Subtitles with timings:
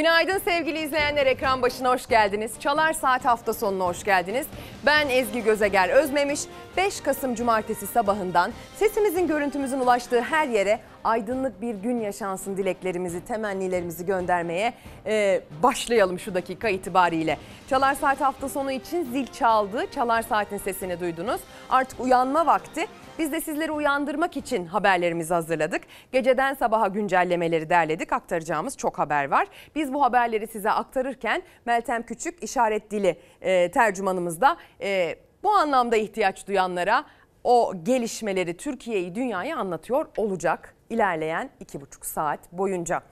[0.00, 2.52] Günaydın sevgili izleyenler ekran başına hoş geldiniz.
[2.60, 4.46] Çalar Saat hafta sonuna hoş geldiniz.
[4.86, 6.40] Ben Ezgi Gözeger Özmemiş.
[6.76, 14.06] 5 Kasım Cumartesi sabahından sesimizin görüntümüzün ulaştığı her yere aydınlık bir gün yaşansın dileklerimizi, temennilerimizi
[14.06, 14.72] göndermeye
[15.06, 17.38] e, başlayalım şu dakika itibariyle.
[17.70, 19.86] Çalar Saat hafta sonu için zil çaldı.
[19.94, 21.40] Çalar Saat'in sesini duydunuz.
[21.70, 22.86] Artık uyanma vakti.
[23.20, 25.82] Biz de sizleri uyandırmak için haberlerimizi hazırladık.
[26.12, 28.12] Geceden sabaha güncellemeleri derledik.
[28.12, 29.48] Aktaracağımız çok haber var.
[29.74, 35.96] Biz bu haberleri size aktarırken Meltem Küçük işaret dili e, tercümanımız da e, bu anlamda
[35.96, 37.04] ihtiyaç duyanlara
[37.44, 43.02] o gelişmeleri Türkiye'yi dünyaya anlatıyor olacak ilerleyen iki buçuk saat boyunca.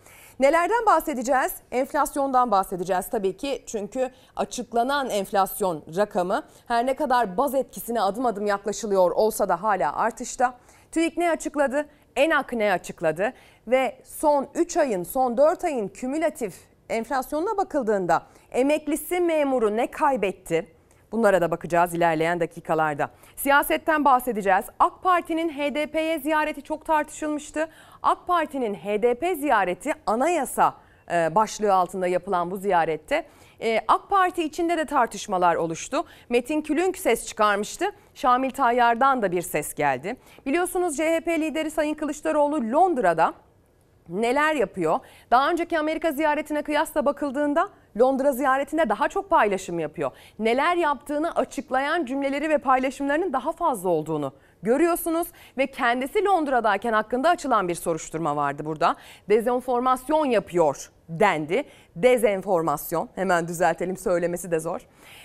[0.41, 1.53] Nelerden bahsedeceğiz?
[1.73, 3.63] Enflasyondan bahsedeceğiz tabii ki.
[3.67, 9.97] Çünkü açıklanan enflasyon rakamı her ne kadar baz etkisine adım adım yaklaşılıyor olsa da hala
[9.97, 10.55] artışta.
[10.93, 11.87] TÜİK ne açıkladı?
[12.17, 13.33] ENAK ne açıkladı?
[13.67, 16.55] Ve son 3 ayın, son 4 ayın kümülatif
[16.89, 20.79] enflasyonuna bakıldığında emeklisi memuru ne kaybetti?
[21.13, 23.11] Bunlara da bakacağız ilerleyen dakikalarda.
[23.37, 24.65] Siyasetten bahsedeceğiz.
[24.79, 27.69] AK Parti'nin HDP'ye ziyareti çok tartışılmıştı.
[28.03, 30.75] AK Parti'nin HDP ziyareti anayasa
[31.13, 33.27] e, başlığı altında yapılan bu ziyarette
[33.61, 36.05] e, AK Parti içinde de tartışmalar oluştu.
[36.29, 37.85] Metin Külünk ses çıkarmıştı.
[38.15, 40.17] Şamil Tayyar'dan da bir ses geldi.
[40.47, 43.35] Biliyorsunuz CHP lideri Sayın Kılıçdaroğlu Londra'da
[44.09, 44.99] neler yapıyor?
[45.31, 47.69] Daha önceki Amerika ziyaretine kıyasla bakıldığında
[48.01, 50.11] Londra ziyaretinde daha çok paylaşım yapıyor.
[50.39, 55.29] Neler yaptığını açıklayan cümleleri ve paylaşımlarının daha fazla olduğunu görüyorsunuz
[55.59, 58.97] ve kendisi Londra'dayken hakkında açılan bir soruşturma vardı burada.
[59.29, 61.65] Dezenformasyon yapıyor dendi.
[61.97, 64.81] Dezenformasyon hemen düzeltelim söylemesi de zor.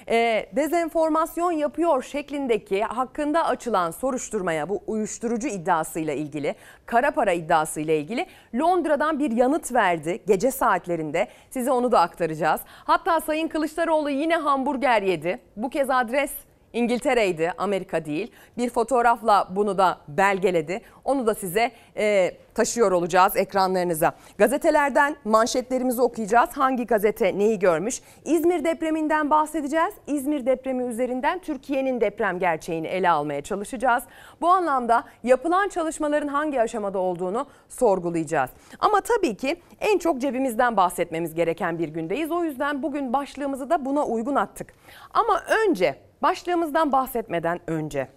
[0.09, 6.55] E, dezenformasyon yapıyor şeklindeki hakkında açılan soruşturmaya bu uyuşturucu iddiasıyla ilgili,
[6.85, 11.27] kara para iddiasıyla ilgili Londra'dan bir yanıt verdi gece saatlerinde.
[11.49, 12.61] Size onu da aktaracağız.
[12.65, 15.39] Hatta Sayın Kılıçdaroğlu yine hamburger yedi.
[15.55, 16.31] Bu kez adres
[16.73, 18.31] İngiltere'ydi, Amerika değil.
[18.57, 20.81] Bir fotoğrafla bunu da belgeledi.
[21.05, 24.13] Onu da size e, taşıyor olacağız ekranlarınıza.
[24.37, 26.49] Gazetelerden manşetlerimizi okuyacağız.
[26.53, 28.01] Hangi gazete neyi görmüş?
[28.25, 29.93] İzmir depreminden bahsedeceğiz.
[30.07, 34.03] İzmir depremi üzerinden Türkiye'nin deprem gerçeğini ele almaya çalışacağız.
[34.41, 38.49] Bu anlamda yapılan çalışmaların hangi aşamada olduğunu sorgulayacağız.
[38.79, 42.31] Ama tabii ki en çok cebimizden bahsetmemiz gereken bir gündeyiz.
[42.31, 44.73] O yüzden bugün başlığımızı da buna uygun attık.
[45.13, 48.07] Ama önce başlığımızdan bahsetmeden önce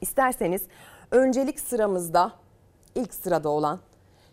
[0.00, 0.62] isterseniz
[1.10, 2.32] öncelik sıramızda
[2.94, 3.80] ilk sırada olan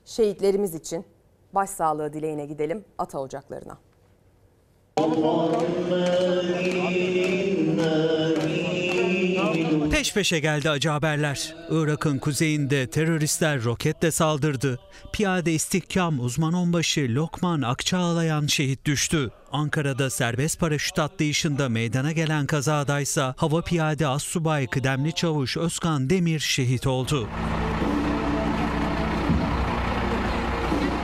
[0.06, 1.06] şehitlerimiz için
[1.54, 3.78] başsağlığı dileğine gidelim ata ocaklarına.
[9.92, 11.56] Peş peşe geldi acı haberler.
[11.70, 14.80] Irak'ın kuzeyinde teröristler roketle saldırdı.
[15.14, 19.31] Piyade istihkam uzman onbaşı Lokman Akçağlayan şehit düştü.
[19.52, 26.88] Ankara'da serbest paraşüt atlayışında meydana gelen kazadaysa hava piyade assubay kıdemli çavuş Özkan Demir şehit
[26.88, 27.28] oldu.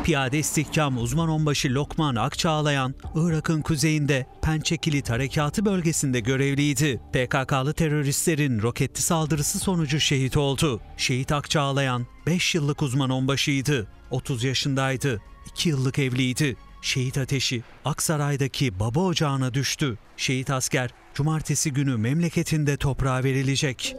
[0.10, 7.02] Piyade istihkam uzman onbaşı Lokman Akçağlayan, Irak'ın kuzeyinde Pençekilit Harekatı bölgesinde görevliydi.
[7.14, 10.82] PKK'lı teröristlerin roketli saldırısı sonucu şehit oldu.
[10.98, 13.88] Şehit Akçağlayan 5 yıllık uzman onbaşıydı.
[14.12, 15.22] 30 yaşındaydı.
[15.54, 16.56] 2 yıllık evliydi.
[16.82, 19.98] Şehit ateşi Aksaray'daki baba ocağına düştü.
[20.18, 23.96] Şehit asker cumartesi günü memleketinde toprağa verilecek.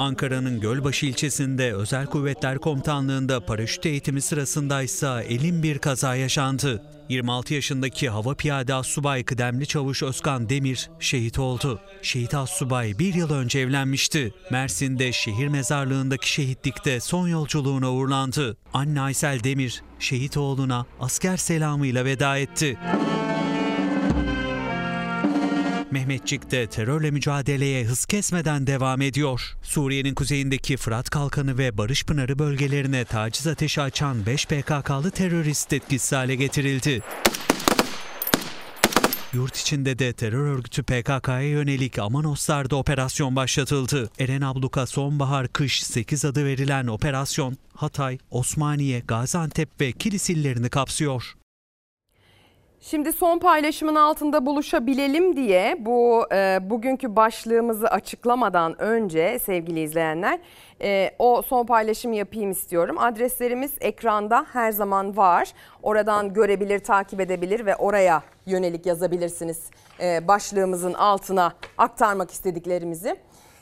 [0.00, 6.82] Ankara'nın Gölbaşı ilçesinde Özel Kuvvetler Komutanlığı'nda paraşüt eğitimi sırasındaysa elin bir kaza yaşandı.
[7.08, 11.80] 26 yaşındaki hava piyade assubay kıdemli çavuş Özkan Demir şehit oldu.
[12.02, 14.34] Şehit assubay bir yıl önce evlenmişti.
[14.50, 18.56] Mersin'de şehir mezarlığındaki şehitlikte son yolculuğuna uğurlandı.
[18.74, 22.78] Anne Aysel Demir şehit oğluna asker selamıyla veda etti.
[25.90, 29.42] Mehmetçik'te terörle mücadeleye hız kesmeden devam ediyor.
[29.62, 36.12] Suriye'nin kuzeyindeki Fırat Kalkanı ve Barış Pınarı bölgelerine taciz ateşi açan 5 PKK'lı terörist etkisiz
[36.12, 37.02] hale getirildi.
[39.32, 44.10] Yurt içinde de terör örgütü PKK'ya yönelik Amanoslar'da operasyon başlatıldı.
[44.18, 51.34] Eren Abluka Sonbahar Kış 8 adı verilen operasyon Hatay, Osmaniye, Gaziantep ve Kilis illerini kapsıyor.
[52.82, 60.38] Şimdi son paylaşımın altında buluşabilelim diye bu e, bugünkü başlığımızı açıklamadan önce sevgili izleyenler
[60.82, 62.98] e, o son paylaşımı yapayım istiyorum.
[62.98, 65.52] Adreslerimiz ekranda her zaman var.
[65.82, 73.16] Oradan görebilir, takip edebilir ve oraya yönelik yazabilirsiniz e, başlığımızın altına aktarmak istediklerimizi.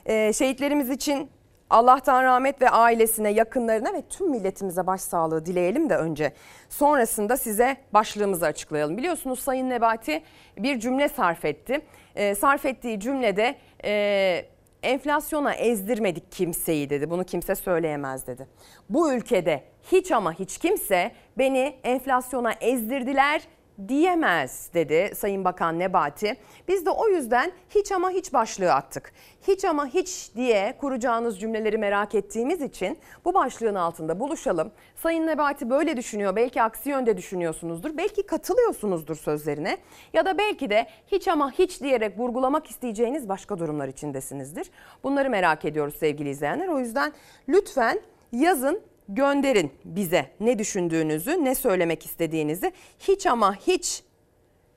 [0.06, 1.30] E, şehitlerimiz için
[1.70, 6.32] Allah'tan rahmet ve ailesine, yakınlarına ve tüm milletimize başsağlığı dileyelim de önce.
[6.68, 8.96] Sonrasında size başlığımızı açıklayalım.
[8.96, 10.22] Biliyorsunuz Sayın Nebati
[10.58, 11.80] bir cümle sarf etti.
[12.14, 13.54] Ee, sarf ettiği cümlede
[13.84, 14.44] e,
[14.82, 17.10] enflasyona ezdirmedik kimseyi dedi.
[17.10, 18.46] Bunu kimse söyleyemez dedi.
[18.90, 23.42] Bu ülkede hiç ama hiç kimse beni enflasyona ezdirdiler
[23.88, 26.36] diyemez dedi Sayın Bakan Nebati.
[26.68, 29.12] Biz de o yüzden hiç ama hiç başlığı attık.
[29.48, 34.70] Hiç ama hiç diye kuracağınız cümleleri merak ettiğimiz için bu başlığın altında buluşalım.
[34.96, 36.36] Sayın Nebati böyle düşünüyor.
[36.36, 37.96] Belki aksi yönde düşünüyorsunuzdur.
[37.96, 39.78] Belki katılıyorsunuzdur sözlerine.
[40.12, 44.70] Ya da belki de hiç ama hiç diyerek vurgulamak isteyeceğiniz başka durumlar içindesinizdir.
[45.04, 46.68] Bunları merak ediyoruz sevgili izleyenler.
[46.68, 47.12] O yüzden
[47.48, 48.00] lütfen
[48.32, 54.02] yazın gönderin bize ne düşündüğünüzü, ne söylemek istediğinizi hiç ama hiç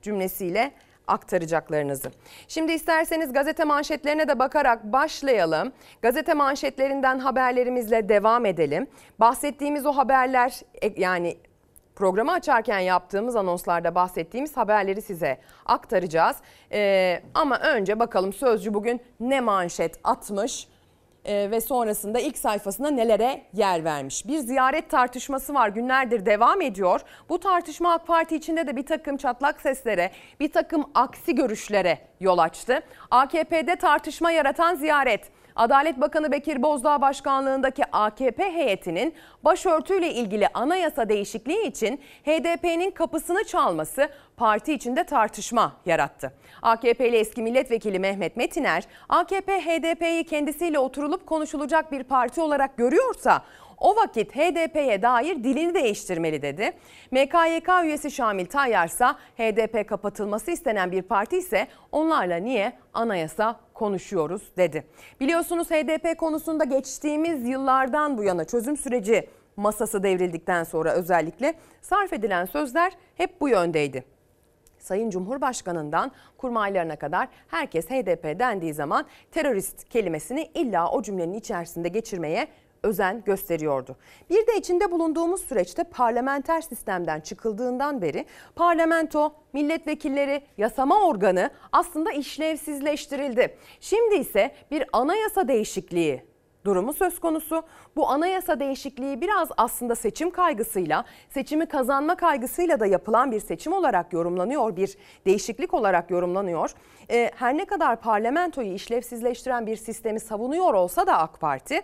[0.02, 0.72] cümlesiyle
[1.06, 2.10] aktaracaklarınızı.
[2.48, 5.72] Şimdi isterseniz gazete manşetlerine de bakarak başlayalım.
[6.02, 8.86] Gazete manşetlerinden haberlerimizle devam edelim.
[9.20, 11.36] Bahsettiğimiz o haberler e, yani
[11.96, 16.36] programı açarken yaptığımız anonslarda bahsettiğimiz haberleri size aktaracağız.
[16.72, 20.68] Ee, ama önce bakalım Sözcü bugün ne manşet atmış?
[21.24, 24.26] E, ve sonrasında ilk sayfasında nelere yer vermiş.
[24.26, 27.00] Bir ziyaret tartışması var günlerdir devam ediyor.
[27.28, 30.10] Bu tartışma AK Parti içinde de bir takım çatlak seslere,
[30.40, 32.80] bir takım aksi görüşlere yol açtı.
[33.10, 35.41] AKP'de tartışma yaratan ziyaret.
[35.56, 39.14] Adalet Bakanı Bekir Bozdağ başkanlığındaki AKP heyetinin
[39.44, 46.32] başörtüyle ilgili anayasa değişikliği için HDP'nin kapısını çalması parti içinde tartışma yarattı.
[46.62, 53.42] AKP'li eski milletvekili Mehmet Metiner, AKP HDP'yi kendisiyle oturulup konuşulacak bir parti olarak görüyorsa
[53.82, 56.72] o vakit HDP'ye dair dilini değiştirmeli dedi.
[57.10, 59.06] MKYK üyesi Şamil Tayyar ise
[59.36, 64.84] HDP kapatılması istenen bir parti ise onlarla niye anayasa konuşuyoruz dedi.
[65.20, 72.44] Biliyorsunuz HDP konusunda geçtiğimiz yıllardan bu yana çözüm süreci masası devrildikten sonra özellikle sarf edilen
[72.44, 74.04] sözler hep bu yöndeydi.
[74.78, 82.48] Sayın Cumhurbaşkanı'ndan kurmaylarına kadar herkes HDP dendiği zaman terörist kelimesini illa o cümlenin içerisinde geçirmeye
[82.82, 83.96] özen gösteriyordu.
[84.30, 88.26] Bir de içinde bulunduğumuz süreçte parlamenter sistemden çıkıldığından beri
[88.56, 93.56] parlamento, milletvekilleri, yasama organı aslında işlevsizleştirildi.
[93.80, 96.32] Şimdi ise bir anayasa değişikliği
[96.64, 97.62] durumu söz konusu.
[97.96, 104.12] Bu anayasa değişikliği biraz aslında seçim kaygısıyla, seçimi kazanma kaygısıyla da yapılan bir seçim olarak
[104.12, 104.96] yorumlanıyor, bir
[105.26, 106.70] değişiklik olarak yorumlanıyor.
[107.10, 111.82] Ee, her ne kadar parlamentoyu işlevsizleştiren bir sistemi savunuyor olsa da AK Parti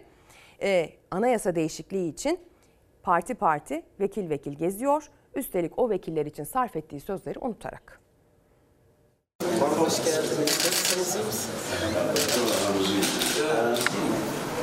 [0.63, 2.41] e, anayasa değişikliği için
[3.03, 5.11] parti parti vekil vekil geziyor.
[5.35, 8.01] Üstelik o vekiller için sarf ettiği sözleri unutarak.
[9.61, 10.59] Hoş geldiniz.
[10.99, 11.49] Nasılsınız?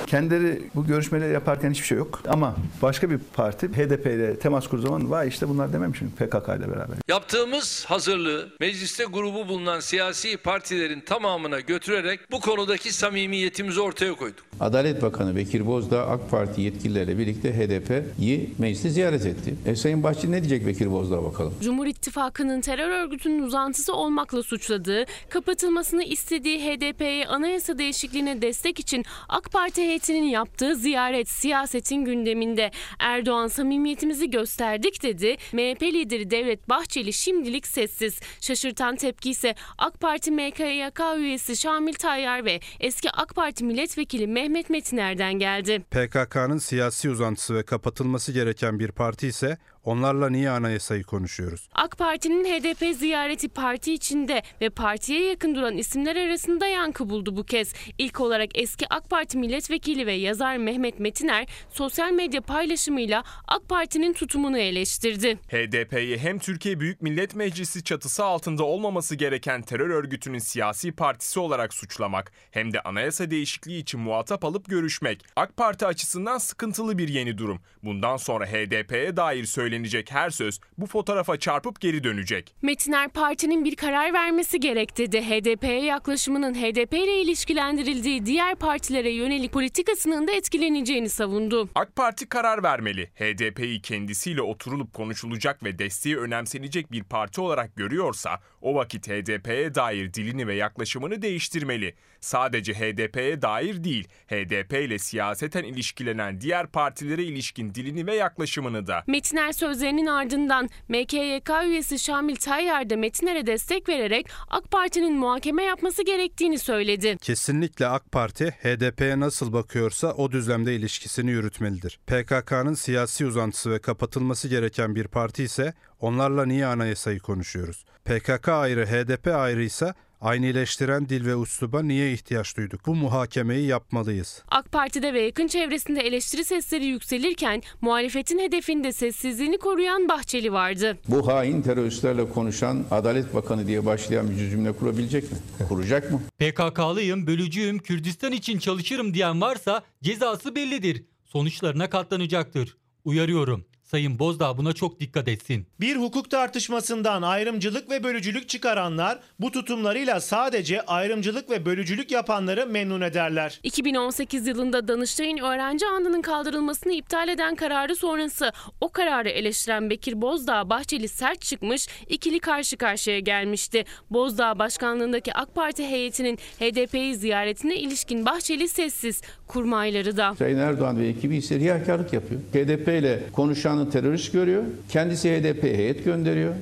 [0.07, 2.21] Kendileri bu görüşmeleri yaparken hiçbir şey yok.
[2.27, 6.47] Ama başka bir parti HDP ile temas kurduğu zaman vay işte bunlar dememiş mi PKK
[6.47, 6.97] ile beraber.
[7.07, 14.45] Yaptığımız hazırlığı mecliste grubu bulunan siyasi partilerin tamamına götürerek bu konudaki samimiyetimizi ortaya koyduk.
[14.59, 19.55] Adalet Bakanı Bekir Bozdağ AK Parti yetkilileriyle birlikte HDP'yi mecliste ziyaret etti.
[19.65, 21.53] E, Sayın Bahçeli ne diyecek Bekir Bozdağ bakalım?
[21.63, 29.51] Cumhur İttifakı'nın terör örgütünün uzantısı olmakla suçladığı, kapatılmasını istediği HDP'ye anayasa değişikliğine destek için AK
[29.51, 32.71] Parti heyetinin yaptığı ziyaret siyasetin gündeminde.
[32.99, 35.37] Erdoğan samimiyetimizi gösterdik dedi.
[35.53, 38.19] MHP lideri Devlet Bahçeli şimdilik sessiz.
[38.41, 44.69] Şaşırtan tepki ise AK Parti MKYK üyesi Şamil Tayyar ve eski AK Parti milletvekili Mehmet
[44.69, 45.79] Metiner'den geldi.
[45.91, 51.69] PKK'nın siyasi uzantısı ve kapatılması gereken bir parti ise onlarla niye anayasayı konuşuyoruz?
[51.73, 57.43] AK Parti'nin HDP ziyareti parti içinde ve partiye yakın duran isimler arasında yankı buldu bu
[57.43, 57.73] kez.
[57.97, 64.13] İlk olarak eski AK Parti milletvekili ve yazar Mehmet Metiner sosyal medya paylaşımıyla AK Parti'nin
[64.13, 65.37] tutumunu eleştirdi.
[65.47, 71.73] HDP'yi hem Türkiye Büyük Millet Meclisi çatısı altında olmaması gereken terör örgütünün siyasi partisi olarak
[71.73, 77.37] suçlamak hem de anayasa değişikliği için muhatap alıp görüşmek AK Parti açısından sıkıntılı bir yeni
[77.37, 77.59] durum.
[77.83, 82.55] Bundan sonra HDP'ye dair söylenecek her söz bu fotoğrafa çarpıp geri dönecek.
[82.61, 85.21] Metiner partinin bir karar vermesi gerek dedi.
[85.21, 91.69] HDP'ye yaklaşımının HDP ile ilişkilendirildiği diğer partilere yönelik politikasının da etkileneceğini savundu.
[91.75, 93.05] AK Parti karar vermeli.
[93.15, 100.13] HDP'yi kendisiyle oturulup konuşulacak ve desteği önemsenecek bir parti olarak görüyorsa o vakit HDP'ye dair
[100.13, 101.95] dilini ve yaklaşımını değiştirmeli.
[102.25, 109.03] Sadece HDP'ye dair değil, HDP ile siyaseten ilişkilenen diğer partilere ilişkin dilini ve yaklaşımını da.
[109.07, 116.05] Metiner sözlerinin ardından MKYK üyesi Şamil Tayyar da Metiner'e destek vererek AK Parti'nin muhakeme yapması
[116.05, 117.17] gerektiğini söyledi.
[117.21, 121.99] Kesinlikle AK Parti HDP'ye nasıl bakıyorsa o düzlemde ilişkisini yürütmelidir.
[122.07, 127.85] PKK'nın siyasi uzantısı ve kapatılması gereken bir parti ise onlarla niye anayasayı konuşuyoruz?
[128.05, 132.85] PKK ayrı, HDP ayrıysa Aynileştiren dil ve usluba niye ihtiyaç duyduk?
[132.85, 134.43] Bu muhakemeyi yapmalıyız.
[134.47, 140.97] AK Parti'de ve yakın çevresinde eleştiri sesleri yükselirken muhalefetin hedefinde sessizliğini koruyan Bahçeli vardı.
[141.07, 145.37] Bu hain teröristlerle konuşan Adalet Bakanı diye başlayan bir cümle kurabilecek mi?
[145.69, 146.21] Kuracak mı?
[146.39, 151.03] PKK'lıyım, bölücüyüm, Kürdistan için çalışırım diyen varsa cezası bellidir.
[151.25, 152.77] Sonuçlarına katlanacaktır.
[153.03, 153.65] Uyarıyorum.
[153.85, 155.67] Sayın Bozdağ buna çok dikkat etsin.
[155.79, 163.01] Bir hukuk tartışmasından ayrımcılık ve bölücülük çıkaranlar bu tutumlarıyla sadece ayrımcılık ve bölücülük yapanları memnun
[163.01, 163.59] ederler.
[163.63, 168.51] 2018 yılında Danıştay'ın öğrenci andının kaldırılmasını iptal eden kararı sonrası
[168.81, 173.85] o kararı eleştiren Bekir Bozdağ Bahçeli sert çıkmış, ikili karşı karşıya gelmişti.
[174.09, 180.35] Bozdağ başkanlığındaki AK Parti heyetinin HDP'yi ziyaretine ilişkin Bahçeli sessiz, kurmayları da.
[180.35, 182.41] Sayın Erdoğan ve ekibi ise riyakarlık yapıyor.
[182.53, 184.63] HDP ile konuşanı terörist görüyor.
[184.89, 186.53] Kendisi HDP'ye heyet gönderiyor.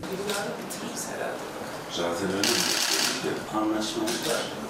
[1.91, 2.47] Zaten öyle
[3.23, 4.62] bir anlaşmamız var.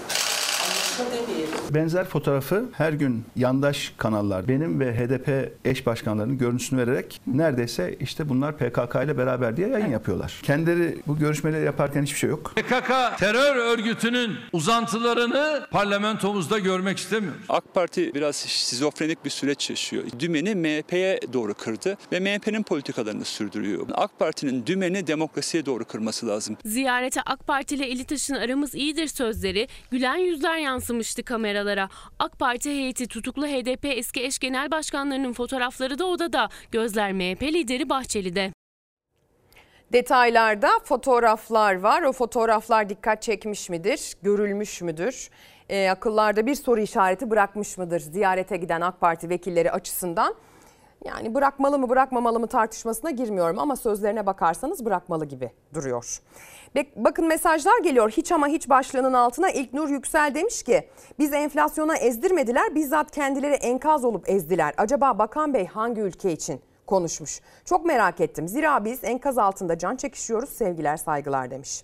[1.73, 8.29] Benzer fotoğrafı her gün yandaş kanallar benim ve HDP eş başkanlarının görüntüsünü vererek neredeyse işte
[8.29, 10.39] bunlar PKK ile beraber diye yayın yapıyorlar.
[10.43, 12.53] Kendileri bu görüşmeleri yaparken hiçbir şey yok.
[12.55, 17.41] PKK terör örgütünün uzantılarını parlamentomuzda görmek istemiyoruz.
[17.49, 20.03] AK Parti biraz şizofrenik bir süreç yaşıyor.
[20.19, 23.87] Dümeni MHP'ye doğru kırdı ve MHP'nin politikalarını sürdürüyor.
[23.93, 26.57] AK Parti'nin dümeni demokrasiye doğru kırması lazım.
[26.65, 31.62] Ziyarete AK Parti ile Elitaş'ın aramız iyidir sözleri gülen yüzler yansımıştı kameralara.
[32.19, 36.49] AK Parti heyeti tutuklu HDP eski eş genel başkanlarının fotoğrafları da odada.
[36.71, 38.51] Gözler MHP lideri Bahçeli'de.
[39.93, 42.01] Detaylarda fotoğraflar var.
[42.01, 44.13] O fotoğraflar dikkat çekmiş midir?
[44.23, 45.29] Görülmüş müdür?
[45.69, 50.35] E, akıllarda bir soru işareti bırakmış mıdır ziyarete giden AK Parti vekilleri açısından?
[51.05, 56.19] Yani bırakmalı mı bırakmamalı mı tartışmasına girmiyorum ama sözlerine bakarsanız bırakmalı gibi duruyor.
[56.95, 61.97] Bakın mesajlar geliyor hiç ama hiç başlığının altına İlk Nur Yüksel demiş ki biz enflasyona
[61.97, 64.73] ezdirmediler bizzat kendileri enkaz olup ezdiler.
[64.77, 67.41] Acaba Bakan Bey hangi ülke için konuşmuş?
[67.65, 71.83] Çok merak ettim zira biz enkaz altında can çekişiyoruz sevgiler saygılar demiş.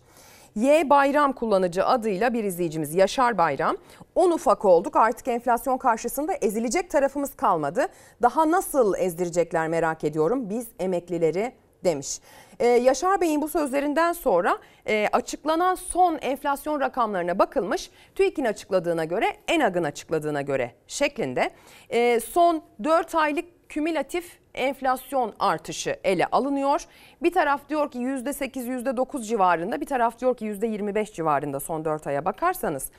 [0.56, 3.78] Y Bayram kullanıcı adıyla bir izleyicimiz Yaşar Bayram.
[4.16, 7.86] 10 ufak olduk artık enflasyon karşısında ezilecek tarafımız kalmadı.
[8.22, 11.54] Daha nasıl ezdirecekler merak ediyorum biz emeklileri
[11.84, 12.20] demiş.
[12.60, 17.92] Ee, Yaşar Bey'in bu sözlerinden sonra e, açıklanan son enflasyon rakamlarına bakılmış.
[18.16, 21.50] TÜİK'in açıkladığına göre, ENAG'ın açıkladığına göre şeklinde
[21.90, 26.86] e, son 4 aylık kümülatif enflasyon artışı ele alınıyor.
[27.24, 32.08] Bir taraf diyor ki %8, %9 civarında, bir taraf diyor ki %25 civarında son 4
[32.08, 32.92] aya bakarsanız.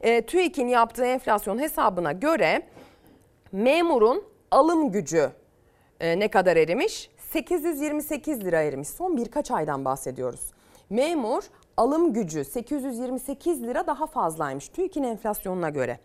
[0.00, 2.62] E, TÜİK'in yaptığı enflasyon hesabına göre
[3.52, 5.30] memurun alım gücü
[6.00, 7.10] e, ne kadar erimiş?
[7.32, 8.88] 828 lira erimiş.
[8.88, 10.40] Son birkaç aydan bahsediyoruz.
[10.90, 11.42] Memur
[11.78, 15.98] alım gücü 828 lira daha fazlaymış TÜİK'in enflasyonuna göre.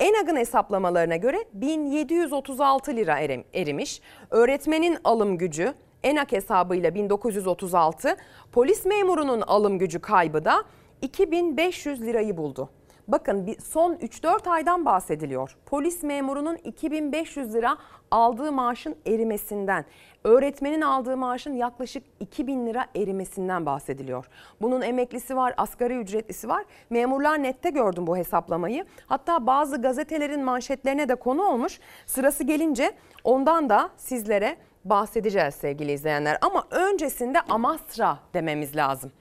[0.00, 3.18] ENAG'ın hesaplamalarına göre 1736 lira
[3.54, 4.00] erimiş.
[4.30, 8.16] Öğretmenin alım gücü ENAG hesabıyla 1936,
[8.52, 10.64] polis memurunun alım gücü kaybı da
[11.02, 12.70] 2500 lirayı buldu.
[13.08, 15.56] Bakın son 3-4 aydan bahsediliyor.
[15.66, 17.76] Polis memurunun 2500 lira
[18.10, 19.84] aldığı maaşın erimesinden,
[20.24, 24.26] öğretmenin aldığı maaşın yaklaşık 2000 lira erimesinden bahsediliyor.
[24.60, 26.64] Bunun emeklisi var, asgari ücretlisi var.
[26.90, 28.84] Memurlar nette gördüm bu hesaplamayı.
[29.06, 31.80] Hatta bazı gazetelerin manşetlerine de konu olmuş.
[32.06, 32.92] Sırası gelince
[33.24, 36.38] ondan da sizlere bahsedeceğiz sevgili izleyenler.
[36.40, 39.12] Ama öncesinde Amasra dememiz lazım.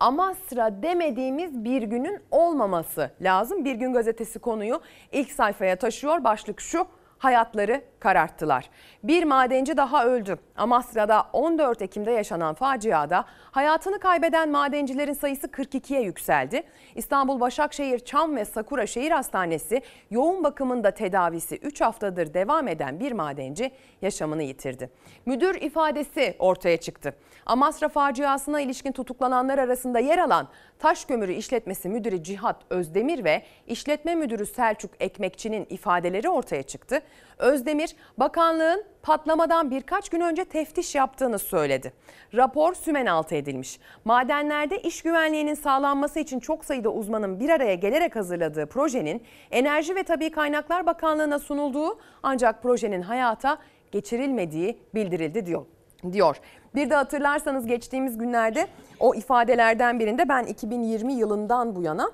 [0.00, 3.64] Amasra demediğimiz bir günün olmaması lazım.
[3.64, 4.80] Bir gün gazetesi konuyu
[5.12, 6.24] ilk sayfaya taşıyor.
[6.24, 6.86] Başlık şu
[7.24, 8.70] hayatları kararttılar.
[9.02, 10.38] Bir madenci daha öldü.
[10.56, 16.62] Amasra'da 14 Ekim'de yaşanan faciada hayatını kaybeden madencilerin sayısı 42'ye yükseldi.
[16.94, 23.12] İstanbul Başakşehir Çam ve Sakura Şehir Hastanesi yoğun bakımında tedavisi 3 haftadır devam eden bir
[23.12, 23.70] madenci
[24.02, 24.90] yaşamını yitirdi.
[25.26, 27.14] Müdür ifadesi ortaya çıktı.
[27.46, 34.14] Amasra faciasına ilişkin tutuklananlar arasında yer alan Taş Kömürü İşletmesi Müdürü Cihat Özdemir ve İşletme
[34.14, 37.00] Müdürü Selçuk Ekmekçi'nin ifadeleri ortaya çıktı.
[37.38, 41.92] Özdemir, bakanlığın patlamadan birkaç gün önce teftiş yaptığını söyledi.
[42.34, 43.78] Rapor sümen altı edilmiş.
[44.04, 50.02] Madenlerde iş güvenliğinin sağlanması için çok sayıda uzmanın bir araya gelerek hazırladığı projenin Enerji ve
[50.02, 53.58] Tabi Kaynaklar Bakanlığı'na sunulduğu ancak projenin hayata
[53.92, 55.66] geçirilmediği bildirildi diyor
[56.12, 56.36] diyor.
[56.74, 58.68] Bir de hatırlarsanız geçtiğimiz günlerde
[59.00, 62.10] o ifadelerden birinde ben 2020 yılından bu yana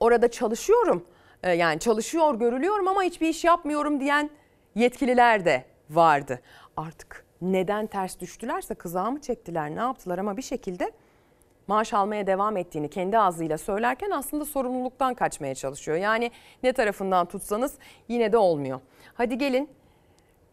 [0.00, 1.04] orada çalışıyorum.
[1.42, 4.30] Ee, Yani çalışıyor görülüyorum ama hiçbir iş yapmıyorum diyen
[4.74, 6.40] yetkililer de vardı.
[6.76, 10.92] Artık neden ters düştülerse kızağı mı çektiler ne yaptılar ama bir şekilde
[11.66, 15.96] maaş almaya devam ettiğini kendi ağzıyla söylerken aslında sorumluluktan kaçmaya çalışıyor.
[15.96, 16.30] Yani
[16.62, 17.74] ne tarafından tutsanız
[18.08, 18.80] yine de olmuyor.
[19.14, 19.70] Hadi gelin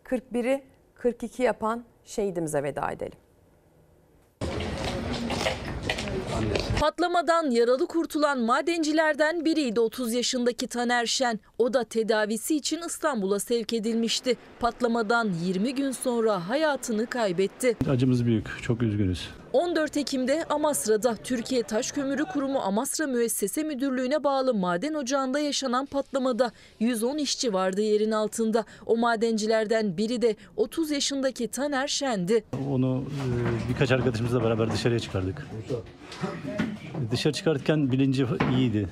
[0.03, 0.63] 41'i
[0.95, 3.17] 42 yapan şehidimize veda edelim.
[6.79, 11.39] Patlamadan yaralı kurtulan madencilerden biriydi 30 yaşındaki Taner Şen.
[11.57, 14.37] O da tedavisi için İstanbul'a sevk edilmişti.
[14.59, 17.77] Patlamadan 20 gün sonra hayatını kaybetti.
[17.89, 19.29] Acımız büyük, çok üzgünüz.
[19.53, 26.51] 14 Ekim'de Amasra'da Türkiye Taş Kömürü Kurumu Amasra Müessese Müdürlüğü'ne bağlı maden ocağında yaşanan patlamada
[26.79, 28.65] 110 işçi vardı yerin altında.
[28.85, 32.43] O madencilerden biri de 30 yaşındaki Taner Şen'di.
[32.69, 35.47] Onu e, birkaç arkadaşımızla beraber dışarıya çıkardık.
[37.11, 38.25] Dışarı çıkartırken bilinci
[38.57, 38.89] iyiydi,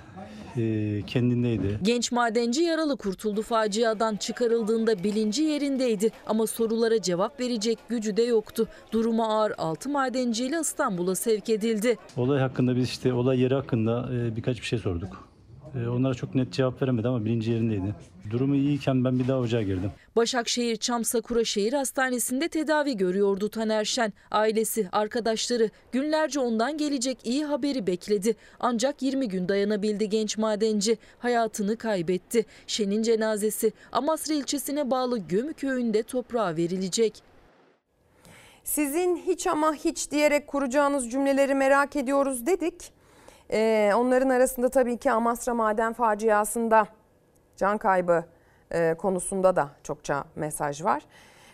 [0.59, 1.79] e, kendindeydi.
[1.83, 8.67] Genç madenci yaralı kurtuldu faciadan çıkarıldığında bilinci yerindeydi ama sorulara cevap verecek gücü de yoktu.
[8.91, 11.97] Durumu ağır 6 madenciyle İstanbul'a sevk edildi.
[12.17, 15.28] Olay hakkında biz işte olay yeri hakkında e, birkaç bir şey sorduk.
[15.75, 17.95] E, onlara çok net cevap veremedi ama bilinci yerindeydi.
[18.29, 19.91] Durumu iyiyken ben bir daha ocağa girdim.
[20.15, 24.13] Başakşehir Çam Sakura Şehir Hastanesi'nde tedavi görüyordu Taner Şen.
[24.31, 28.35] Ailesi, arkadaşları günlerce ondan gelecek iyi haberi bekledi.
[28.59, 30.97] Ancak 20 gün dayanabildi genç madenci.
[31.19, 32.45] Hayatını kaybetti.
[32.67, 37.23] Şen'in cenazesi Amasra ilçesine bağlı Gömü köyünde toprağa verilecek.
[38.63, 42.98] Sizin hiç ama hiç diyerek kuracağınız cümleleri merak ediyoruz dedik.
[43.51, 46.87] Ee, onların arasında tabii ki Amasra maden faciasında
[47.57, 48.25] can kaybı
[48.71, 51.03] e, konusunda da çokça mesaj var.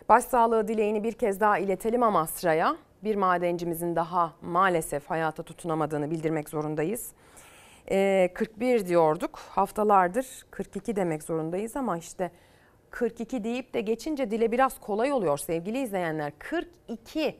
[0.09, 2.75] Başsağlığı dileğini bir kez daha iletelim Amasra'ya.
[3.03, 7.11] Bir madencimizin daha maalesef hayata tutunamadığını bildirmek zorundayız.
[7.91, 12.31] Ee, 41 diyorduk haftalardır 42 demek zorundayız ama işte
[12.89, 16.33] 42 deyip de geçince dile biraz kolay oluyor sevgili izleyenler.
[16.39, 17.35] 42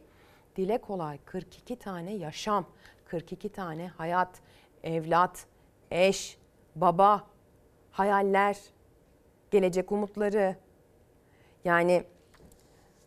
[0.56, 2.66] dile kolay 42 tane yaşam,
[3.06, 4.42] 42 tane hayat,
[4.84, 5.46] evlat,
[5.92, 6.38] eş,
[6.76, 7.24] baba,
[7.92, 8.58] hayaller,
[9.52, 10.56] gelecek umutları.
[11.66, 12.04] Yani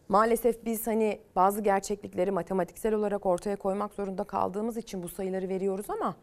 [0.08, 5.90] maalesef biz hani bazı gerçeklikleri matematiksel olarak ortaya koymak zorunda kaldığımız için bu sayıları veriyoruz
[5.90, 6.16] ama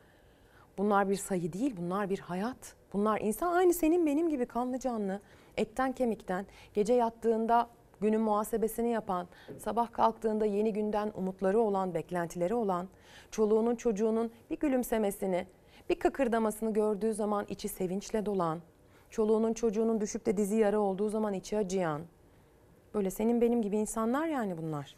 [0.77, 2.75] bunlar bir sayı değil, bunlar bir hayat.
[2.93, 5.21] Bunlar insan aynı senin benim gibi kanlı canlı,
[5.57, 7.69] etten kemikten, gece yattığında
[8.01, 9.27] günün muhasebesini yapan,
[9.57, 12.87] sabah kalktığında yeni günden umutları olan, beklentileri olan,
[13.31, 15.47] çoluğunun çocuğunun bir gülümsemesini,
[15.89, 18.59] bir kıkırdamasını gördüğü zaman içi sevinçle dolan,
[19.09, 22.01] çoluğunun çocuğunun düşüp de dizi yara olduğu zaman içi acıyan,
[22.93, 24.95] böyle senin benim gibi insanlar yani bunlar.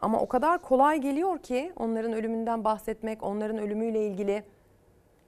[0.00, 4.44] Ama o kadar kolay geliyor ki onların ölümünden bahsetmek, onların ölümüyle ilgili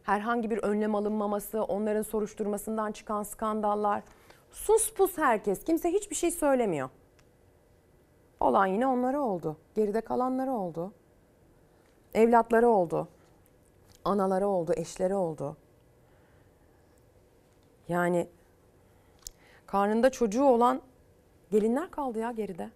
[0.02, 4.02] herhangi bir önlem alınmaması, onların soruşturmasından çıkan skandallar.
[4.50, 6.88] Sus pus herkes, kimse hiçbir şey söylemiyor.
[8.42, 9.56] Olan yine onlara oldu.
[9.74, 10.92] Geride kalanları oldu.
[12.14, 13.08] Evlatları oldu.
[14.04, 15.56] Anaları oldu, eşleri oldu.
[17.88, 18.28] Yani
[19.66, 20.82] karnında çocuğu olan
[21.50, 22.70] gelinler kaldı ya geride.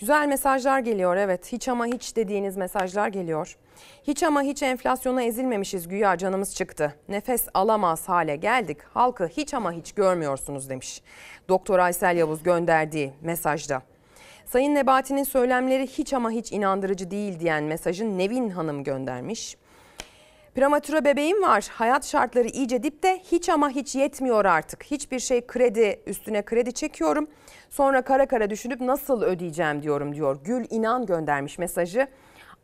[0.00, 1.52] Güzel mesajlar geliyor evet.
[1.52, 3.56] Hiç ama hiç dediğiniz mesajlar geliyor.
[4.02, 6.94] Hiç ama hiç enflasyona ezilmemişiz güya canımız çıktı.
[7.08, 8.78] Nefes alamaz hale geldik.
[8.94, 11.02] Halkı hiç ama hiç görmüyorsunuz demiş.
[11.48, 13.82] Doktor Aysel Yavuz gönderdiği mesajda.
[14.46, 19.56] Sayın Nebati'nin söylemleri hiç ama hiç inandırıcı değil diyen mesajı Nevin Hanım göndermiş.
[20.54, 21.68] Prematüre bebeğim var.
[21.72, 23.18] Hayat şartları iyice dipte.
[23.32, 24.84] Hiç ama hiç yetmiyor artık.
[24.84, 27.28] Hiçbir şey kredi üstüne kredi çekiyorum.
[27.70, 30.38] Sonra kara kara düşünüp nasıl ödeyeceğim diyorum diyor.
[30.44, 32.08] Gül İnan göndermiş mesajı.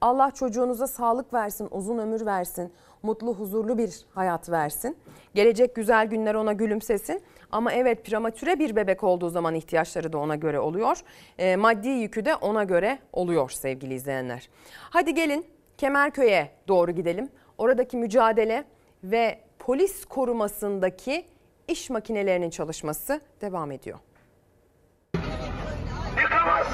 [0.00, 4.96] Allah çocuğunuza sağlık versin, uzun ömür versin, mutlu, huzurlu bir hayat versin.
[5.34, 7.22] Gelecek güzel günler ona gülümsesin.
[7.52, 11.00] Ama evet prematüre bir bebek olduğu zaman ihtiyaçları da ona göre oluyor.
[11.38, 14.48] E, maddi yükü de ona göre oluyor sevgili izleyenler.
[14.90, 15.46] Hadi gelin
[15.78, 17.28] Kemerköy'e doğru gidelim.
[17.58, 18.64] Oradaki mücadele
[19.04, 21.24] ve polis korumasındaki
[21.68, 23.98] iş makinelerinin çalışması devam ediyor.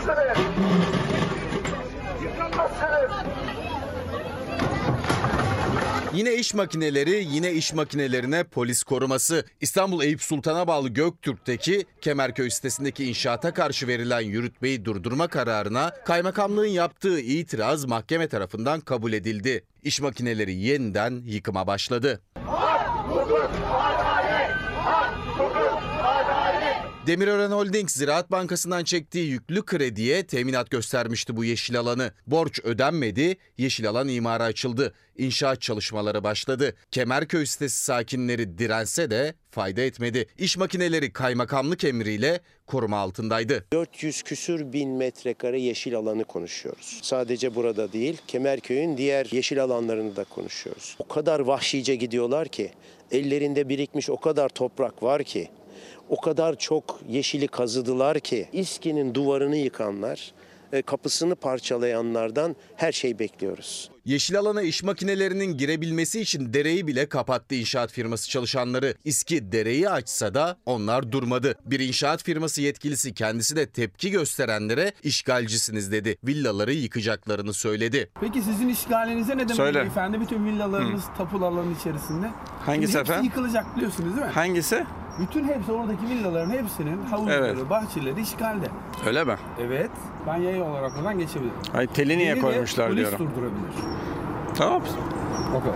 [0.02, 0.62] Yıkamazsınız.
[2.22, 3.12] Yıkamazsınız.
[6.14, 9.46] Yine iş makineleri, yine iş makinelerine polis koruması.
[9.60, 17.20] İstanbul Eyüp Sultan'a bağlı Göktürk'teki Kemerköy sitesindeki inşaata karşı verilen yürütmeyi durdurma kararına kaymakamlığın yaptığı
[17.20, 19.64] itiraz mahkeme tarafından kabul edildi.
[19.82, 22.22] İş makineleri yeniden yıkıma başladı.
[22.46, 23.50] Hak, hukuk,
[27.06, 32.12] Demirören Holding Ziraat Bankası'ndan çektiği yüklü krediye teminat göstermişti bu yeşil alanı.
[32.26, 34.94] Borç ödenmedi, yeşil alan imara açıldı.
[35.18, 36.74] İnşaat çalışmaları başladı.
[36.90, 40.26] Kemerköy sitesi sakinleri dirense de fayda etmedi.
[40.38, 43.66] İş makineleri kaymakamlık emriyle koruma altındaydı.
[43.72, 47.00] 400 küsür bin metrekare yeşil alanı konuşuyoruz.
[47.02, 50.96] Sadece burada değil, Kemerköy'ün diğer yeşil alanlarını da konuşuyoruz.
[50.98, 52.70] O kadar vahşice gidiyorlar ki,
[53.10, 55.48] ellerinde birikmiş o kadar toprak var ki,
[56.08, 60.32] o kadar çok yeşili kazıdılar ki, İSKİ'nin duvarını yıkanlar,
[60.72, 63.90] e, kapısını parçalayanlardan her şey bekliyoruz.
[64.04, 68.94] Yeşil alana iş makinelerinin girebilmesi için dereyi bile kapattı inşaat firması çalışanları.
[69.04, 71.54] İSKİ dereyi açsa da onlar durmadı.
[71.64, 76.16] Bir inşaat firması yetkilisi kendisi de tepki gösterenlere işgalcisiniz dedi.
[76.24, 78.10] Villaları yıkacaklarını söyledi.
[78.20, 79.80] Peki sizin işgalinize ne demek Söyle.
[79.80, 80.20] beyefendi?
[80.20, 82.26] Bütün villalarınız tapulu alanın içerisinde.
[82.66, 83.24] Hangisi Şimdi hepsi efendim?
[83.24, 84.32] yıkılacak biliyorsunuz değil mi?
[84.32, 84.84] Hangisi?
[85.20, 87.70] Bütün hepsi oradaki villaların hepsinin havuzları, Evet.
[87.70, 88.66] bahçeleri işgalde.
[89.06, 89.34] Öyle mi?
[89.60, 89.90] Evet.
[90.26, 91.54] Ben yayın olarak buradan geçebilirim.
[91.74, 93.18] Ay teli niye Beni de koymuşlar polis diyorum.
[93.18, 93.74] durdurabilir.
[94.54, 94.82] Tamam.
[94.82, 95.74] Kadar.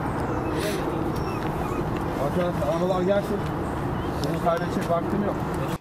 [2.26, 3.36] Arkadaşlar arabalar gelsin.
[4.28, 5.34] Bunu kaybedecek vaktim yok.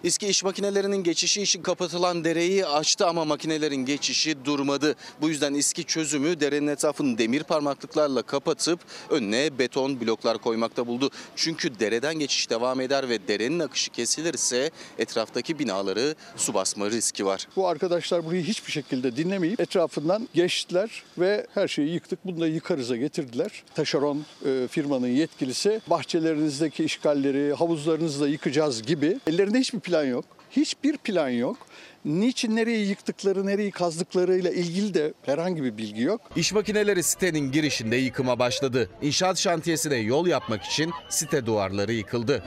[0.05, 4.95] İSKİ iş makinelerinin geçişi için kapatılan dereyi açtı ama makinelerin geçişi durmadı.
[5.21, 11.09] Bu yüzden İSKİ çözümü derenin etrafını demir parmaklıklarla kapatıp önüne beton bloklar koymakta buldu.
[11.35, 17.47] Çünkü dereden geçiş devam eder ve derenin akışı kesilirse etraftaki binaları su basma riski var.
[17.55, 22.19] Bu arkadaşlar burayı hiçbir şekilde dinlemeyip etrafından geçtiler ve her şeyi yıktık.
[22.25, 23.63] Bunu da yıkarıza getirdiler.
[23.75, 29.19] Taşeron e, firmanın yetkilisi bahçelerinizdeki işgalleri, havuzlarınızı da yıkacağız gibi.
[29.27, 30.25] Ellerinde hiçbir plan yok.
[30.51, 31.58] Hiçbir plan yok.
[32.05, 36.21] Niçin nereyi yıktıkları, nereyi kazdıklarıyla ilgili de herhangi bir bilgi yok.
[36.36, 38.89] İş makineleri sitenin girişinde yıkıma başladı.
[39.01, 42.43] İnşaat şantiyesine yol yapmak için site duvarları yıkıldı.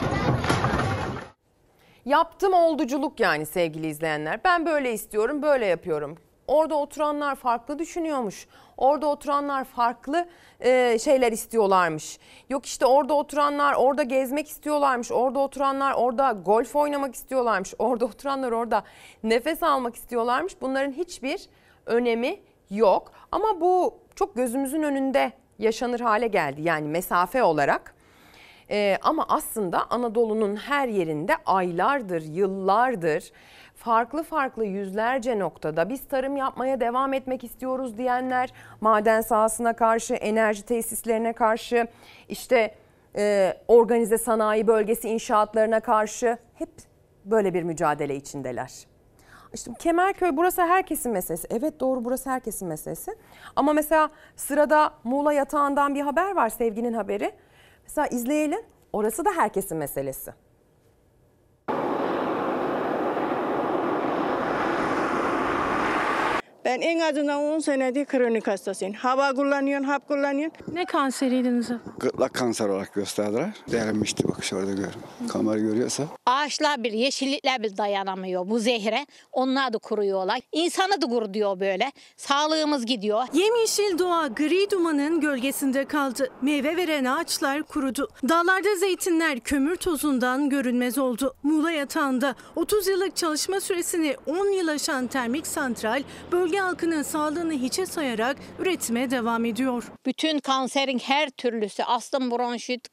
[2.04, 4.40] Yaptım olduculuk yani sevgili izleyenler.
[4.44, 6.18] Ben böyle istiyorum, böyle yapıyorum.
[6.48, 8.46] Orada oturanlar farklı düşünüyormuş.
[8.76, 10.28] Orada oturanlar farklı
[10.61, 12.18] e, şeyler istiyorlarmış.
[12.48, 15.12] Yok işte orada oturanlar orada gezmek istiyorlarmış.
[15.12, 17.74] Orada oturanlar orada golf oynamak istiyorlarmış.
[17.78, 18.82] Orada oturanlar orada
[19.22, 20.61] nefes almak istiyorlarmış.
[20.61, 21.48] Bunların hiçbir
[21.87, 23.12] önemi yok.
[23.32, 26.62] Ama bu çok gözümüzün önünde yaşanır hale geldi.
[26.62, 27.94] Yani mesafe olarak.
[28.70, 33.32] Ee, ama aslında Anadolu'nun her yerinde aylardır, yıllardır
[33.88, 40.62] farklı farklı yüzlerce noktada biz tarım yapmaya devam etmek istiyoruz diyenler maden sahasına karşı, enerji
[40.62, 41.87] tesislerine karşı,
[42.29, 42.74] işte
[43.16, 46.68] e, organize sanayi bölgesi inşaatlarına karşı hep
[47.24, 48.72] böyle bir mücadele içindeler.
[49.55, 51.48] İşte Kemerköy burası herkesin meselesi.
[51.51, 53.16] Evet doğru burası herkesin meselesi.
[53.57, 57.33] Ama mesela sırada Muğla yatağından bir haber var Sevginin haberi.
[57.83, 58.61] Mesela izleyelim.
[58.92, 60.33] Orası da herkesin meselesi.
[66.68, 68.94] Ben en azından 10 senedir kronik hastasıyım.
[68.94, 70.57] Hava kullanıyorum, hap kullanıyorum.
[70.72, 71.68] Ne kanseriydiniz?
[71.98, 73.50] Gırtlak kanser olarak gösterdiler.
[73.72, 74.92] Derinmişti bakış orada gör.
[75.28, 76.04] Kamera görüyorsa.
[76.26, 79.07] Ağaçlar bir, yeşillikler bir dayanamıyor bu zehre.
[79.33, 80.40] Onlar da kuruyorlar.
[80.52, 81.92] İnsanı da kuruyor böyle.
[82.16, 83.22] Sağlığımız gidiyor.
[83.33, 86.28] Yemyeşil doğa gri dumanın gölgesinde kaldı.
[86.42, 88.09] Meyve veren ağaçlar kurudu.
[88.28, 91.35] Dağlarda zeytinler kömür tozundan görünmez oldu.
[91.42, 96.02] Muğla yatağında 30 yıllık çalışma süresini 10 yıl aşan termik santral
[96.33, 99.84] bölge halkının sağlığını hiçe sayarak üretime devam ediyor.
[100.06, 102.88] Bütün kanserin her türlüsü, astım, bronşit,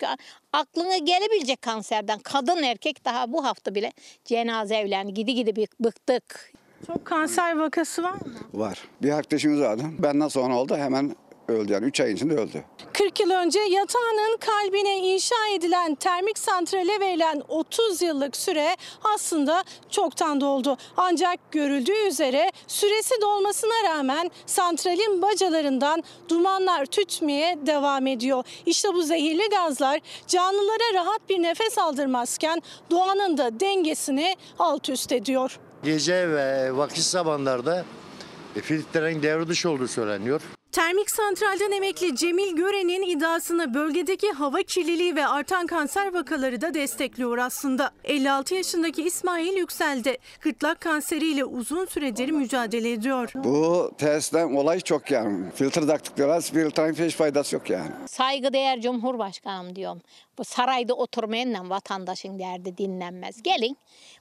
[0.53, 3.91] aklına gelebilecek kanserden kadın erkek daha bu hafta bile
[4.25, 6.53] cenaze evlerini gidi gidi bir bıktık.
[6.87, 8.19] Çok kanser vakası var mı?
[8.53, 8.79] Var.
[9.01, 9.83] Bir arkadaşımız vardı.
[9.99, 11.15] Benden sonra oldu hemen
[11.47, 12.63] öldü yani 3 ay içinde öldü.
[12.93, 18.77] 40 yıl önce yatağının kalbine inşa edilen termik santrale verilen 30 yıllık süre
[19.15, 20.77] aslında çoktan doldu.
[20.97, 28.43] Ancak görüldüğü üzere süresi dolmasına rağmen santralin bacalarından dumanlar tütmeye devam ediyor.
[28.65, 35.59] İşte bu zehirli gazlar canlılara rahat bir nefes aldırmazken doğanın da dengesini alt üst ediyor.
[35.83, 37.85] Gece ve vakit zamanlarda
[38.55, 40.41] e, filtrelerin devre dışı olduğu söyleniyor.
[40.75, 47.37] Termik santralden emekli Cemil Gören'in iddiasını bölgedeki hava kirliliği ve artan kanser vakaları da destekliyor
[47.37, 47.91] aslında.
[48.03, 53.31] 56 yaşındaki İsmail Yüksel'de gırtlak kanseriyle uzun süredir mücadele ediyor.
[53.35, 55.51] Bu testten olay çok yani.
[55.55, 56.41] Filtre taktık diyorlar.
[56.41, 57.91] Filtrenin hiç faydası yok yani.
[58.07, 60.01] Saygıdeğer Cumhurbaşkanım diyorum.
[60.37, 63.43] Bu sarayda oturmayanla vatandaşın derdi dinlenmez.
[63.43, 63.77] Gelin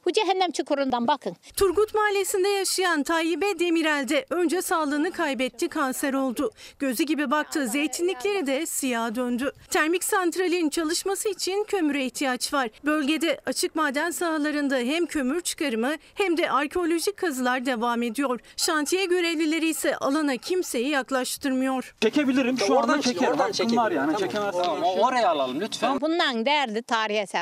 [0.07, 1.37] Bu cehennem çukurundan bakın.
[1.57, 6.51] Turgut Mahallesi'nde yaşayan Tayyip'e Demirel'de önce sağlığını kaybetti, kanser oldu.
[6.79, 9.53] Gözü gibi baktığı zeytinlikleri de siyah döndü.
[9.71, 12.69] Termik santralin çalışması için kömüre ihtiyaç var.
[12.85, 18.41] Bölgede açık maden sahalarında hem kömür çıkarımı hem de arkeolojik kazılar devam ediyor.
[18.57, 21.95] Şantiye görevlileri ise alana kimseyi yaklaştırmıyor.
[22.01, 22.59] Çekebilirim.
[22.59, 23.33] Şu Oradan anda çek, çekerim.
[23.33, 24.13] oradan var yani.
[24.13, 24.29] çekelim.
[24.31, 26.01] Çekemezsem Tamam, bir şey oraya alalım lütfen.
[26.05, 26.83] Bundan derdi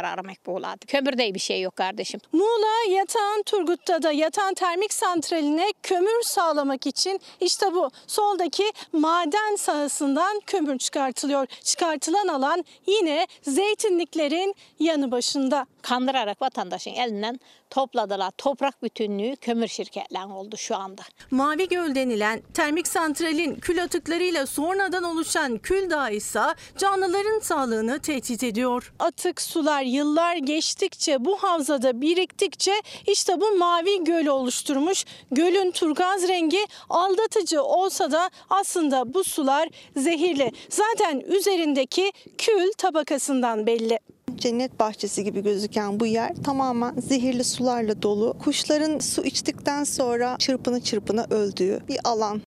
[0.05, 0.87] aramak bu oladı.
[0.87, 2.21] Kömürde bir şey yok kardeşim.
[2.33, 10.41] Muğla Yatağan Turgut'ta da Yatağan Termik Santrali'ne kömür sağlamak için işte bu soldaki maden sahasından
[10.47, 11.47] kömür çıkartılıyor.
[11.65, 15.67] Çıkartılan alan yine zeytinliklerin yanı başında.
[15.83, 17.41] Kandırarak vatandaşın elinden
[17.71, 18.31] topladılar.
[18.39, 21.03] Toprak bütünlüğü kömür şirketlerinin oldu şu anda.
[21.31, 26.43] Mavi Göl denilen termik santralin kül atıklarıyla sonradan oluşan kül dağı ise
[26.79, 28.93] canlıların sağlığını tehdit ediyor.
[28.99, 32.73] Atık sular yıllar geçtikçe bu havzada biriktikçe
[33.07, 35.05] işte bu mavi göl oluşturmuş.
[35.31, 40.53] Gölün turgaz rengi aldatıcı olsa da aslında bu sular zehirli.
[40.69, 43.99] Zaten üzerindeki kül tabakasından belli.
[44.43, 48.37] Cennet bahçesi gibi gözüken bu yer tamamen zehirli sularla dolu.
[48.45, 52.41] Kuşların su içtikten sonra çırpını çırpına öldüğü bir alan.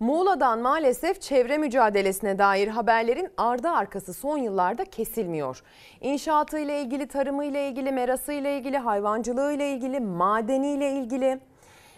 [0.00, 5.62] Muğla'dan maalesef çevre mücadelesine dair haberlerin ardı arkası son yıllarda kesilmiyor.
[6.00, 11.40] İnşaatıyla ilgili, tarımıyla ilgili, merasıyla ilgili, hayvancılığıyla ilgili, madeniyle ilgili,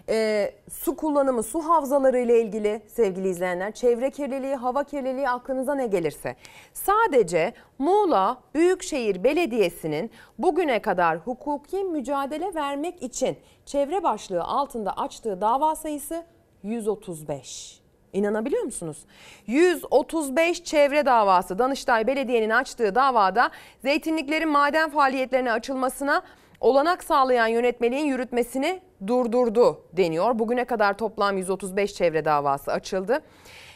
[0.09, 5.87] e, su kullanımı, su havzaları ile ilgili sevgili izleyenler, çevre kirliliği, hava kirliliği aklınıza ne
[5.87, 6.37] gelirse.
[6.73, 13.37] Sadece Muğla Büyükşehir Belediyesi'nin bugüne kadar hukuki mücadele vermek için
[13.67, 16.25] çevre başlığı altında açtığı dava sayısı
[16.63, 17.83] 135.
[18.13, 18.99] İnanabiliyor musunuz?
[19.47, 23.51] 135 çevre davası Danıştay Belediye'nin açtığı davada
[23.83, 26.23] zeytinliklerin maden faaliyetlerine açılmasına
[26.61, 30.39] olanak sağlayan yönetmeliğin yürütmesini durdurdu deniyor.
[30.39, 33.21] Bugüne kadar toplam 135 çevre davası açıldı.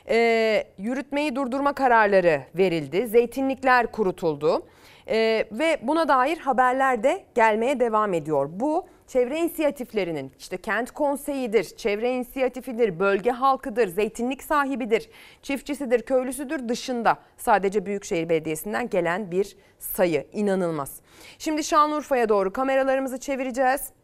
[0.09, 3.09] Ee, yürütmeyi durdurma kararları verildi.
[3.09, 4.63] Zeytinlikler kurutuldu.
[5.09, 8.49] Ee, ve buna dair haberler de gelmeye devam ediyor.
[8.53, 15.11] Bu çevre inisiyatiflerinin işte kent konseyidir, çevre inisiyatifidir, bölge halkıdır, zeytinlik sahibidir,
[15.43, 20.27] çiftçisidir, köylüsüdür dışında sadece Büyükşehir Belediyesi'nden gelen bir sayı.
[20.33, 21.01] inanılmaz.
[21.39, 23.96] Şimdi Şanlıurfa'ya doğru kameralarımızı çevireceğiz.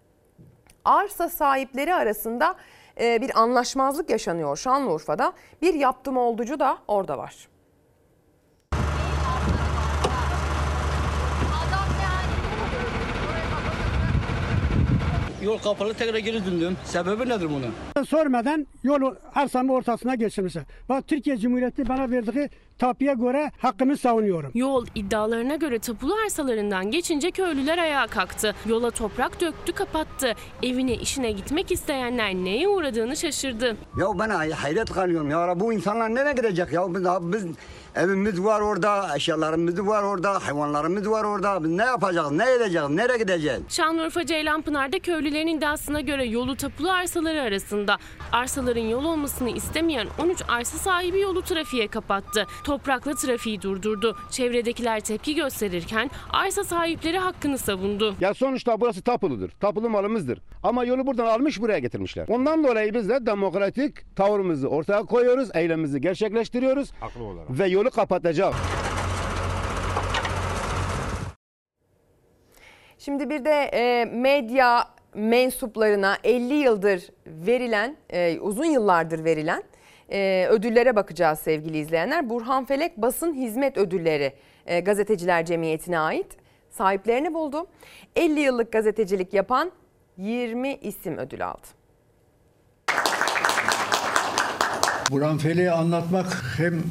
[0.85, 2.55] Arsa sahipleri arasında
[3.01, 5.33] e, bir anlaşmazlık yaşanıyor Şanlıurfa'da.
[5.63, 7.49] Bir yaptım olducu da orada var.
[15.43, 16.77] Yol kapalı tekrar geri döndüm.
[16.85, 18.05] Sebebi nedir bunun?
[18.07, 20.65] Sormadan yolu arsamın ortasına geçirmişler.
[20.89, 22.51] Bak Türkiye Cumhuriyeti bana verdiği
[22.83, 24.51] tapuya göre hakkımı savunuyorum.
[24.55, 28.55] Yol iddialarına göre tapulu arsalarından geçince köylüler ayağa kalktı.
[28.67, 30.35] Yola toprak döktü kapattı.
[30.63, 33.77] Evine işine gitmek isteyenler neye uğradığını şaşırdı.
[33.99, 37.47] Ya ben hayret kalıyorum ya bu insanlar nereye gidecek ya biz, biz
[37.95, 43.19] evimiz var orada eşyalarımız var orada hayvanlarımız var orada biz ne yapacağız ne edeceğiz nereye
[43.19, 43.61] gideceğiz?
[43.69, 47.99] Şanlıurfa Ceylanpınar'da köylülerin iddiasına göre yolu tapulu arsaları arasında.
[48.33, 52.47] Arsaların yol olmasını istemeyen 13 arsa sahibi yolu trafiğe kapattı.
[52.73, 54.17] Toprakla trafiği durdurdu.
[54.31, 58.15] Çevredekiler tepki gösterirken arsa sahipleri hakkını savundu.
[58.21, 59.51] Ya sonuçta burası tapuludur.
[59.51, 60.39] Tapulu malımızdır.
[60.63, 62.27] Ama yolu buradan almış buraya getirmişler.
[62.29, 65.49] Ondan dolayı biz de demokratik tavrımızı ortaya koyuyoruz.
[65.55, 66.93] Eylemimizi gerçekleştiriyoruz.
[67.01, 67.51] Haklı olarak.
[67.51, 68.55] Ve yolu kapatacağız.
[72.99, 79.63] Şimdi bir de e, medya mensuplarına 50 yıldır verilen, e, uzun yıllardır verilen
[80.11, 82.31] e, ödüllere bakacağız sevgili izleyenler.
[82.31, 84.33] Burhan Felek Basın Hizmet Ödülleri
[84.67, 86.27] e, Gazeteciler Cemiyeti'ne ait
[86.71, 87.67] sahiplerini buldu.
[88.17, 89.73] 50 yıllık gazetecilik yapan
[90.17, 91.67] 20 isim ödül aldı.
[95.11, 96.83] Burhan Fele'yi anlatmak hem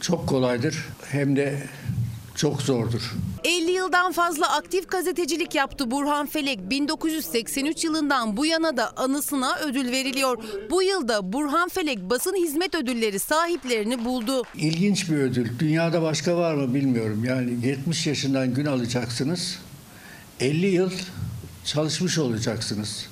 [0.00, 1.54] çok kolaydır hem de
[2.40, 3.14] çok zordur.
[3.44, 6.70] 50 yıldan fazla aktif gazetecilik yaptı Burhan Felek.
[6.70, 10.44] 1983 yılından bu yana da anısına ödül veriliyor.
[10.70, 14.42] Bu yılda Burhan Felek basın hizmet ödülleri sahiplerini buldu.
[14.56, 15.58] İlginç bir ödül.
[15.58, 17.24] Dünyada başka var mı bilmiyorum.
[17.24, 19.58] Yani 70 yaşından gün alacaksınız.
[20.40, 20.90] 50 yıl
[21.64, 23.06] çalışmış olacaksınız.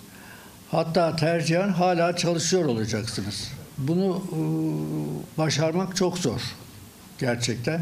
[0.71, 3.49] Hatta tercihen hala çalışıyor olacaksınız.
[3.79, 4.41] Bunu e,
[5.38, 6.41] başarmak çok zor
[7.19, 7.81] gerçekten.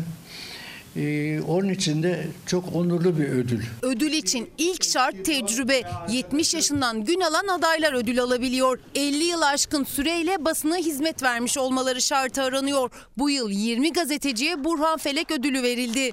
[0.96, 3.62] Ee, onun için de çok onurlu bir ödül.
[3.82, 5.82] Ödül için ilk şart tecrübe.
[6.10, 8.78] 70 yaşından gün alan adaylar ödül alabiliyor.
[8.94, 12.90] 50 yıl aşkın süreyle basına hizmet vermiş olmaları şartı aranıyor.
[13.18, 16.12] Bu yıl 20 gazeteciye Burhan Felek ödülü verildi.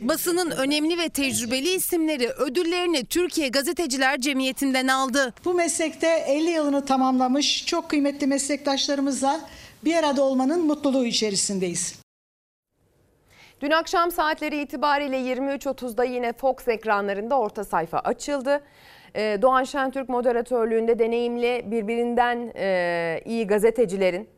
[0.00, 5.34] Basının önemli ve tecrübeli isimleri ödüllerini Türkiye Gazeteciler Cemiyeti'nden aldı.
[5.44, 9.40] Bu meslekte 50 yılını tamamlamış çok kıymetli meslektaşlarımızla
[9.84, 12.03] bir arada olmanın mutluluğu içerisindeyiz.
[13.64, 18.60] Dün akşam saatleri itibariyle 23.30'da yine Fox ekranlarında orta sayfa açıldı.
[19.16, 24.28] Ee, Doğan Şentürk moderatörlüğünde deneyimli birbirinden e, iyi gazetecilerin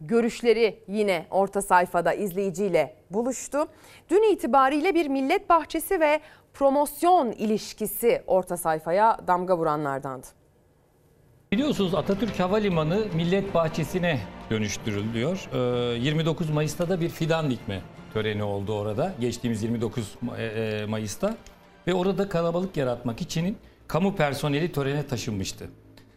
[0.00, 3.68] görüşleri yine orta sayfada izleyiciyle buluştu.
[4.10, 6.20] Dün itibariyle bir millet bahçesi ve
[6.54, 10.26] promosyon ilişkisi orta sayfaya damga vuranlardandı.
[11.52, 15.48] Biliyorsunuz Atatürk Havalimanı Millet Bahçesi'ne dönüştürülüyor.
[15.94, 17.80] Ee, 29 Mayıs'ta da bir fidan dikme
[18.18, 19.12] töreni oldu orada.
[19.20, 21.36] Geçtiğimiz 29 Ma- e, Mayıs'ta.
[21.86, 23.56] Ve orada kalabalık yaratmak için
[23.88, 25.70] kamu personeli törene taşınmıştı.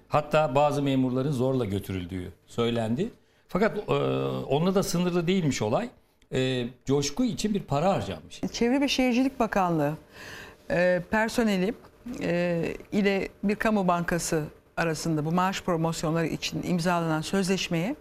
[0.07, 3.09] Hatta bazı memurların zorla götürüldüğü söylendi.
[3.47, 3.91] Fakat e,
[4.49, 5.89] onunla da sınırlı değilmiş olay.
[6.33, 8.41] E, coşku için bir para harcanmış.
[8.51, 9.93] Çevre ve Şehircilik Bakanlığı
[10.71, 11.73] e, personeli
[12.21, 14.43] e, ile bir kamu bankası
[14.77, 17.95] arasında bu maaş promosyonları için imzalanan sözleşmeye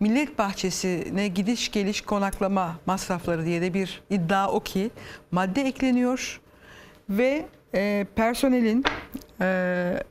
[0.00, 4.90] Millet Bahçesi'ne gidiş geliş konaklama masrafları diye de bir iddia o ki
[5.30, 6.40] madde ekleniyor
[7.10, 8.84] ve e, personelin
[9.40, 10.02] e,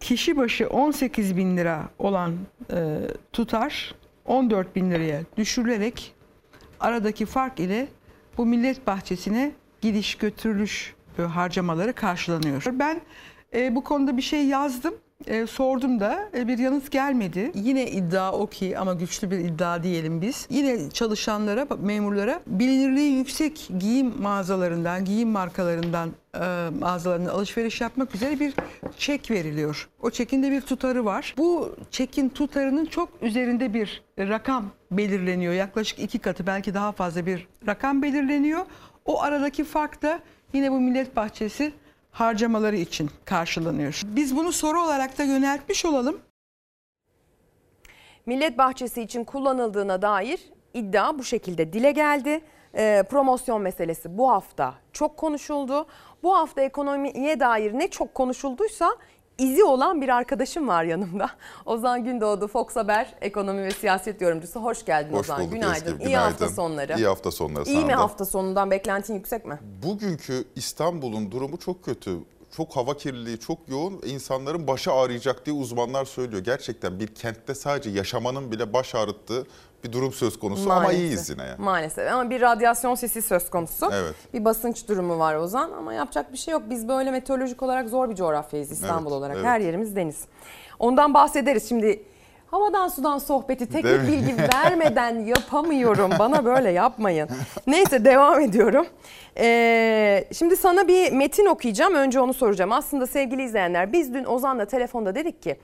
[0.00, 2.36] kişi başı 18 bin lira olan
[2.72, 2.98] e,
[3.32, 3.94] tutar
[4.24, 6.14] 14 bin liraya düşürülerek
[6.80, 7.88] aradaki fark ile
[8.38, 12.64] bu millet bahçesine gidiş götürülüş harcamaları karşılanıyor.
[12.72, 13.00] Ben
[13.54, 14.94] e, bu konuda bir şey yazdım.
[15.26, 17.52] E, sordum da e, bir yanıt gelmedi.
[17.54, 20.46] Yine iddia o ki ama güçlü bir iddia diyelim biz.
[20.50, 26.38] Yine çalışanlara, memurlara bilinirliği yüksek giyim mağazalarından, giyim markalarından e,
[26.80, 28.54] mağazalarından alışveriş yapmak üzere bir
[28.98, 29.88] çek veriliyor.
[30.02, 31.34] O çekin de bir tutarı var.
[31.38, 35.52] Bu çekin tutarının çok üzerinde bir rakam belirleniyor.
[35.52, 38.66] Yaklaşık iki katı belki daha fazla bir rakam belirleniyor.
[39.04, 40.20] O aradaki fark da
[40.52, 41.72] yine bu Millet Bahçesi
[42.10, 44.00] harcamaları için karşılanıyor.
[44.04, 46.20] Biz bunu soru olarak da yöneltmiş olalım.
[48.26, 50.40] Millet Bahçesi için kullanıldığına dair
[50.74, 52.40] iddia bu şekilde dile geldi.
[52.74, 55.86] Ee, promosyon meselesi bu hafta çok konuşuldu.
[56.22, 58.96] Bu hafta ekonomiye dair ne çok konuşulduysa
[59.40, 61.30] izi olan bir arkadaşım var yanımda.
[61.66, 64.60] Ozan Gündoğdu, Fox Haber ekonomi ve siyaset yorumcusu.
[64.60, 65.40] Hoş geldin Hoş Ozan.
[65.40, 65.92] bulduk günaydın.
[65.92, 66.54] Ezgi, İyi hafta günaydın.
[66.54, 66.94] sonları.
[66.98, 69.58] İyi hafta sonları İyi mi hafta sonundan beklentin yüksek mi?
[69.82, 72.16] Bugünkü İstanbul'un durumu çok kötü.
[72.56, 74.00] Çok hava kirliliği çok yoğun.
[74.06, 76.44] İnsanların başı ağrıyacak diye uzmanlar söylüyor.
[76.44, 79.46] Gerçekten bir kentte sadece yaşamanın bile baş ağrıttığı
[79.84, 81.00] bir durum söz konusu ama Maalesef.
[81.00, 81.54] iyiyiz yine yani.
[81.58, 83.90] Maalesef ama bir radyasyon sesi söz konusu.
[83.94, 84.14] Evet.
[84.34, 86.62] Bir basınç durumu var Ozan ama yapacak bir şey yok.
[86.70, 89.36] Biz böyle meteorolojik olarak zor bir coğrafyayız İstanbul Evet, olarak.
[89.36, 89.46] evet.
[89.46, 90.24] Her yerimiz deniz.
[90.78, 92.02] Ondan bahsederiz şimdi.
[92.50, 96.10] Havadan sudan sohbeti teknik bilgi vermeden yapamıyorum.
[96.18, 97.28] Bana böyle yapmayın.
[97.66, 98.86] Neyse devam ediyorum.
[99.38, 101.94] Ee, şimdi sana bir metin okuyacağım.
[101.94, 102.72] Önce onu soracağım.
[102.72, 105.56] Aslında sevgili izleyenler biz dün Ozan'la telefonda dedik ki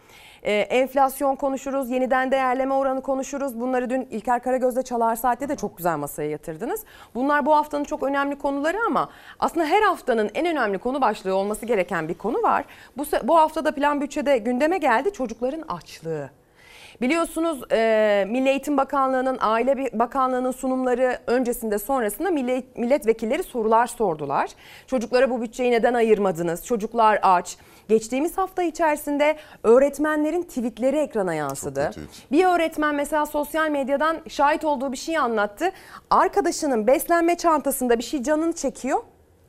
[0.46, 3.60] e, enflasyon konuşuruz, yeniden değerleme oranı konuşuruz.
[3.60, 6.84] Bunları dün İlker Karagöz'de Çalar Saat'te de çok güzel masaya yatırdınız.
[7.14, 11.66] Bunlar bu haftanın çok önemli konuları ama aslında her haftanın en önemli konu başlığı olması
[11.66, 12.64] gereken bir konu var.
[12.96, 16.30] Bu, bu hafta da plan bütçede gündeme geldi çocukların açlığı.
[17.00, 24.50] Biliyorsunuz e, Milli Eğitim Bakanlığı'nın, Aile Bakanlığı'nın sunumları öncesinde sonrasında milli, milletvekilleri sorular sordular.
[24.86, 26.66] Çocuklara bu bütçeyi neden ayırmadınız?
[26.66, 27.56] Çocuklar aç.
[27.88, 31.90] Geçtiğimiz hafta içerisinde öğretmenlerin tweetleri ekrana yansıdı.
[32.32, 35.70] Bir öğretmen mesela sosyal medyadan şahit olduğu bir şey anlattı.
[36.10, 38.98] Arkadaşının beslenme çantasında bir şey canını çekiyor,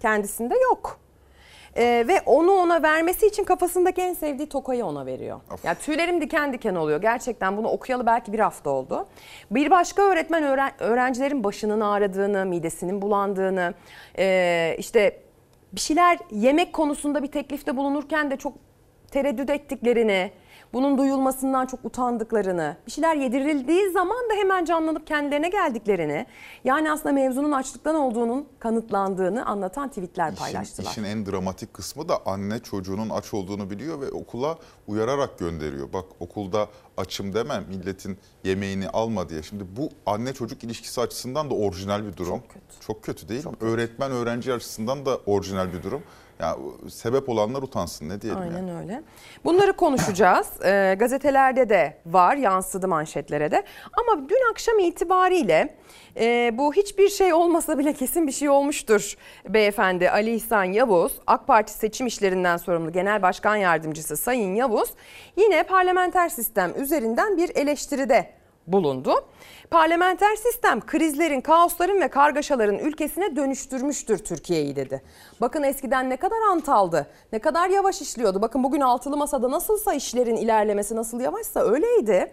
[0.01, 0.99] kendisinde yok.
[1.79, 5.39] Ee, ve onu ona vermesi için kafasındaki en sevdiği tokayı ona veriyor.
[5.63, 7.01] Ya tüylerim diken diken oluyor.
[7.01, 9.07] Gerçekten bunu okuyalı belki bir hafta oldu.
[9.51, 13.73] Bir başka öğretmen öğren- öğrencilerin başının ağrıdığını, midesinin bulandığını,
[14.17, 15.19] e, işte
[15.73, 18.53] bir şeyler yemek konusunda bir teklifte bulunurken de çok
[19.11, 20.31] tereddüt ettiklerini,
[20.73, 26.25] bunun duyulmasından çok utandıklarını, bir şeyler yedirildiği zaman da hemen canlanıp kendilerine geldiklerini,
[26.63, 30.91] yani aslında mevzunun açlıktan olduğunun kanıtlandığını anlatan tweetler paylaştılar.
[30.91, 35.93] İşin en dramatik kısmı da anne çocuğunun aç olduğunu biliyor ve okula uyararak gönderiyor.
[35.93, 39.43] Bak okulda açım deme milletin yemeğini alma diye.
[39.43, 42.39] Şimdi bu anne çocuk ilişkisi açısından da orijinal bir durum.
[42.39, 42.85] Çok kötü.
[42.87, 43.51] Çok kötü değil mi?
[43.61, 46.01] Öğretmen öğrenci açısından da orijinal bir durum.
[46.39, 46.57] Ya
[46.89, 48.79] sebep olanlar utansın ne diyelim Aynen yani.
[48.79, 49.01] öyle.
[49.45, 50.47] Bunları konuşacağız.
[50.67, 53.63] Ee, gazetelerde de var, yansıdı manşetlere de.
[53.93, 55.75] Ama dün akşam itibariyle
[56.19, 59.15] e, bu hiçbir şey olmasa bile kesin bir şey olmuştur
[59.49, 61.11] beyefendi Ali İhsan Yavuz.
[61.27, 64.89] AK Parti seçim işlerinden sorumlu Genel Başkan Yardımcısı Sayın Yavuz
[65.37, 68.29] yine parlamenter sistem üzerinden bir eleştiride
[68.67, 69.13] bulundu.
[69.71, 75.01] Parlamenter sistem krizlerin, kaosların ve kargaşaların ülkesine dönüştürmüştür Türkiye'yi dedi.
[75.41, 78.41] Bakın eskiden ne kadar antaldı, ne kadar yavaş işliyordu.
[78.41, 82.31] Bakın bugün altılı masada nasılsa işlerin ilerlemesi nasıl yavaşsa öyleydi.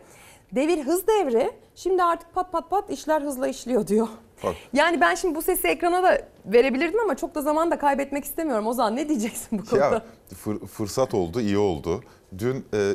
[0.52, 1.50] Devir hız devri.
[1.74, 4.08] Şimdi artık pat pat pat işler hızla işliyor diyor.
[4.44, 4.54] Bak.
[4.72, 8.66] Yani ben şimdi bu sesi ekrana da verebilirdim ama çok da zaman da kaybetmek istemiyorum.
[8.66, 9.84] Ozan ne diyeceksin bu konuda?
[9.84, 10.02] Ya
[10.44, 12.04] fır- fırsat oldu, iyi oldu.
[12.38, 12.92] Dün e,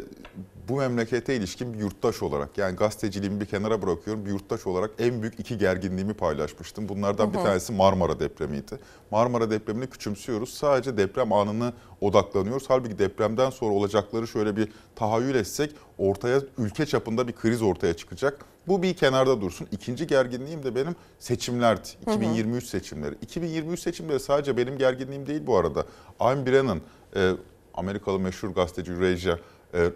[0.69, 4.25] bu memlekete ilişkin bir yurttaş olarak yani gazeteciliğimi bir kenara bırakıyorum.
[4.25, 6.89] Bir yurttaş olarak en büyük iki gerginliğimi paylaşmıştım.
[6.89, 7.45] Bunlardan bir Hı hı.
[7.45, 8.79] tanesi Marmara depremiydi.
[9.11, 10.53] Marmara depremini küçümsüyoruz.
[10.53, 12.65] Sadece deprem anını odaklanıyoruz.
[12.67, 18.45] Halbuki depremden sonra olacakları şöyle bir tahayyül etsek ortaya ülke çapında bir kriz ortaya çıkacak.
[18.67, 19.67] Bu bir kenarda dursun.
[19.71, 21.87] İkinci gerginliğim de benim seçimlerdi.
[22.05, 22.15] Hı hı.
[22.15, 23.15] 2023 seçimleri.
[23.21, 25.85] 2023 seçimleri sadece benim gerginliğim değil bu arada.
[26.19, 26.81] Ayn Brennan,
[27.15, 27.31] e,
[27.73, 29.37] Amerikalı meşhur gazeteci Eurasia
[29.73, 29.91] e,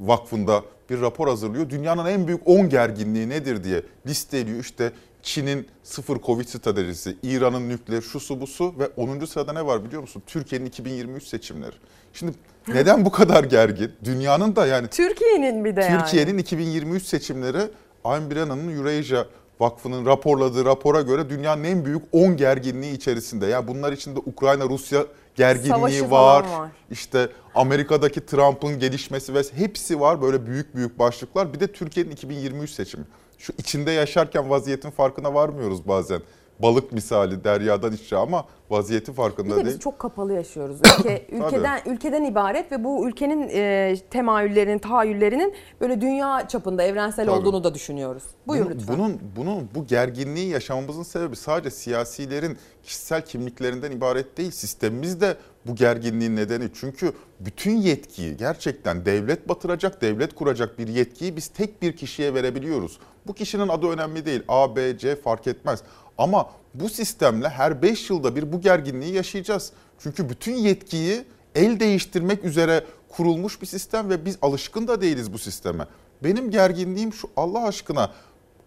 [0.00, 1.70] Vakfı'nda bir rapor hazırlıyor.
[1.70, 4.60] Dünyanın en büyük 10 gerginliği nedir diye listeliyor.
[4.60, 4.92] İşte
[5.22, 9.24] Çin'in sıfır Covid stratejisi, İran'ın nükleer, şu su bu su ve 10.
[9.24, 10.22] sırada ne var biliyor musun?
[10.26, 11.74] Türkiye'nin 2023 seçimleri.
[12.12, 12.32] Şimdi
[12.68, 13.92] neden bu kadar gergin?
[14.04, 16.00] Dünyanın da yani Türkiye'nin bir de yani.
[16.00, 17.60] Türkiye'nin 2023 seçimleri
[18.04, 19.24] Ayn Brennan'ın Eurasia
[19.60, 23.46] Vakfı'nın raporladığı rapora göre dünyanın en büyük 10 gerginliği içerisinde.
[23.46, 25.06] Ya bunlar içinde Ukrayna-Rusya
[25.38, 26.44] gerginliği Savaşı var.
[26.44, 26.70] var.
[26.90, 31.52] İşte Amerika'daki Trump'ın gelişmesi ve hepsi var böyle büyük büyük başlıklar.
[31.52, 33.04] Bir de Türkiye'nin 2023 seçimi.
[33.38, 36.20] Şu içinde yaşarken vaziyetin farkına varmıyoruz bazen.
[36.62, 39.78] Balık misali deryadan içe ama vaziyetin Bir farkında de biz değil.
[39.78, 40.80] çok kapalı yaşıyoruz.
[40.98, 47.36] Ülke, ülkeden ülkeden ibaret ve bu ülkenin e, temayüllerinin, tahayyüllerinin böyle dünya çapında evrensel Tabii.
[47.40, 48.22] olduğunu da düşünüyoruz.
[48.46, 48.98] Buyur bunun, lütfen.
[48.98, 54.50] Bunun, bunun bu gerginliği yaşamamızın sebebi sadece siyasilerin kişisel kimliklerinden ibaret değil.
[54.50, 55.36] Sistemimiz de
[55.66, 56.68] bu gerginliğin nedeni.
[56.74, 62.98] Çünkü bütün yetkiyi gerçekten devlet batıracak, devlet kuracak bir yetkiyi biz tek bir kişiye verebiliyoruz.
[63.26, 64.42] Bu kişinin adı önemli değil.
[64.48, 65.82] A, B, C fark etmez.
[66.18, 69.72] Ama bu sistemle her 5 yılda bir bu gerginliği yaşayacağız.
[69.98, 75.38] Çünkü bütün yetkiyi el değiştirmek üzere kurulmuş bir sistem ve biz alışkın da değiliz bu
[75.38, 75.86] sisteme.
[76.24, 78.12] Benim gerginliğim şu Allah aşkına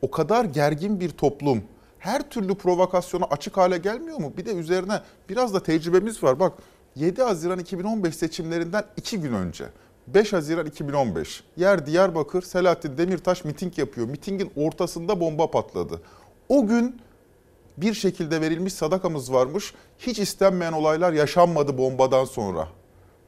[0.01, 1.63] o kadar gergin bir toplum
[1.99, 4.33] her türlü provokasyona açık hale gelmiyor mu?
[4.37, 6.39] Bir de üzerine biraz da tecrübemiz var.
[6.39, 6.53] Bak
[6.95, 9.65] 7 Haziran 2015 seçimlerinden 2 gün önce
[10.07, 14.07] 5 Haziran 2015 yer Diyarbakır Selahattin Demirtaş miting yapıyor.
[14.07, 16.01] Mitingin ortasında bomba patladı.
[16.49, 17.01] O gün
[17.78, 19.74] bir şekilde verilmiş sadakamız varmış.
[19.99, 22.67] Hiç istenmeyen olaylar yaşanmadı bombadan sonra.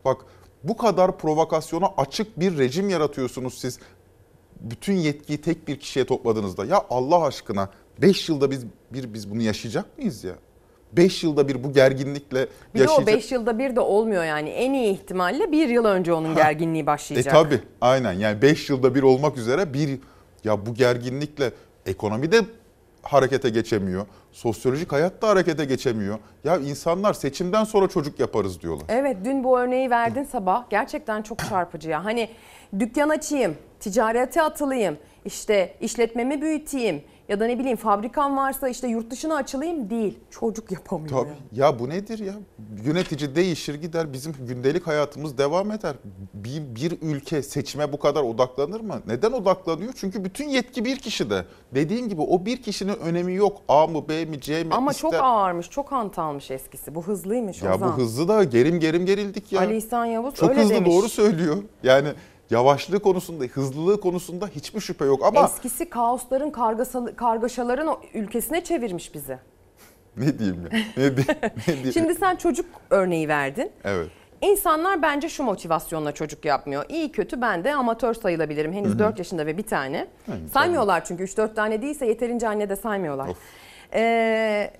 [0.06, 0.18] Bak
[0.64, 3.80] bu kadar provokasyona açık bir rejim yaratıyorsunuz siz.
[4.62, 6.66] Bütün yetkiyi tek bir kişiye topladığınızda.
[6.66, 7.70] Ya Allah aşkına
[8.02, 10.34] 5 yılda biz bir biz bunu yaşayacak mıyız ya?
[10.94, 13.08] 5 yılda bir bu gerginlikle Bir de o yaşayacak.
[13.08, 14.50] 5 yılda bir de olmuyor yani.
[14.50, 17.34] En iyi ihtimalle bir yıl önce onun gerginliği E başlayacak.
[17.34, 20.00] tabi aynen yani 5 yılda bir olmak üzere bir
[20.44, 21.52] ya bu gerginlikle
[21.86, 22.42] ekonomi de
[23.04, 24.06] harekete geçemiyor.
[24.32, 26.20] Sosyolojik hayat da harekete geçemiyor.
[26.44, 28.86] Ya insanlar seçimden sonra çocuk yaparız diyorlar.
[28.90, 30.70] Evet dün bu örneği verdin sabah.
[30.70, 32.06] Gerçekten çok çarpıcı ya.
[32.06, 32.30] Hani
[32.80, 37.04] dükkan açayım, ticarete atılayım, işte işletmemi büyüteyim
[37.34, 40.20] ya da ne bileyim fabrikam varsa işte yurt dışına açılayım değil.
[40.32, 41.10] Çocuk yapamıyor.
[41.20, 41.30] Tabii.
[41.60, 41.66] ya.
[41.66, 42.34] Ya bu nedir ya?
[42.86, 45.96] Yönetici değişir gider bizim gündelik hayatımız devam eder.
[46.34, 49.02] Bir, bir ülke seçime bu kadar odaklanır mı?
[49.08, 49.94] Neden odaklanıyor?
[49.96, 51.46] Çünkü bütün yetki bir kişide.
[51.76, 53.58] Dediğim gibi o bir kişinin önemi yok.
[53.68, 54.74] A mı B mi C mi?
[54.74, 56.96] Ama ister- çok ağırmış, çok hantalmış eskisi.
[56.96, 57.90] Bu hızlıymış Ya Ozan.
[57.94, 59.60] bu hızlı da gerim gerim gerildik ya.
[59.62, 60.92] Ali İhsan Yavuz Çok öyle hızlı demiş.
[60.92, 61.58] doğru söylüyor.
[61.84, 62.08] Yani
[62.50, 66.52] yavaşlığı konusunda, hızlılığı konusunda hiçbir şüphe yok ama Eskisi kaosların,
[67.16, 69.38] kargaşaların o ülkesine çevirmiş bizi.
[70.18, 70.80] ne diyeyim ya?
[70.98, 71.26] Ne, di-
[71.68, 71.94] ne diyeyim?
[71.94, 73.72] Şimdi sen çocuk örneği verdin.
[73.84, 74.08] Evet.
[74.42, 76.86] İnsanlar bence şu motivasyonla çocuk yapmıyor.
[76.90, 78.74] İyi kötü ben de amatör sayılabilirim.
[78.74, 79.00] Henüz Hı hı.
[79.00, 80.08] 4 yaşında ve bir tane.
[80.26, 83.30] Hı, Saymıyorlar çünkü 3-4 tane değilse yeterince anne de saymıyorlar.
[83.94, 84.72] Ee,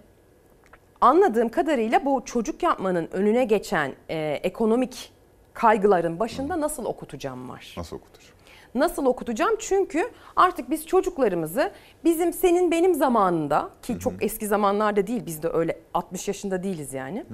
[1.02, 5.14] anladığım kadarıyla bu çocuk yapmanın önüne geçen e, ekonomik
[5.54, 7.74] kaygıların başında nasıl okutacağım var.
[7.78, 8.34] Nasıl okutacağım?
[8.76, 9.56] Nasıl okutacağım?
[9.60, 11.72] Çünkü artık biz çocuklarımızı
[12.04, 16.94] bizim senin benim zamanında ki çok eski zamanlarda değil biz de öyle 60 yaşında değiliz
[16.94, 17.26] yani.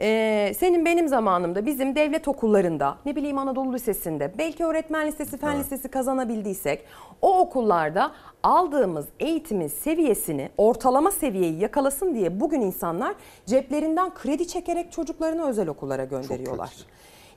[0.00, 5.60] Ee, senin benim zamanımda bizim devlet okullarında ne bileyim Anadolu Lisesi'nde belki öğretmen lisesi fen
[5.60, 6.84] lisesi kazanabildiysek
[7.22, 8.12] o okullarda
[8.42, 13.14] aldığımız eğitimin seviyesini ortalama seviyeyi yakalasın diye bugün insanlar
[13.46, 16.70] ceplerinden kredi çekerek çocuklarını özel okullara gönderiyorlar.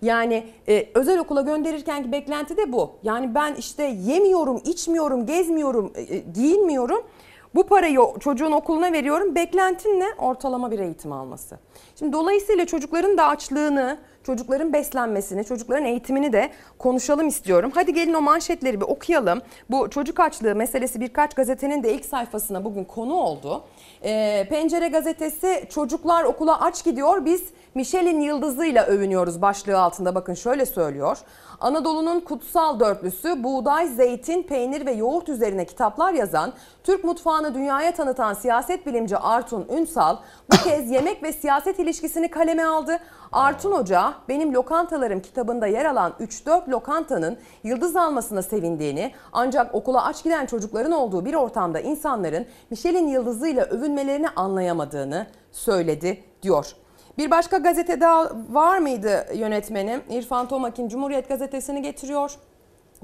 [0.03, 2.91] Yani e, özel okula gönderirkenki beklenti de bu.
[3.03, 7.03] Yani ben işte yemiyorum, içmiyorum, gezmiyorum, e, e, giyinmiyorum.
[7.55, 9.35] Bu parayı çocuğun okuluna veriyorum.
[9.35, 10.07] Beklentin ne?
[10.17, 11.59] Ortalama bir eğitim alması.
[11.95, 17.71] Şimdi dolayısıyla çocukların da açlığını, çocukların beslenmesini, çocukların eğitimini de konuşalım istiyorum.
[17.75, 19.41] Hadi gelin o manşetleri bir okuyalım.
[19.69, 23.63] Bu çocuk açlığı meselesi birkaç gazetenin de ilk sayfasına bugün konu oldu.
[24.03, 27.43] Ee, Pencere gazetesi çocuklar okula aç gidiyor biz
[27.75, 31.17] Michelin yıldızıyla övünüyoruz başlığı altında bakın şöyle söylüyor.
[31.63, 36.53] Anadolu'nun kutsal dörtlüsü buğday, zeytin, peynir ve yoğurt üzerine kitaplar yazan,
[36.83, 40.17] Türk mutfağını dünyaya tanıtan siyaset bilimci Artun Ünsal
[40.51, 42.97] bu kez yemek ve siyaset ilişkisini kaleme aldı.
[43.31, 50.23] Artun Hoca benim lokantalarım kitabında yer alan 3-4 lokantanın yıldız almasına sevindiğini ancak okula aç
[50.23, 56.75] giden çocukların olduğu bir ortamda insanların Michelin yıldızıyla övünmelerini anlayamadığını söyledi diyor.
[57.17, 60.01] Bir başka gazete daha var mıydı yönetmenim?
[60.09, 62.31] İrfan Tomak'in Cumhuriyet Gazetesi'ni getiriyor.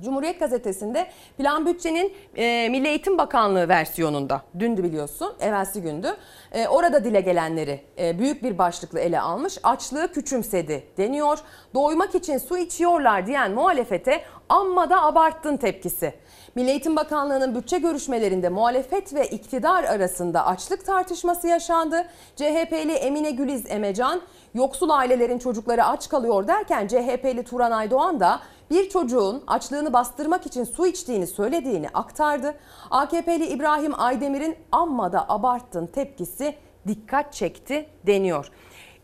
[0.02, 1.08] Cumhuriyet Gazetesi'nde
[1.38, 6.16] plan bütçenin e, Milli Eğitim Bakanlığı versiyonunda dündü biliyorsun evvelsi gündü.
[6.52, 9.58] E, orada dile gelenleri e, büyük bir başlıkla ele almış.
[9.64, 11.40] Açlığı küçümsedi deniyor.
[11.74, 16.14] Doymak için su içiyorlar diyen muhalefete amma da abarttın tepkisi.
[16.60, 22.08] Milli Eğitim Bakanlığı'nın bütçe görüşmelerinde muhalefet ve iktidar arasında açlık tartışması yaşandı.
[22.36, 24.22] CHP'li Emine Güliz Emecan
[24.54, 28.40] yoksul ailelerin çocukları aç kalıyor derken CHP'li Turan Aydoğan da
[28.72, 32.56] bir çocuğun açlığını bastırmak için su içtiğini söylediğini aktardı.
[32.92, 36.56] AKP'li İbrahim Aydemir'in amma da abarttın tepkisi
[36.88, 38.52] dikkat çekti deniyor.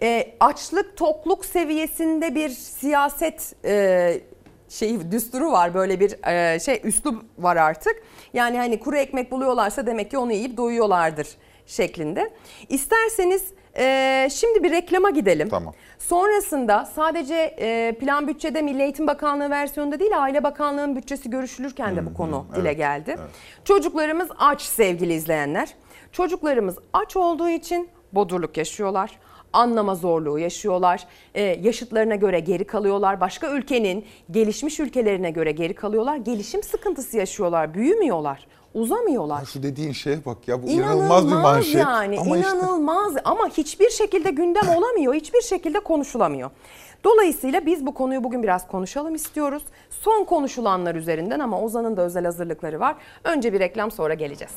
[0.01, 4.21] E, açlık tokluk seviyesinde bir siyaset e,
[4.75, 8.03] şey düsturu var böyle bir e, şey üslup var artık.
[8.33, 11.27] Yani hani kuru ekmek buluyorlarsa demek ki onu yiyip doyuyorlardır
[11.65, 12.33] şeklinde.
[12.69, 13.43] İsterseniz
[13.77, 15.49] e, şimdi bir reklama gidelim.
[15.49, 15.73] Tamam.
[15.99, 22.05] Sonrasında sadece e, plan bütçede Milli Eğitim Bakanlığı versiyonunda değil Aile Bakanlığı'nın bütçesi görüşülürken de
[22.05, 23.15] bu konu evet, dile geldi.
[23.19, 23.29] evet.
[23.65, 25.69] Çocuklarımız aç sevgili izleyenler.
[26.11, 29.19] Çocuklarımız aç olduğu için bodurluk yaşıyorlar
[29.55, 31.07] anlama zorluğu yaşıyorlar.
[31.35, 33.21] Ee, yaşıtlarına göre geri kalıyorlar.
[33.21, 36.17] Başka ülkenin gelişmiş ülkelerine göre geri kalıyorlar.
[36.17, 37.73] Gelişim sıkıntısı yaşıyorlar.
[37.73, 38.47] Büyümüyorlar.
[38.73, 39.45] Uzamıyorlar.
[39.45, 41.75] Şu dediğin şeye bak ya bu inanılmaz, bir manşet.
[41.75, 45.13] yani ama işte inanılmaz ama hiçbir şekilde gündem olamıyor.
[45.13, 46.49] Hiçbir şekilde konuşulamıyor.
[47.03, 49.63] Dolayısıyla biz bu konuyu bugün biraz konuşalım istiyoruz.
[49.89, 52.95] Son konuşulanlar üzerinden ama Ozan'ın da özel hazırlıkları var.
[53.23, 54.53] Önce bir reklam sonra geleceğiz.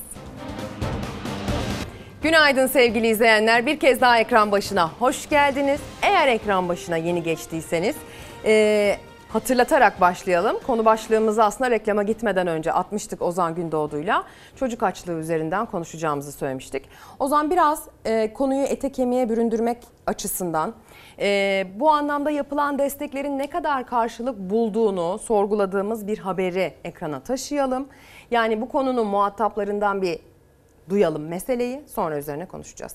[2.22, 3.66] Günaydın sevgili izleyenler.
[3.66, 5.80] Bir kez daha ekran başına hoş geldiniz.
[6.02, 7.96] Eğer ekran başına yeni geçtiyseniz
[8.44, 8.96] e,
[9.28, 10.56] hatırlatarak başlayalım.
[10.66, 14.24] Konu başlığımızı aslında reklama gitmeden önce atmıştık Ozan Gündoğdu'yla.
[14.56, 16.88] Çocuk açlığı üzerinden konuşacağımızı söylemiştik.
[17.18, 20.74] Ozan biraz e, konuyu ete kemiğe büründürmek açısından
[21.18, 27.88] e, bu anlamda yapılan desteklerin ne kadar karşılık bulduğunu sorguladığımız bir haberi ekrana taşıyalım.
[28.30, 30.27] Yani bu konunun muhataplarından bir
[30.88, 32.94] duyalım meseleyi sonra üzerine konuşacağız.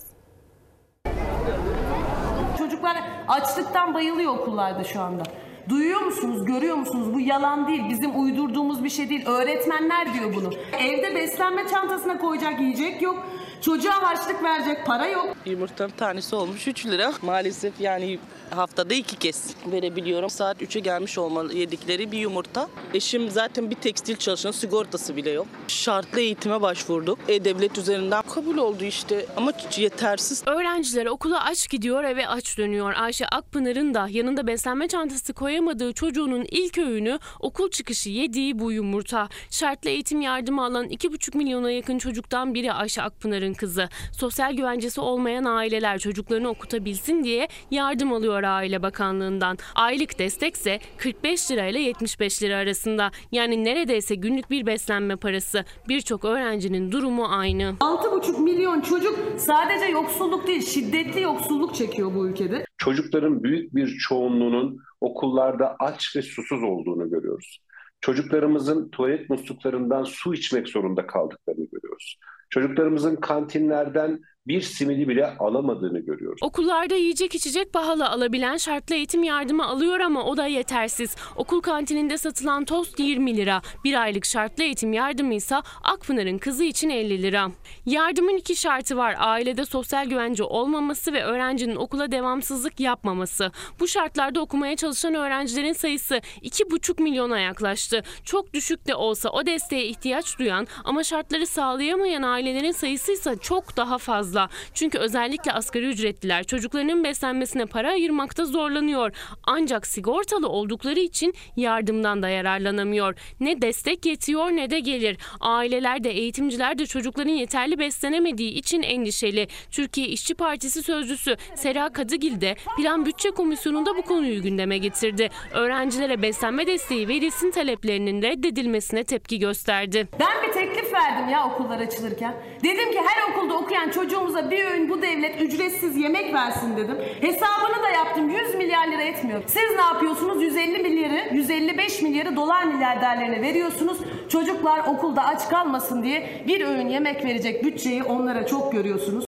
[2.57, 5.23] Çocuklar açlıktan bayılıyor okullarda şu anda.
[5.69, 7.13] Duyuyor musunuz, görüyor musunuz?
[7.13, 9.25] Bu yalan değil, bizim uydurduğumuz bir şey değil.
[9.25, 10.49] Öğretmenler diyor bunu.
[10.79, 13.27] Evde beslenme çantasına koyacak yiyecek yok.
[13.61, 15.27] Çocuğa harçlık verecek para yok.
[15.45, 17.13] Yumurtanın tanesi olmuş 3 lira.
[17.21, 20.29] Maalesef yani haftada iki kez verebiliyorum.
[20.29, 22.67] Saat 3'e gelmiş olmalı yedikleri bir yumurta.
[22.93, 25.47] Eşim zaten bir tekstil çalışan sigortası bile yok.
[25.67, 27.19] Şartlı eğitime başvurduk.
[27.27, 30.43] E-Devlet üzerinden kabul oldu işte ama yetersiz.
[30.45, 32.93] Öğrenciler okula aç gidiyor eve aç dönüyor.
[32.93, 39.29] Ayşe Akpınar'ın da yanında beslenme çantası koyamadığı çocuğunun ilk öğünü okul çıkışı yediği bu yumurta.
[39.49, 43.89] Şartlı eğitim yardımı alan 2,5 milyona yakın çocuktan biri Ayşe Akpınar'ın kızı.
[44.11, 49.57] Sosyal güvencesi olmayan aileler çocuklarını okutabilsin diye yardım alıyor Aile Bakanlığı'ndan.
[49.75, 53.11] Aylık destekse 45 lira ile 75 lira arasında.
[53.31, 55.65] Yani neredeyse günlük bir beslenme parası.
[55.87, 57.75] Birçok öğrencinin durumu aynı.
[57.79, 62.65] 6,5 milyon çocuk sadece yoksulluk değil, şiddetli yoksulluk çekiyor bu ülkede.
[62.83, 67.59] Çocukların büyük bir çoğunluğunun okullarda aç ve susuz olduğunu görüyoruz.
[68.01, 72.19] Çocuklarımızın tuvalet musluklarından su içmek zorunda kaldıklarını görüyoruz.
[72.49, 76.39] Çocuklarımızın kantinlerden bir simidi bile alamadığını görüyoruz.
[76.43, 81.15] Okullarda yiyecek içecek pahalı alabilen şartlı eğitim yardımı alıyor ama o da yetersiz.
[81.35, 83.61] Okul kantininde satılan tost 20 lira.
[83.83, 87.51] Bir aylık şartlı eğitim yardımı ise Akpınar'ın kızı için 50 lira.
[87.85, 89.15] Yardımın iki şartı var.
[89.19, 93.51] Ailede sosyal güvence olmaması ve öğrencinin okula devamsızlık yapmaması.
[93.79, 98.03] Bu şartlarda okumaya çalışan öğrencilerin sayısı 2,5 milyona yaklaştı.
[98.23, 103.77] Çok düşük de olsa o desteğe ihtiyaç duyan ama şartları sağlayamayan ailelerin sayısı ise çok
[103.77, 104.32] daha fazla.
[104.33, 104.49] Fazla.
[104.73, 109.11] Çünkü özellikle asgari ücretliler çocuklarının beslenmesine para ayırmakta zorlanıyor.
[109.43, 113.15] Ancak sigortalı oldukları için yardımdan da yararlanamıyor.
[113.39, 115.17] Ne destek yetiyor ne de gelir.
[115.39, 119.47] Aileler de eğitimciler de çocukların yeterli beslenemediği için endişeli.
[119.71, 125.29] Türkiye İşçi Partisi sözcüsü Sera Kadıgil de Plan Bütçe Komisyonu'nda bu konuyu gündeme getirdi.
[125.51, 130.07] Öğrencilere beslenme desteği verilsin taleplerinin reddedilmesine tepki gösterdi.
[130.19, 132.33] Ben bir teklif verdim ya okullar açılırken.
[132.63, 133.89] Dedim ki her okulda okuyan
[134.23, 136.97] çocuğumuza bir öğün bu devlet ücretsiz yemek versin dedim.
[137.21, 139.43] Hesabını da yaptım 100 milyar lira etmiyor.
[139.47, 140.43] Siz ne yapıyorsunuz?
[140.43, 143.97] 150 milyarı, 155 milyarı dolar milyarderlerine veriyorsunuz.
[144.29, 149.25] Çocuklar okulda aç kalmasın diye bir öğün yemek verecek bütçeyi onlara çok görüyorsunuz.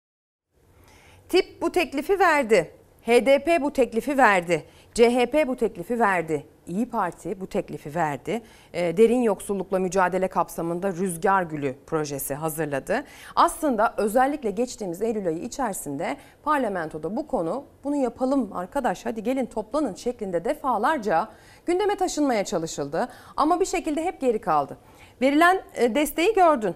[1.29, 2.71] Tip bu teklifi verdi.
[3.07, 4.65] HDP bu teklifi verdi.
[4.95, 6.47] CHP bu teklifi verdi.
[6.67, 8.43] İyi Parti bu teklifi verdi.
[8.73, 13.05] E, derin yoksullukla mücadele kapsamında Rüzgar Gülü projesi hazırladı.
[13.37, 19.95] Aslında özellikle geçtiğimiz Eylül ayı içerisinde parlamentoda bu konu bunu yapalım arkadaş hadi gelin toplanın
[19.95, 21.29] şeklinde defalarca
[21.67, 23.09] gündeme taşınmaya çalışıldı.
[23.37, 24.77] Ama bir şekilde hep geri kaldı.
[25.23, 26.75] Verilen e, desteği gördün.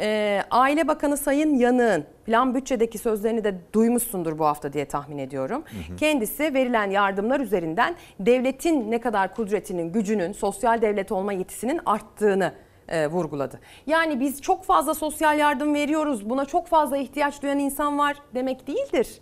[0.00, 5.64] Ee, Aile Bakanı Sayın Yanık'ın plan bütçedeki sözlerini de duymuşsundur bu hafta diye tahmin ediyorum.
[5.66, 5.96] Hı hı.
[5.96, 12.52] Kendisi verilen yardımlar üzerinden devletin ne kadar kudretinin, gücünün, sosyal devlet olma yetisinin arttığını
[12.88, 13.60] e, vurguladı.
[13.86, 18.66] Yani biz çok fazla sosyal yardım veriyoruz, buna çok fazla ihtiyaç duyan insan var demek
[18.66, 19.20] değildir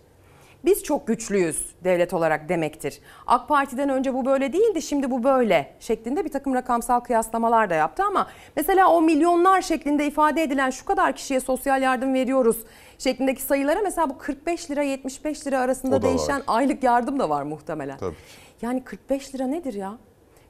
[0.64, 3.00] biz çok güçlüyüz devlet olarak demektir.
[3.26, 7.74] AK Parti'den önce bu böyle değildi şimdi bu böyle şeklinde bir takım rakamsal kıyaslamalar da
[7.74, 12.56] yaptı ama mesela o milyonlar şeklinde ifade edilen şu kadar kişiye sosyal yardım veriyoruz
[12.98, 16.44] şeklindeki sayılara mesela bu 45 lira 75 lira arasında değişen var.
[16.46, 17.98] aylık yardım da var muhtemelen.
[17.98, 18.16] Tabii.
[18.62, 19.98] Yani 45 lira nedir ya?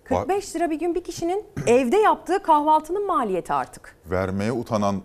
[0.05, 3.97] 45 lira bir gün bir kişinin evde yaptığı kahvaltının maliyeti artık.
[4.11, 5.03] Vermeye utanan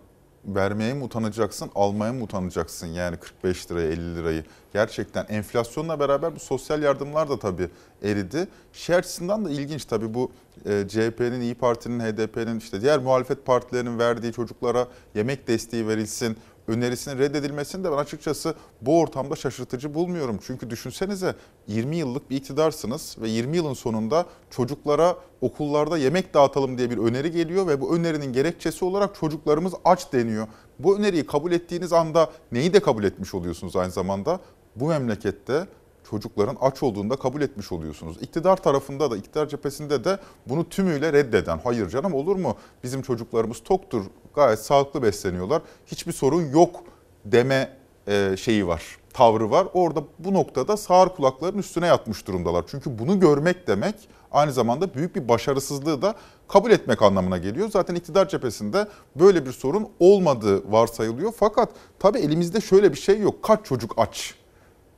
[0.56, 4.44] vermeye mi utanacaksın, almaya mı utanacaksın yani 45 lirayı, 50 lirayı?
[4.74, 7.70] Gerçekten enflasyonla beraber bu sosyal yardımlar da tabii
[8.04, 8.48] eridi.
[8.74, 10.32] Şey açısından da ilginç tabii bu
[10.66, 16.38] e, CHP'nin, İyi Parti'nin, HDP'nin işte diğer muhalefet partilerinin verdiği çocuklara yemek desteği verilsin,
[16.70, 20.40] önerisinin reddedilmesini de ben açıkçası bu ortamda şaşırtıcı bulmuyorum.
[20.48, 21.36] Çünkü düşünsenize
[21.68, 27.32] 20 yıllık bir iktidarsınız ve 20 yılın sonunda çocuklara okullarda yemek dağıtalım diye bir öneri
[27.32, 30.48] geliyor ve bu önerinin gerekçesi olarak çocuklarımız aç deniyor.
[30.80, 34.40] Bu öneriyi kabul ettiğiniz anda neyi de kabul etmiş oluyorsunuz aynı zamanda?
[34.76, 35.68] Bu memlekette
[36.10, 38.18] çocukların aç olduğunu da kabul etmiş oluyorsunuz.
[38.22, 42.56] İktidar tarafında da, iktidar cephesinde de bunu tümüyle reddeden, hayır canım olur mu?
[42.84, 44.04] Bizim çocuklarımız toktur,
[44.36, 46.84] gayet sağlıklı besleniyorlar, hiçbir sorun yok
[47.26, 48.84] deme e, şeyi var,
[49.14, 49.68] tavrı var.
[49.74, 52.64] Orada bu noktada sağır kulakların üstüne yatmış durumdalar.
[52.68, 53.96] Çünkü bunu görmek demek
[54.32, 56.16] aynı zamanda büyük bir başarısızlığı da
[56.48, 57.70] kabul etmek anlamına geliyor.
[57.70, 61.34] Zaten iktidar cephesinde böyle bir sorun olmadığı varsayılıyor.
[61.38, 63.44] Fakat tabii elimizde şöyle bir şey yok.
[63.44, 64.36] Kaç çocuk aç?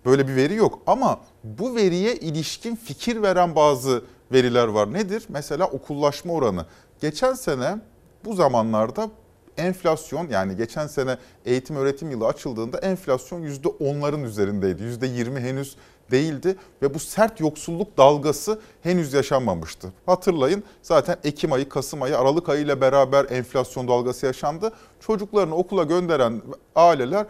[0.05, 4.93] Böyle bir veri yok ama bu veriye ilişkin fikir veren bazı veriler var.
[4.93, 5.25] Nedir?
[5.29, 6.65] Mesela okullaşma oranı.
[7.01, 7.77] Geçen sene
[8.25, 9.09] bu zamanlarda
[9.57, 14.83] enflasyon yani geçen sene eğitim öğretim yılı açıldığında enflasyon %10'ların üzerindeydi.
[14.83, 15.75] %20 henüz
[16.11, 19.93] değildi ve bu sert yoksulluk dalgası henüz yaşanmamıştı.
[20.05, 24.71] Hatırlayın zaten Ekim ayı, Kasım ayı, Aralık ayı ile beraber enflasyon dalgası yaşandı.
[24.99, 26.41] Çocuklarını okula gönderen
[26.75, 27.25] aileler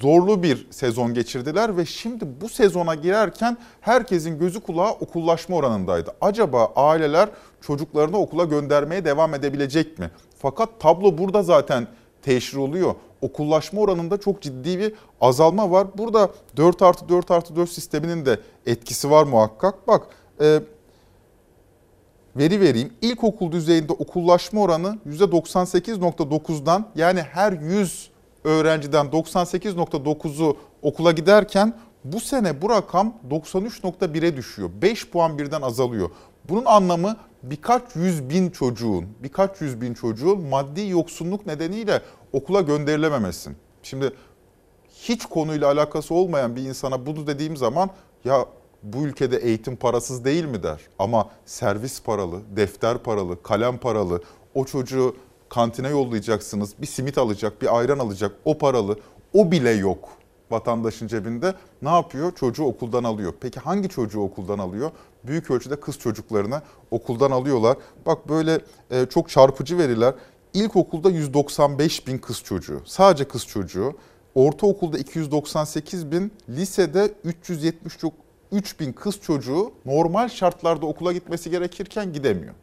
[0.00, 6.14] zorlu bir sezon geçirdiler ve şimdi bu sezona girerken herkesin gözü kulağı okullaşma oranındaydı.
[6.20, 7.28] Acaba aileler
[7.60, 10.10] çocuklarını okula göndermeye devam edebilecek mi?
[10.38, 11.86] Fakat tablo burada zaten
[12.22, 12.94] teşhir oluyor.
[13.22, 15.86] Okullaşma oranında çok ciddi bir azalma var.
[15.98, 19.88] Burada 4 artı 4 artı 4 sisteminin de etkisi var muhakkak.
[19.88, 20.06] Bak
[20.40, 20.60] e,
[22.36, 22.92] veri vereyim.
[23.02, 28.10] İlkokul düzeyinde okullaşma oranı %98.9'dan yani her 100
[28.44, 31.74] öğrenciden 98.9'u okula giderken
[32.04, 34.70] bu sene bu rakam 93.1'e düşüyor.
[34.82, 36.10] 5 puan birden azalıyor.
[36.48, 43.50] Bunun anlamı birkaç yüz bin çocuğun, birkaç yüz bin çocuğun maddi yoksunluk nedeniyle okula gönderilememesi.
[43.82, 44.12] Şimdi
[44.88, 47.90] hiç konuyla alakası olmayan bir insana bunu dediğim zaman
[48.24, 48.46] ya
[48.82, 50.80] bu ülkede eğitim parasız değil mi der.
[50.98, 54.22] Ama servis paralı, defter paralı, kalem paralı,
[54.54, 55.16] o çocuğu
[55.48, 58.98] kantine yollayacaksınız, bir simit alacak, bir ayran alacak, o paralı,
[59.32, 60.08] o bile yok
[60.50, 61.54] vatandaşın cebinde.
[61.82, 62.32] Ne yapıyor?
[62.34, 63.34] Çocuğu okuldan alıyor.
[63.40, 64.90] Peki hangi çocuğu okuldan alıyor?
[65.28, 67.76] Büyük ölçüde kız çocuklarını okuldan alıyorlar.
[68.06, 68.60] Bak böyle
[68.90, 70.14] e, çok çarpıcı veriler.
[70.54, 73.96] İlkokulda 195 bin kız çocuğu, sadece kız çocuğu.
[74.34, 82.54] Ortaokulda 298 bin, lisede 373 bin kız çocuğu normal şartlarda okula gitmesi gerekirken gidemiyor.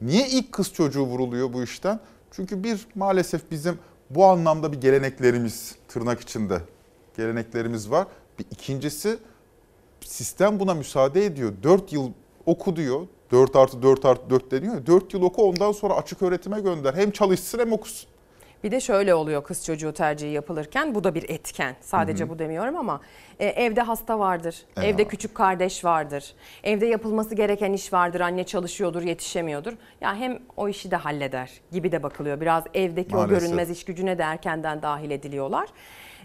[0.00, 2.00] Niye ilk kız çocuğu vuruluyor bu işten?
[2.30, 3.78] Çünkü bir maalesef bizim
[4.10, 6.60] Bu anlamda bir geleneklerimiz tırnak içinde
[7.16, 8.06] geleneklerimiz var.
[8.38, 9.18] Bir ikincisi
[10.04, 11.52] sistem buna müsaade ediyor.
[11.62, 12.10] 4 yıl
[12.46, 13.06] oku diyor.
[13.32, 14.86] 4 artı 4 artı 4 deniyor.
[14.86, 16.94] 4 yıl oku ondan sonra açık öğretime gönder.
[16.94, 18.08] Hem çalışsın hem okusun.
[18.64, 21.76] Bir de şöyle oluyor kız çocuğu tercihi yapılırken bu da bir etken.
[21.80, 22.30] Sadece Hı hı.
[22.30, 23.00] bu demiyorum ama
[23.38, 24.88] e, evde hasta vardır, Evet.
[24.88, 26.34] evde küçük kardeş vardır,
[26.64, 29.72] evde yapılması gereken iş vardır, anne çalışıyordur, yetişemiyordur.
[30.00, 32.40] Ya hem o işi de halleder gibi de bakılıyor.
[32.40, 33.36] Biraz evdeki Maalesef.
[33.36, 35.68] o görünmez iş gücüne de erkenden dahil ediliyorlar.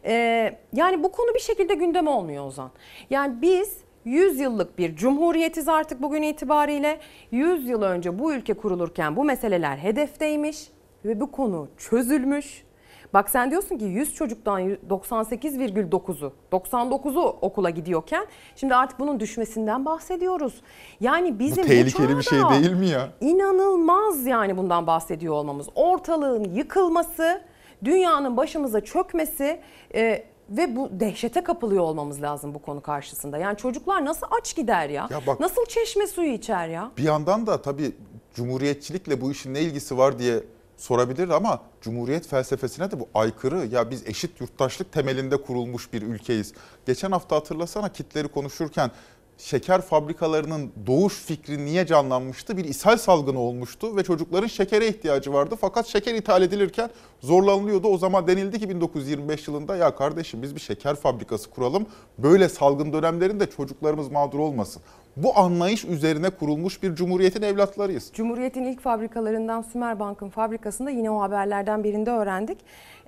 [0.08, 2.72] E, yani bu konu bir şekilde gündeme olmuyor Ozan.
[3.10, 6.99] Yani biz 100 yıllık bir cumhuriyetiz artık bugün itibariyle.
[7.32, 10.68] 100 yıl önce bu ülke kurulurken bu meseleler hedefteymiş
[11.05, 12.68] ve bu konu çözülmüş.
[13.14, 20.62] Bak sen diyorsun ki 100 çocuktan 98,9'u, 99'u okula gidiyorken şimdi artık bunun düşmesinden bahsediyoruz.
[20.99, 23.10] Yani bizim bu tehlikeli bir şey değil mi ya?
[23.22, 25.68] İnanılmaz yani bundan bahsediyor olmamız.
[25.76, 27.41] Ortalığın yıkılması,
[27.84, 29.59] dünyanın başımıza çökmesi
[29.95, 33.38] e, ve bu dehşete kapılıyor olmamız lazım bu konu karşısında.
[33.38, 35.07] Yani çocuklar nasıl aç gider ya?
[35.11, 36.91] Ya bak- nasıl çeşme suyu içer ya?
[36.97, 37.91] Bir yandan da tabii
[38.36, 40.43] cumhuriyetçilikle bu işin ne ilgisi var diye
[40.78, 43.65] sorabilir ama cumhuriyet felsefesine de bu aykırı.
[43.65, 46.53] Ya biz eşit yurttaşlık temelinde kurulmuş bir ülkeyiz.
[46.86, 48.91] Geçen hafta hatırlasana kitleri konuşurken
[49.38, 52.58] şeker fabrikalarının doğuş fikri niye canlanmıştı?
[52.58, 55.56] Bir ishal salgını olmuştu ve çocukların şekere ihtiyacı vardı.
[55.62, 56.90] Fakat şeker ithal edilirken
[57.22, 57.88] zorlanılıyordu.
[57.88, 61.86] O zaman denildi ki 1925 yılında ya kardeşim biz bir şeker fabrikası kuralım.
[62.18, 64.82] Böyle salgın dönemlerinde çocuklarımız mağdur olmasın.
[65.18, 68.12] Bu anlayış üzerine kurulmuş bir cumhuriyetin evlatlarıyız.
[68.14, 72.58] Cumhuriyet'in ilk fabrikalarından Sümerbank'ın fabrikasında yine o haberlerden birinde öğrendik.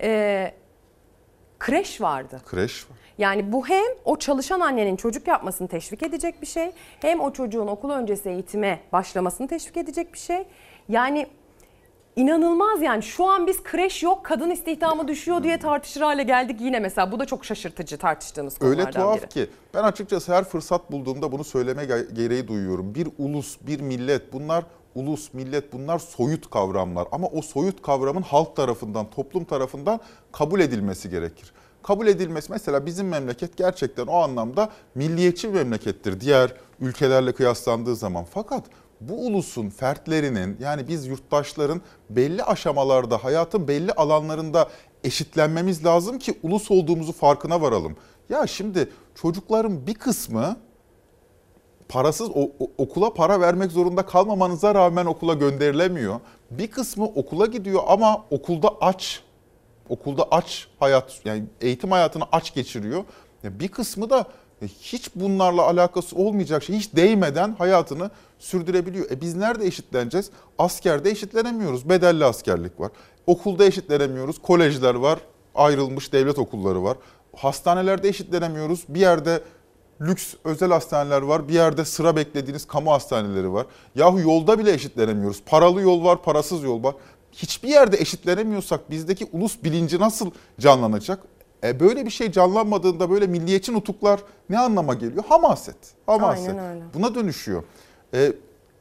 [0.01, 0.53] Ee,
[1.59, 2.41] kreş vardı.
[2.45, 2.97] Kreş var.
[3.19, 7.67] Yani bu hem o çalışan annenin çocuk yapmasını teşvik edecek bir şey, hem o çocuğun
[7.67, 10.45] okul öncesi eğitime başlamasını teşvik edecek bir şey.
[10.89, 11.27] Yani
[12.15, 16.79] inanılmaz yani şu an biz kreş yok kadın istihdamı düşüyor diye tartışır hale geldik yine
[16.79, 19.29] mesela bu da çok şaşırtıcı tartıştığımız konulardan Öyle tuhaf biri.
[19.29, 22.95] ki ben açıkçası her fırsat bulduğumda bunu söyleme ge- gereği duyuyorum.
[22.95, 24.63] Bir ulus, bir millet bunlar
[24.95, 29.99] ulus, millet bunlar soyut kavramlar ama o soyut kavramın halk tarafından, toplum tarafından
[30.31, 31.53] kabul edilmesi gerekir.
[31.83, 38.25] Kabul edilmesi mesela bizim memleket gerçekten o anlamda milliyetçi bir memlekettir diğer ülkelerle kıyaslandığı zaman.
[38.33, 38.63] Fakat
[39.01, 44.69] bu ulusun fertlerinin yani biz yurttaşların belli aşamalarda hayatın belli alanlarında
[45.03, 47.95] eşitlenmemiz lazım ki ulus olduğumuzu farkına varalım.
[48.29, 48.89] Ya şimdi
[49.21, 50.57] çocukların bir kısmı
[51.89, 56.19] parasız o- o- okula para vermek zorunda kalmamanıza rağmen okula gönderilemiyor.
[56.51, 59.23] Bir kısmı okula gidiyor ama okulda aç.
[59.89, 63.03] Okulda aç hayat yani eğitim hayatını aç geçiriyor.
[63.43, 64.25] Bir kısmı da
[64.67, 68.09] hiç bunlarla alakası olmayacak şey hiç değmeden hayatını
[68.39, 69.11] sürdürebiliyor.
[69.11, 70.31] E biz nerede eşitleneceğiz?
[70.57, 71.89] Askerde eşitlenemiyoruz.
[71.89, 72.91] Bedelli askerlik var.
[73.27, 74.41] Okulda eşitlenemiyoruz.
[74.41, 75.19] Kolejler var.
[75.55, 76.97] Ayrılmış devlet okulları var.
[77.35, 78.85] Hastanelerde eşitlenemiyoruz.
[78.89, 79.41] Bir yerde
[80.01, 81.47] lüks özel hastaneler var.
[81.47, 83.65] Bir yerde sıra beklediğiniz kamu hastaneleri var.
[83.95, 85.43] Yahu yolda bile eşitlenemiyoruz.
[85.45, 86.95] Paralı yol var, parasız yol var.
[87.31, 91.23] Hiçbir yerde eşitlenemiyorsak bizdeki ulus bilinci nasıl canlanacak?
[91.63, 94.19] E böyle bir şey canlanmadığında böyle milliyetçi nutuklar
[94.49, 95.23] ne anlama geliyor?
[95.29, 95.75] Hamaset.
[96.05, 96.55] Hamaset.
[96.93, 97.63] Buna dönüşüyor.
[98.13, 98.33] E,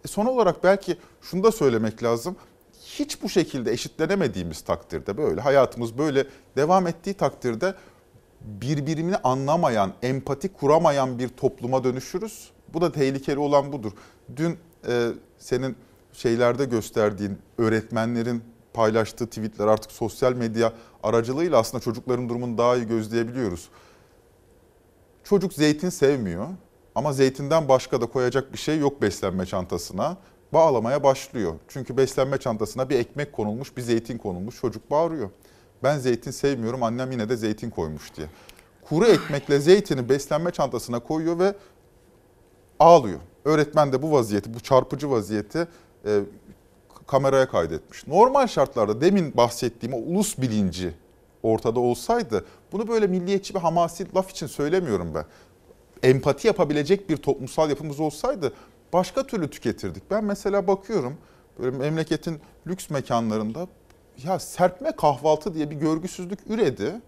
[0.07, 2.37] son olarak belki şunu da söylemek lazım.
[2.85, 6.27] Hiç bu şekilde eşitlenemediğimiz takdirde böyle hayatımız böyle
[6.57, 7.75] devam ettiği takdirde
[8.41, 12.51] birbirini anlamayan, empati kuramayan bir topluma dönüşürüz.
[12.69, 13.93] Bu da tehlikeli olan budur.
[14.37, 15.77] Dün e, senin
[16.19, 18.43] şeylerde gösterdiğin öğretmenlerin
[18.73, 23.69] paylaştığı tweetler artık sosyal medya aracılığıyla aslında çocukların durumunu daha iyi gözleyebiliyoruz.
[25.25, 26.47] Çocuk zeytin sevmiyor
[26.95, 30.17] ama zeytinden başka da koyacak bir şey yok beslenme çantasına.
[30.53, 31.55] Bağlamaya başlıyor.
[31.69, 34.61] Çünkü beslenme çantasına bir ekmek konulmuş, bir zeytin konulmuş.
[34.61, 35.31] Çocuk bağırıyor.
[35.83, 38.27] Ben zeytin sevmiyorum, annem yine de zeytin koymuş diye.
[38.89, 41.55] Kuru ekmekle zeytini beslenme çantasına koyuyor ve
[42.79, 43.21] ağlıyor.
[43.45, 45.69] Öğretmen de bu vaziyeti, bu çarpıcı vaziyeti
[46.05, 46.21] e,
[47.07, 48.07] kameraya kaydetmiş.
[48.07, 50.95] Normal şartlarda demin bahsettiğim o ulus bilinci
[51.43, 55.25] ortada olsaydı bunu böyle milliyetçi bir hamasi laf için söylemiyorum ben.
[56.03, 58.53] Empati yapabilecek bir toplumsal yapımız olsaydı
[58.93, 60.11] başka türlü tüketirdik.
[60.11, 61.17] Ben mesela bakıyorum
[61.59, 63.69] böyle memleketin lüks mekanlarında
[64.25, 67.01] ya serpme kahvaltı diye bir görgüsüzlük üredi.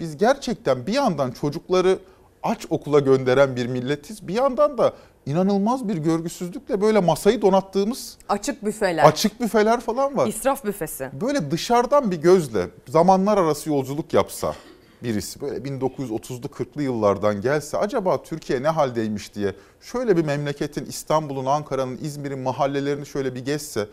[0.00, 1.98] Biz gerçekten bir yandan çocukları
[2.42, 4.28] aç okula gönderen bir milletiz.
[4.28, 4.92] Bir yandan da
[5.26, 9.04] inanılmaz bir görgüsüzlükle böyle masayı donattığımız Açık büfeler.
[9.04, 10.26] açık büfeler falan var.
[10.26, 11.10] İsraf büfesi.
[11.20, 14.54] Böyle dışarıdan bir gözle zamanlar arası yolculuk yapsa
[15.02, 21.46] birisi böyle 1930'lu 40'lı yıllardan gelse acaba Türkiye ne haldeymiş diye şöyle bir memleketin İstanbul'un,
[21.46, 23.88] Ankara'nın, İzmir'in mahallelerini şöyle bir gezse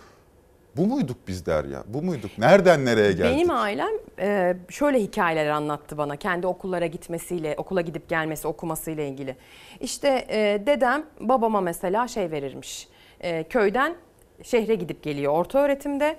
[0.78, 1.84] Bu muyduk biz der ya?
[1.88, 2.32] Bu muyduk?
[2.38, 3.36] Nereden nereye geldik?
[3.38, 6.16] Benim ailem e, şöyle hikayeler anlattı bana.
[6.16, 9.36] Kendi okullara gitmesiyle, okula gidip gelmesi, okumasıyla ilgili.
[9.80, 12.88] İşte e, dedem babama mesela şey verirmiş.
[13.22, 13.96] E, köyden
[14.44, 16.16] şehre gidip geliyor orta öğretimde.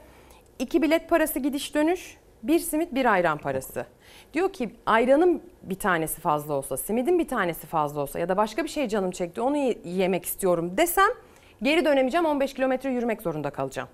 [0.59, 3.87] İki bilet parası gidiş dönüş, bir simit bir ayran parası.
[4.35, 8.65] Diyor ki ayranın bir tanesi fazla olsa, simidin bir tanesi fazla olsa ya da başka
[8.65, 11.09] bir şey canım çekti onu ye- yemek istiyorum desem
[11.63, 13.89] geri dönemeyeceğim 15 kilometre yürümek zorunda kalacağım.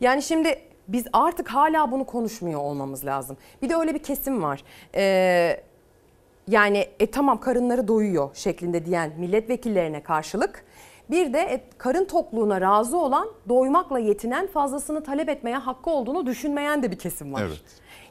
[0.00, 0.58] Yani şimdi
[0.88, 3.36] biz artık hala bunu konuşmuyor olmamız lazım.
[3.62, 4.64] Bir de öyle bir kesim var.
[4.94, 5.60] Ee,
[6.48, 10.64] yani e tamam karınları doyuyor şeklinde diyen milletvekillerine karşılık
[11.10, 16.82] bir de e, karın tokluğuna razı olan doymakla yetinen fazlasını talep etmeye hakkı olduğunu düşünmeyen
[16.82, 17.42] de bir kesim var.
[17.46, 17.62] Evet.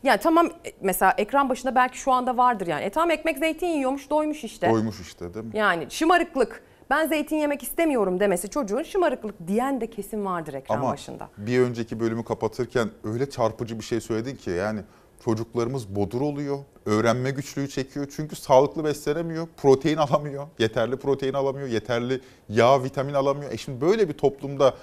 [0.04, 2.84] Yani tamam e, mesela ekran başında belki şu anda vardır yani.
[2.84, 4.70] E tamam ekmek zeytin yiyormuş doymuş işte.
[4.70, 5.52] Doymuş işte değil mi?
[5.54, 10.92] Yani şımarıklık ben zeytin yemek istemiyorum demesi çocuğun şımarıklık diyen de kesim vardır ekran Ama
[10.92, 11.30] başında.
[11.38, 14.82] bir önceki bölümü kapatırken öyle çarpıcı bir şey söyledin ki yani
[15.26, 22.22] çocuklarımız bodur oluyor, öğrenme güçlüğü çekiyor çünkü sağlıklı beslenemiyor, protein alamıyor, yeterli protein alamıyor, yeterli
[22.50, 23.52] yağ, vitamin alamıyor.
[23.52, 24.74] E şimdi böyle bir toplumda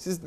[0.00, 0.20] siz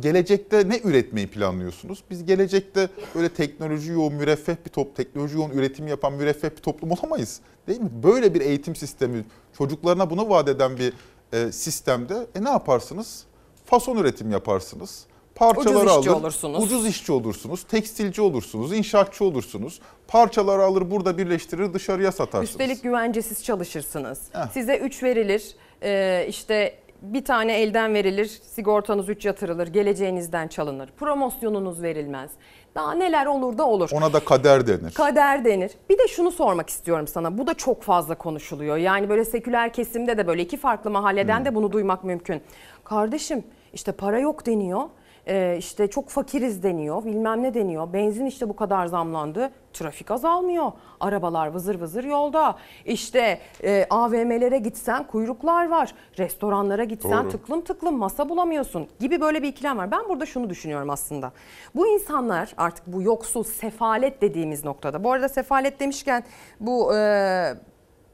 [0.00, 2.02] gelecekte ne üretmeyi planlıyorsunuz?
[2.10, 6.90] Biz gelecekte böyle teknoloji yoğun, müreffeh bir top, teknoloji yoğun üretim yapan müreffeh bir toplum
[6.90, 7.40] olamayız.
[7.68, 7.90] Değil mi?
[8.02, 9.24] Böyle bir eğitim sistemi,
[9.58, 10.92] çocuklarına bunu vaat eden bir
[11.32, 13.24] e, sistemde e, ne yaparsınız?
[13.64, 15.04] Fason üretim yaparsınız.
[15.34, 16.64] Parçaları Ucuz işçi alır, olursunuz.
[16.64, 19.80] ucuz işçi olursunuz, tekstilci olursunuz, inşaatçı olursunuz.
[20.08, 22.50] Parçaları alır burada birleştirir dışarıya satarsınız.
[22.50, 24.20] Üstelik güvencesiz çalışırsınız.
[24.32, 24.52] Heh.
[24.52, 25.56] Size 3 verilir.
[25.82, 28.26] Ee, işte bir tane elden verilir.
[28.42, 29.66] Sigortanız 3 yatırılır.
[29.66, 30.90] Geleceğinizden çalınır.
[30.96, 32.30] Promosyonunuz verilmez.
[32.74, 33.90] Daha neler olur da olur.
[33.92, 34.94] Ona da kader denir.
[34.94, 35.72] Kader denir.
[35.90, 37.38] Bir de şunu sormak istiyorum sana.
[37.38, 38.76] Bu da çok fazla konuşuluyor.
[38.76, 42.42] Yani böyle seküler kesimde de böyle iki farklı mahalleden de bunu duymak mümkün.
[42.84, 44.82] Kardeşim işte para yok deniyor.
[45.26, 47.04] Ee, işte çok fakiriz deniyor.
[47.04, 47.92] Bilmem ne deniyor.
[47.92, 49.50] Benzin işte bu kadar zamlandı.
[49.72, 50.72] Trafik azalmıyor.
[51.00, 52.56] Arabalar vızır vızır yolda.
[52.84, 55.94] İşte e, AVM'lere gitsen kuyruklar var.
[56.18, 57.28] Restoranlara gitsen Doğru.
[57.30, 59.90] tıklım tıklım masa bulamıyorsun gibi böyle bir ikilem var.
[59.90, 61.32] Ben burada şunu düşünüyorum aslında.
[61.74, 65.04] Bu insanlar artık bu yoksul sefalet dediğimiz noktada.
[65.04, 66.24] Bu arada sefalet demişken
[66.60, 67.54] bu e,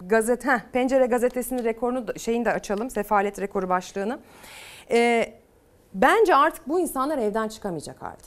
[0.00, 2.90] gazete heh, Pencere gazetesinin rekorunu şeyini de açalım.
[2.90, 4.18] Sefalet rekoru başlığını.
[4.90, 5.32] E,
[6.02, 8.22] bence artık bu insanlar evden çıkamayacak halde.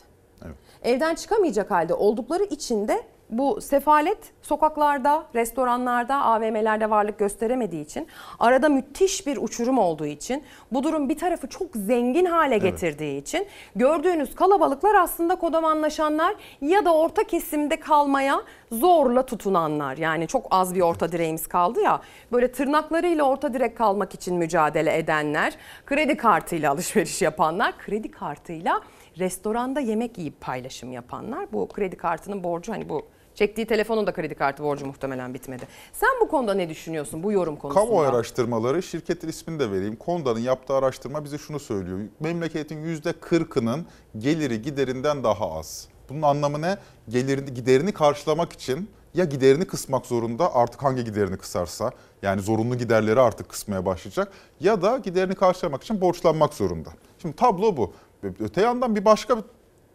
[0.84, 8.08] Evden çıkamayacak halde oldukları için de bu sefalet sokaklarda, restoranlarda, AVM'lerde varlık gösteremediği için,
[8.40, 13.48] arada müthiş bir uçurum olduğu için, bu durum bir tarafı çok zengin hale getirdiği için
[13.76, 19.98] gördüğünüz kalabalıklar aslında kodamanlaşanlar ya da orta kesimde kalmaya zorla tutunanlar.
[19.98, 22.02] Yani çok az bir orta direğimiz kaldı ya.
[22.32, 25.54] Böyle tırnaklarıyla orta direk kalmak için mücadele edenler,
[25.86, 28.82] kredi kartıyla alışveriş yapanlar, kredi kartıyla
[29.18, 31.52] restoranda yemek yiyip paylaşım yapanlar.
[31.54, 33.06] Bu kredi kartının borcu hani bu
[33.40, 35.68] çektiği telefonun da kredi kartı borcu muhtemelen bitmedi.
[35.94, 37.86] Sen bu konuda ne düşünüyorsun bu yorum konusunda?
[37.86, 39.96] Kamu araştırmaları, şirketin ismini de vereyim.
[39.96, 42.00] Konda'nın yaptığı araştırma bize şunu söylüyor.
[42.20, 43.86] Memleketin %40'ının
[44.18, 45.88] geliri giderinden daha az.
[46.10, 46.78] Bunun anlamı ne?
[47.10, 53.20] Gelirini, giderini karşılamak için ya giderini kısmak zorunda artık hangi giderini kısarsa yani zorunlu giderleri
[53.20, 56.90] artık kısmaya başlayacak ya da giderini karşılamak için borçlanmak zorunda.
[57.22, 57.94] Şimdi tablo bu.
[58.40, 59.38] Öte yandan bir başka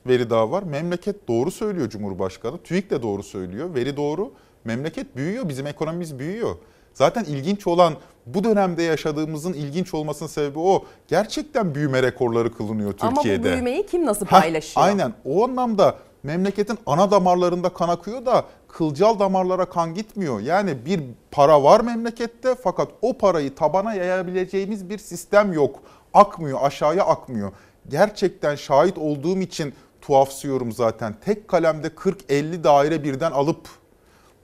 [0.06, 0.62] veri daha var.
[0.62, 2.58] Memleket doğru söylüyor Cumhurbaşkanı.
[2.58, 3.74] TÜİK de doğru söylüyor.
[3.74, 4.32] Veri doğru.
[4.64, 5.48] Memleket büyüyor.
[5.48, 6.56] Bizim ekonomimiz büyüyor.
[6.94, 7.94] Zaten ilginç olan
[8.26, 10.84] bu dönemde yaşadığımızın ilginç olmasının sebebi o.
[11.08, 13.48] Gerçekten büyüme rekorları kılınıyor Türkiye'de.
[13.48, 14.86] Ama bu büyümeyi kim nasıl paylaşıyor?
[14.86, 15.12] aynen.
[15.24, 20.40] O anlamda memleketin ana damarlarında kan akıyor da kılcal damarlara kan gitmiyor.
[20.40, 21.00] Yani bir
[21.30, 25.80] para var memlekette fakat o parayı tabana yayabileceğimiz bir sistem yok.
[26.14, 27.52] Akmıyor, aşağıya akmıyor.
[27.88, 29.74] Gerçekten şahit olduğum için
[30.06, 31.14] tuhafsıyorum zaten.
[31.24, 33.68] Tek kalemde 40-50 daire birden alıp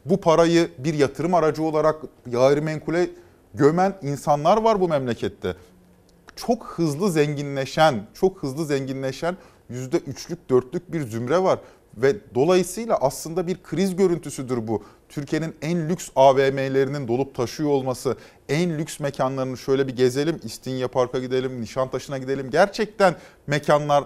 [0.05, 3.11] bu parayı bir yatırım aracı olarak gayrimenkule
[3.55, 5.57] gömen insanlar var bu memlekette.
[6.37, 9.37] Çok hızlı zenginleşen, çok hızlı zenginleşen
[9.69, 11.59] yüzde üçlük, dörtlük bir zümre var.
[11.97, 14.83] Ve dolayısıyla aslında bir kriz görüntüsüdür bu.
[15.09, 18.17] Türkiye'nin en lüks AVM'lerinin dolup taşıyor olması,
[18.49, 22.51] en lüks mekanlarını şöyle bir gezelim, İstinye Park'a gidelim, Nişantaşı'na gidelim.
[22.51, 23.15] Gerçekten
[23.47, 24.05] mekanlar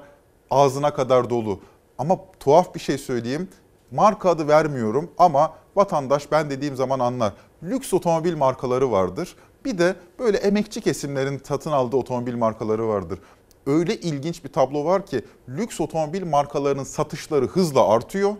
[0.55, 1.61] ağzına kadar dolu.
[1.98, 3.48] Ama tuhaf bir şey söyleyeyim.
[3.90, 7.32] Marka adı vermiyorum ama vatandaş ben dediğim zaman anlar.
[7.62, 9.36] Lüks otomobil markaları vardır.
[9.64, 13.18] Bir de böyle emekçi kesimlerin satın aldığı otomobil markaları vardır.
[13.66, 18.34] Öyle ilginç bir tablo var ki lüks otomobil markalarının satışları hızla artıyor.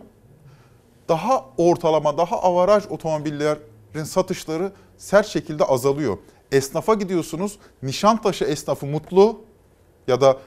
[1.09, 6.17] Daha ortalama, daha avaraj otomobillerin satışları sert şekilde azalıyor.
[6.51, 9.41] Esnafa gidiyorsunuz, Nişantaşı esnafı mutlu
[10.07, 10.37] ya da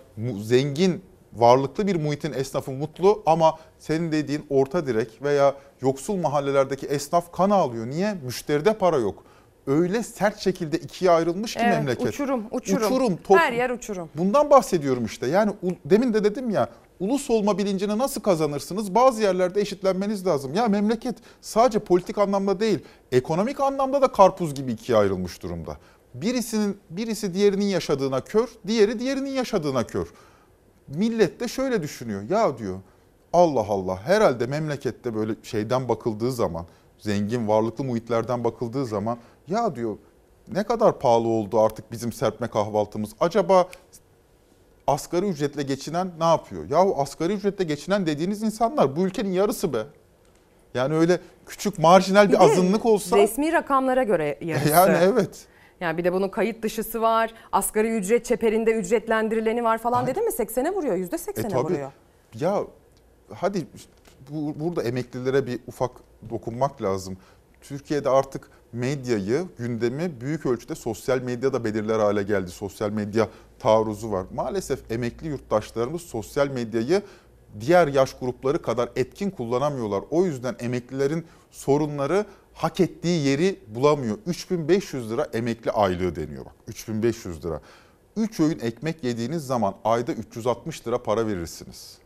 [0.42, 1.02] zengin
[1.41, 7.51] varlıklı bir muhitin esnafı mutlu ama senin dediğin orta direk veya yoksul mahallelerdeki esnaf kan
[7.51, 7.86] ağlıyor.
[7.86, 8.14] Niye?
[8.24, 9.24] Müşteride para yok.
[9.66, 12.07] Öyle sert şekilde ikiye ayrılmış ki Evet, memleket.
[12.09, 12.86] uçurum, uçurum.
[12.86, 14.09] Uçurum, top- Her yer uçurum.
[14.14, 15.26] Bundan bahsediyorum işte.
[15.26, 15.53] Yani
[15.84, 16.68] demin de dedim ya
[17.01, 18.95] ulus olma bilincini nasıl kazanırsınız?
[18.95, 20.55] Bazı yerlerde eşitlenmeniz lazım.
[20.55, 22.78] Ya memleket sadece politik anlamda değil,
[23.12, 25.76] ekonomik anlamda da karpuz gibi ikiye ayrılmış durumda.
[26.14, 30.07] Birisinin birisi diğerinin yaşadığına kör, diğeri diğerinin yaşadığına kör.
[30.89, 32.22] Millet de şöyle düşünüyor.
[32.30, 32.78] Ya diyor
[33.32, 36.66] Allah Allah herhalde memlekette böyle şeyden bakıldığı zaman
[36.99, 39.18] zengin varlıklı muhitlerden bakıldığı zaman
[39.49, 39.97] ya diyor
[40.53, 43.11] ne kadar pahalı oldu artık bizim serpme kahvaltımız.
[43.20, 43.68] Acaba
[44.86, 46.70] asgari ücretle geçinen ne yapıyor?
[46.70, 49.82] Ya asgari ücretle geçinen dediğiniz insanlar bu ülkenin yarısı be.
[50.74, 54.68] Yani öyle küçük marjinal bir, de azınlık olsa Resmi rakamlara göre yarısı.
[54.68, 55.47] yani evet.
[55.81, 57.35] Yani bir de bunun kayıt dışısı var.
[57.53, 60.31] Asgari ücret çeperinde ücretlendirileni var falan dedim mi?
[60.31, 60.97] 80'e vuruyor.
[60.97, 61.64] %80'e E tabii.
[61.64, 61.93] vuruyor.
[62.41, 62.64] Ya
[63.35, 63.66] hadi
[64.31, 65.91] bu, burada emeklilere bir ufak
[66.31, 67.16] dokunmak lazım.
[67.61, 72.51] Türkiye'de artık medyayı, gündemi büyük ölçüde sosyal medyada belirler hale geldi.
[72.51, 74.26] Sosyal medya taarruzu var.
[74.35, 77.03] Maalesef emekli yurttaşlarımız sosyal medyayı
[77.61, 80.05] diğer yaş grupları kadar etkin kullanamıyorlar.
[80.11, 82.24] O yüzden emeklilerin sorunları
[82.59, 84.18] hak ettiği yeri bulamıyor.
[84.26, 86.54] 3500 lira emekli aylığı deniyor bak.
[86.66, 87.61] 3500 lira.
[88.16, 91.98] 3 öğün ekmek yediğiniz zaman ayda 360 lira para verirsiniz.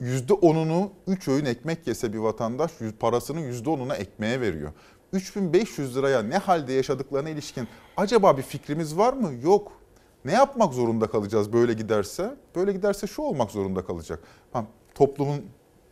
[0.00, 2.70] %10'unu 3 öğün ekmek yese bir vatandaş
[3.00, 4.72] parasının %10'una ekmeğe veriyor.
[5.12, 9.32] 3500 liraya ne halde yaşadıklarına ilişkin acaba bir fikrimiz var mı?
[9.42, 9.72] Yok.
[10.24, 12.34] Ne yapmak zorunda kalacağız böyle giderse?
[12.56, 14.18] Böyle giderse şu olmak zorunda kalacak.
[14.52, 15.44] Ha, toplumun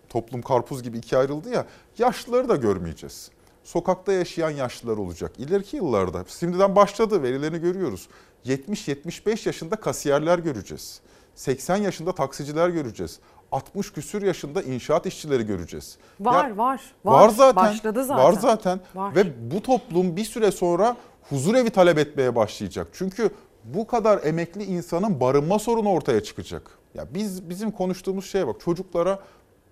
[0.08, 1.66] toplum karpuz gibi ikiye ayrıldı ya.
[1.98, 3.30] Yaşlıları da görmeyeceğiz.
[3.70, 5.32] Sokakta yaşayan yaşlılar olacak.
[5.38, 8.08] İleriki yıllarda şimdiden başladı verilerini görüyoruz.
[8.46, 11.00] 70-75 yaşında kasiyerler göreceğiz.
[11.34, 13.18] 80 yaşında taksiciler göreceğiz.
[13.52, 15.98] 60 küsür yaşında inşaat işçileri göreceğiz.
[16.20, 17.28] Var, Ya- var, Var var.
[17.28, 17.64] zaten.
[17.64, 18.24] Başladı zaten.
[18.24, 18.80] Var zaten.
[18.94, 19.14] Var.
[19.16, 20.96] Ve bu toplum bir süre sonra
[21.28, 22.88] huzur evi talep etmeye başlayacak.
[22.92, 23.30] Çünkü
[23.64, 26.70] bu kadar emekli insanın barınma sorunu ortaya çıkacak.
[26.94, 28.60] Ya biz bizim konuştuğumuz şeye bak.
[28.60, 29.18] Çocuklara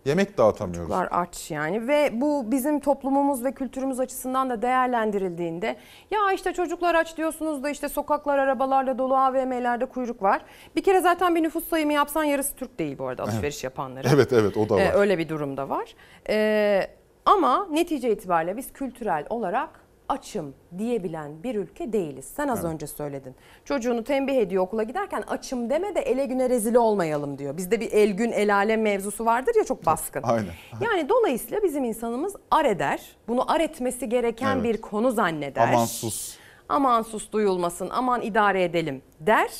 [0.05, 0.91] yemek dağıtamıyoruz.
[0.91, 5.77] Var aç yani ve bu bizim toplumumuz ve kültürümüz açısından da değerlendirildiğinde
[6.11, 10.43] ya işte çocuklar aç diyorsunuz da işte sokaklar arabalarla dolu AVM'lerde kuyruk var.
[10.77, 14.09] Bir kere zaten bir nüfus sayımı yapsan yarısı Türk değil bu arada alışveriş yapanların.
[14.15, 14.81] Evet evet o da var.
[14.81, 15.95] Ee, öyle bir durum da var.
[16.29, 16.87] Ee,
[17.25, 19.78] ama netice itibariyle biz kültürel olarak
[20.09, 22.25] açım diyebilen bir ülke değiliz.
[22.37, 23.35] Sen az önce söyledin.
[23.65, 27.57] Çocuğunu tembih ediyor okula giderken açım deme de ele güne rezil olmayalım diyor.
[27.57, 30.23] Bizde bir el gün el alem mevzusu vardır ya çok baskın.
[30.27, 30.53] Aynen.
[30.81, 33.17] Yani dolayısıyla bizim insanımız ar eder.
[33.29, 34.65] Bunu ar etmesi gereken Evet.
[34.65, 35.69] bir konu zanneder.
[35.69, 36.37] Aman sus.
[36.69, 39.51] Aman sus duyulmasın, aman idare edelim der.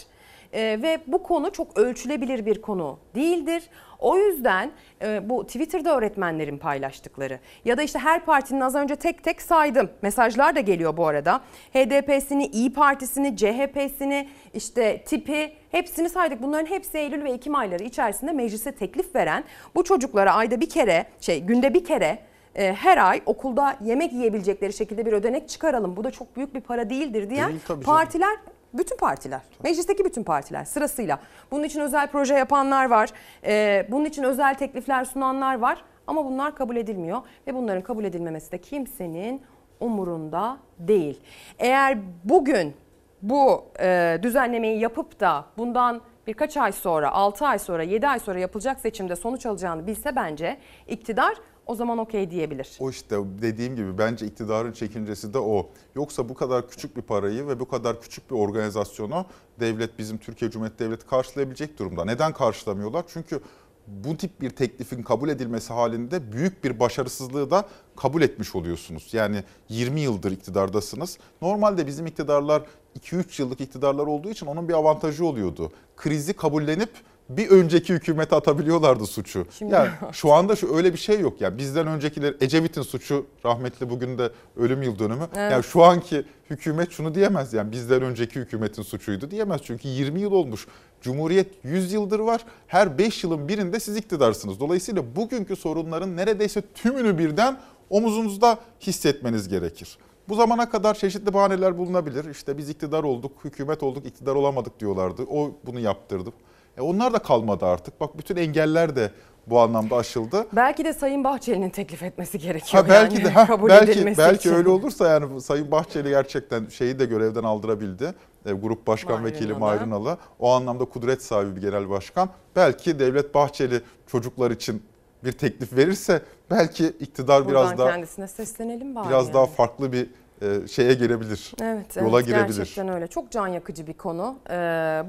[0.53, 3.63] Ee, ve bu konu çok ölçülebilir bir konu değildir.
[3.99, 4.71] O yüzden
[5.03, 9.91] e, bu Twitter'da öğretmenlerin paylaştıkları ya da işte her partinin az önce tek tek saydım.
[10.03, 11.41] Mesajlar da geliyor bu arada.
[11.75, 16.43] HDP'sini, İyi Partisi'ni, CHP'sini, işte tipi hepsini saydık.
[16.43, 19.45] Bunların hepsi Eylül ve Ekim ayları içerisinde meclise teklif veren
[19.75, 22.19] bu çocuklara ayda bir kere, şey günde bir kere
[22.55, 25.97] e, her ay okulda yemek yiyebilecekleri şekilde bir ödenek çıkaralım.
[25.97, 28.37] Bu da çok büyük bir para değildir diyen Değil partiler
[28.75, 31.19] bütün partiler, meclisteki bütün partiler sırasıyla.
[31.51, 33.11] Bunun için özel proje yapanlar var,
[33.45, 38.53] e, bunun için özel teklifler sunanlar var ama bunlar kabul edilmiyor ve bunların kabul edilmemesi
[38.53, 39.43] de kimsenin
[39.81, 41.21] umurunda değil.
[41.59, 42.75] Eğer bugün
[43.23, 48.39] bu e, düzenlemeyi yapıp da bundan birkaç ay sonra, 6 ay sonra, 7 ay sonra
[48.39, 50.57] yapılacak seçimde sonuç alacağını bilse bence
[50.89, 51.35] iktidar
[51.69, 52.77] o zaman okey diyebilir.
[52.81, 55.71] O işte dediğim gibi bence iktidarın çekincesi de o.
[55.95, 59.27] Yoksa bu kadar küçük bir parayı ve bu kadar küçük bir organizasyonu
[59.61, 62.05] devlet bizim Türkiye Cumhuriyeti Devleti karşılayabilecek durumda.
[62.05, 63.05] Neden karşılamıyorlar?
[63.09, 63.41] Çünkü
[63.87, 69.09] bu tip bir teklifin kabul edilmesi halinde büyük bir başarısızlığı da kabul etmiş oluyorsunuz.
[69.13, 71.19] Yani 20 yıldır iktidardasınız.
[71.43, 72.63] Normalde bizim iktidarlar
[73.01, 75.73] 2-3 yıllık iktidarlar olduğu için onun bir avantajı oluyordu.
[75.97, 76.91] Krizi kabullenip
[77.29, 79.47] bir önceki hükümete atabiliyorlardı suçu.
[79.59, 81.41] Şimdi- yani şu anda şu öyle bir şey yok.
[81.41, 85.29] Yani bizden öncekiler Ecevit'in suçu rahmetli bugün de ölüm yıl dönümü.
[85.35, 85.53] Evet.
[85.53, 89.61] Yani şu anki hükümet şunu diyemez yani bizden önceki hükümetin suçuydu diyemez.
[89.65, 90.67] Çünkü 20 yıl olmuş.
[91.01, 92.45] Cumhuriyet 100 yıldır var.
[92.67, 94.61] Her 5 yılın birinde siz iktidarsınız.
[94.61, 97.59] Dolayısıyla bugünkü sorunların neredeyse tümünü birden
[97.91, 99.99] omuzunuzda hissetmeniz gerekir.
[100.29, 102.31] Bu zamana kadar çeşitli bahaneler bulunabilir.
[102.31, 105.23] İşte biz iktidar olduk, hükümet olduk, iktidar olamadık diyorlardı.
[105.31, 106.31] O bunu yaptırdı.
[106.79, 108.01] E onlar da kalmadı artık.
[108.01, 109.11] Bak bütün engeller de
[109.47, 110.47] bu anlamda aşıldı.
[110.53, 112.85] Belki de Sayın Bahçeli'nin teklif etmesi gerekiyor.
[112.85, 114.55] Ha belki yani, de ha, kabul belki belki için.
[114.55, 118.15] öyle olursa yani Sayın Bahçeli gerçekten şeyi de görevden aldırabildi.
[118.47, 119.53] E, Grup Başkan Mahir Vekili
[119.87, 120.19] Ünal'ı.
[120.39, 122.29] O anlamda kudret sahibi bir genel başkan.
[122.57, 124.83] Belki Devlet Bahçeli çocuklar için
[125.25, 129.09] bir teklif verirse belki iktidar Buradan biraz daha kendisine seslenelim bari.
[129.09, 129.35] biraz yani.
[129.35, 130.09] daha farklı bir
[130.43, 131.53] e, şeye girebilir.
[131.63, 132.57] Evet, yola evet girebilir.
[132.57, 133.07] gerçekten öyle.
[133.07, 134.37] Çok can yakıcı bir konu.
[134.51, 134.55] Ee,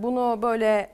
[0.03, 0.89] bunu böyle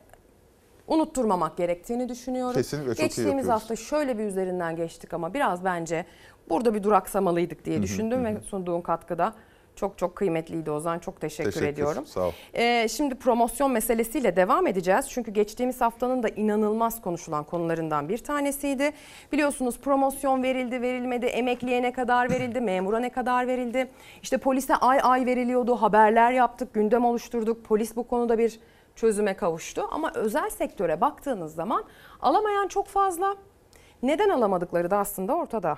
[0.87, 2.53] unutturmamak gerektiğini düşünüyorum.
[2.53, 3.61] Kesinlikle çok iyi Geçtiğimiz yapıyoruz.
[3.61, 6.05] hafta şöyle bir üzerinden geçtik ama biraz bence
[6.49, 8.35] burada bir duraksamalıydık diye düşündüm hı hı.
[8.35, 9.33] ve sunduğun katkıda
[9.75, 10.99] çok çok kıymetliydi Ozan.
[10.99, 12.05] Çok teşekkür, Teşekkür, ediyorum.
[12.05, 12.31] sağ ol.
[12.53, 15.09] Ee, şimdi promosyon meselesiyle devam edeceğiz.
[15.09, 18.91] Çünkü geçtiğimiz haftanın da inanılmaz konuşulan konularından bir tanesiydi.
[19.31, 23.91] Biliyorsunuz promosyon verildi, verilmedi, emekliye ne kadar verildi, memura ne kadar verildi.
[24.21, 27.65] İşte polise ay ay veriliyordu, haberler yaptık, gündem oluşturduk.
[27.65, 28.59] Polis bu konuda bir
[28.95, 29.87] çözüme kavuştu.
[29.91, 31.83] Ama özel sektöre baktığınız zaman
[32.21, 33.35] alamayan çok fazla.
[34.03, 35.77] Neden alamadıkları da aslında ortada.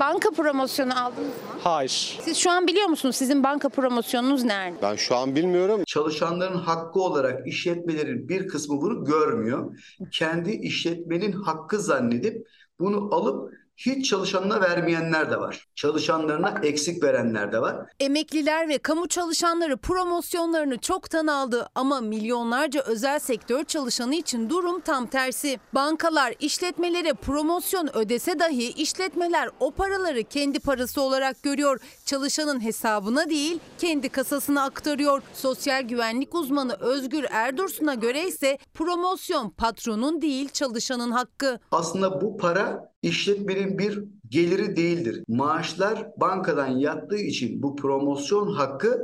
[0.00, 1.32] Banka promosyonu aldınız mı?
[1.62, 2.18] Hayır.
[2.22, 4.76] Siz şu an biliyor musunuz sizin banka promosyonunuz nerede?
[4.82, 5.82] Ben şu an bilmiyorum.
[5.86, 9.76] Çalışanların hakkı olarak işletmelerin bir kısmı bunu görmüyor.
[10.12, 12.46] Kendi işletmenin hakkı zannedip
[12.80, 13.52] bunu alıp
[13.86, 15.68] hiç çalışanına vermeyenler de var.
[15.74, 17.76] Çalışanlarına eksik verenler de var.
[18.00, 25.06] Emekliler ve kamu çalışanları promosyonlarını çoktan aldı ama milyonlarca özel sektör çalışanı için durum tam
[25.06, 25.58] tersi.
[25.74, 31.80] Bankalar işletmelere promosyon ödese dahi işletmeler o paraları kendi parası olarak görüyor.
[32.04, 35.22] Çalışanın hesabına değil kendi kasasına aktarıyor.
[35.34, 41.58] Sosyal güvenlik uzmanı Özgür Erdursun'a göre ise promosyon patronun değil çalışanın hakkı.
[41.70, 45.24] Aslında bu para işletmenin bir geliri değildir.
[45.28, 49.00] Maaşlar bankadan yattığı için bu promosyon hakkı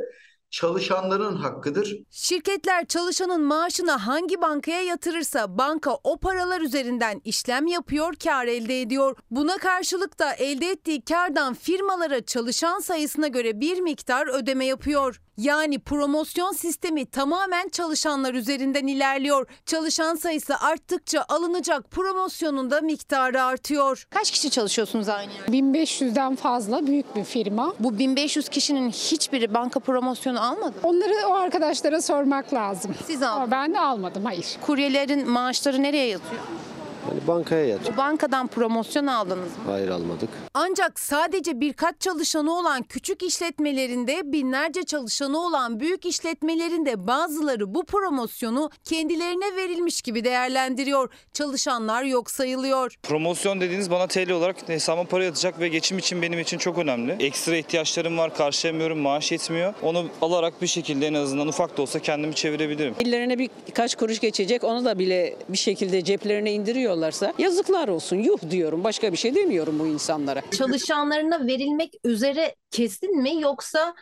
[0.50, 1.96] çalışanların hakkıdır.
[2.10, 9.16] Şirketler çalışanın maaşına hangi bankaya yatırırsa banka o paralar üzerinden işlem yapıyor, kar elde ediyor.
[9.30, 15.20] Buna karşılık da elde ettiği kardan firmalara çalışan sayısına göre bir miktar ödeme yapıyor.
[15.36, 19.46] Yani promosyon sistemi tamamen çalışanlar üzerinden ilerliyor.
[19.66, 24.06] Çalışan sayısı arttıkça alınacak promosyonun da miktarı artıyor.
[24.10, 25.52] Kaç kişi çalışıyorsunuz aynı yerde?
[25.52, 27.72] 1500'den fazla büyük bir firma.
[27.80, 30.74] Bu 1500 kişinin hiçbiri banka promosyonu almadı.
[30.82, 32.94] Onları o arkadaşlara sormak lazım.
[33.06, 33.36] Siz aldınız.
[33.36, 34.46] Ama ben de almadım hayır.
[34.66, 36.42] Kuryelerin maaşları nereye yatıyor?
[37.08, 37.96] Hani bankaya yatır.
[37.96, 39.64] Bankadan promosyon aldınız mı?
[39.66, 40.28] Hayır almadık.
[40.54, 48.70] Ancak sadece birkaç çalışanı olan küçük işletmelerinde binlerce çalışanı olan büyük işletmelerinde bazıları bu promosyonu
[48.84, 51.10] kendilerine verilmiş gibi değerlendiriyor.
[51.32, 52.94] Çalışanlar yok sayılıyor.
[53.02, 57.12] Promosyon dediğiniz bana TL olarak hesabıma para yatacak ve geçim için benim için çok önemli.
[57.20, 59.74] Ekstra ihtiyaçlarım var, karşılayamıyorum, maaş yetmiyor.
[59.82, 62.94] Onu alarak bir şekilde en azından ufak da olsa kendimi çevirebilirim.
[63.00, 66.52] Ellerine birkaç kuruş geçecek onu da bile bir şekilde ceplerine
[66.96, 70.42] indiriyorlarsa yazıklar olsun yuh diyorum başka bir şey demiyorum bu insanlara.
[70.50, 73.94] Çalışanlarına verilmek üzere kesin mi yoksa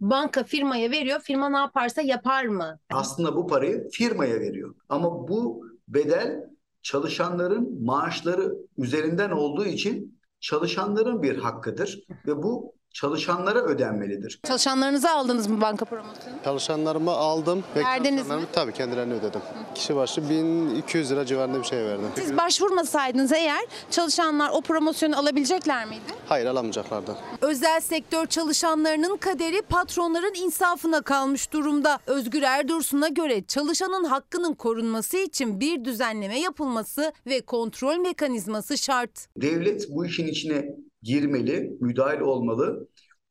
[0.00, 2.78] banka firmaya veriyor firma ne yaparsa yapar mı?
[2.90, 4.74] Aslında bu parayı firmaya veriyor.
[4.88, 6.40] Ama bu bedel
[6.82, 14.40] çalışanların maaşları üzerinden olduğu için çalışanların bir hakkıdır ve bu çalışanlara ödenmelidir.
[14.46, 16.36] Çalışanlarınıza aldınız mı banka promosyonu?
[16.44, 17.64] Çalışanlarımı aldım.
[17.76, 19.40] ve Verdiniz çalışanlarımı Tabii kendilerine ödedim.
[19.74, 22.04] Kişi başı 1200 lira civarında bir şey verdim.
[22.16, 26.00] Siz başvurmasaydınız eğer çalışanlar o promosyonu alabilecekler miydi?
[26.28, 27.16] Hayır alamayacaklardı.
[27.40, 31.98] Özel sektör çalışanlarının kaderi patronların insafına kalmış durumda.
[32.06, 39.10] Özgür Erdursun'a göre çalışanın hakkının korunması için bir düzenleme yapılması ve kontrol mekanizması şart.
[39.36, 40.64] Devlet bu işin içine
[41.02, 42.88] girmeli, müdahil olmalı.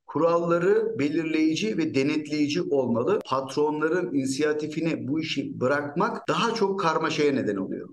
[0.07, 3.19] Kuralları belirleyici ve denetleyici olmalı.
[3.25, 7.89] Patronların inisiyatifine bu işi bırakmak daha çok karmaşaya neden oluyor.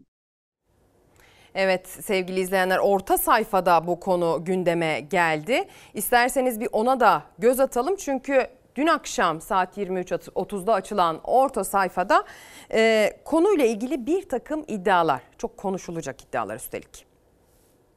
[1.55, 5.65] Evet sevgili izleyenler orta sayfada bu konu gündeme geldi.
[5.95, 12.25] İsterseniz bir ona da göz atalım çünkü dün akşam saat 23.30'da açılan orta sayfada
[12.73, 17.08] e, konuyla ilgili bir takım iddialar çok konuşulacak iddialar üstelik.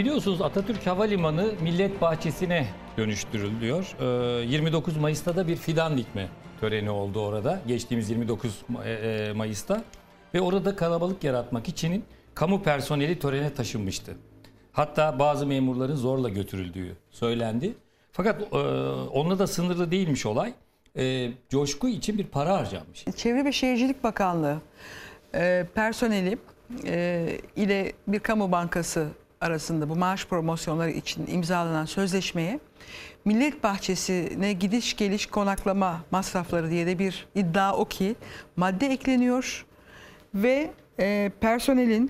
[0.01, 3.95] Biliyorsunuz Atatürk Havalimanı Millet Bahçesi'ne dönüştürülüyor.
[4.41, 6.27] Ee, 29 Mayıs'ta da bir fidan dikme
[6.61, 7.61] töreni oldu orada.
[7.67, 9.83] Geçtiğimiz 29 Ma- e, Mayıs'ta.
[10.33, 12.03] Ve orada kalabalık yaratmak için
[12.35, 14.15] kamu personeli törene taşınmıştı.
[14.71, 17.73] Hatta bazı memurların zorla götürüldüğü söylendi.
[18.11, 18.57] Fakat e,
[19.13, 20.53] onunla da sınırlı değilmiş olay.
[20.97, 23.05] E, coşku için bir para harcanmış.
[23.15, 24.57] Çevre ve Şehircilik Bakanlığı
[25.35, 26.37] e, personeli
[26.85, 29.07] e, ile bir kamu bankası
[29.41, 32.59] arasında bu maaş promosyonları için imzalanan sözleşmeye
[33.25, 38.15] Millet Bahçesi'ne gidiş geliş konaklama masrafları diye de bir iddia o ki
[38.55, 39.65] madde ekleniyor
[40.35, 42.09] ve e, personelin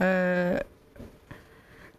[0.00, 0.62] e,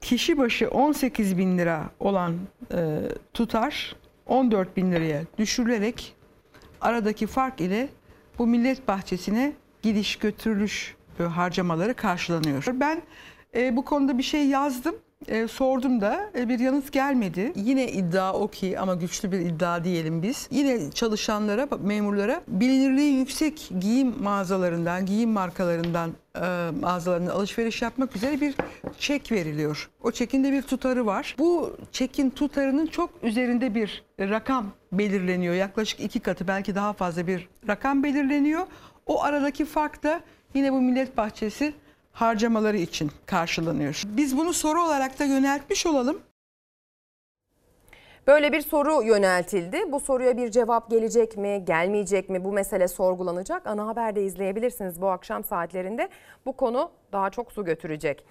[0.01, 2.35] kişi başı 18 bin lira olan
[2.73, 2.99] e,
[3.33, 3.95] tutar
[4.25, 6.15] 14 bin liraya düşürülerek
[6.81, 7.89] aradaki fark ile
[8.39, 12.65] bu millet bahçesine gidiş götürülüş e, harcamaları karşılanıyor.
[12.73, 13.01] Ben
[13.55, 14.95] e, bu konuda bir şey yazdım.
[15.27, 17.53] E, sordum da e, bir yanıt gelmedi.
[17.55, 20.47] Yine iddia o ki ama güçlü bir iddia diyelim biz.
[20.51, 26.39] Yine çalışanlara, memurlara bilinirliği yüksek giyim mağazalarından, giyim markalarından e,
[26.81, 28.55] mağazalarına alışveriş yapmak üzere bir
[28.99, 29.89] çek veriliyor.
[30.03, 31.35] O çekin de bir tutarı var.
[31.39, 35.55] Bu çekin tutarının çok üzerinde bir rakam belirleniyor.
[35.55, 38.67] Yaklaşık iki katı belki daha fazla bir rakam belirleniyor.
[39.05, 40.21] O aradaki fark da
[40.53, 41.73] yine bu Millet Bahçesi
[42.17, 44.01] harcamaları için karşılanıyor.
[44.05, 46.21] Biz bunu soru olarak da yöneltmiş olalım.
[48.27, 49.91] Böyle bir soru yöneltildi.
[49.91, 52.43] Bu soruya bir cevap gelecek mi, gelmeyecek mi?
[52.43, 53.67] Bu mesele sorgulanacak.
[53.67, 56.09] Ana Haber'de izleyebilirsiniz bu akşam saatlerinde.
[56.45, 58.25] Bu konu daha çok su götürecek.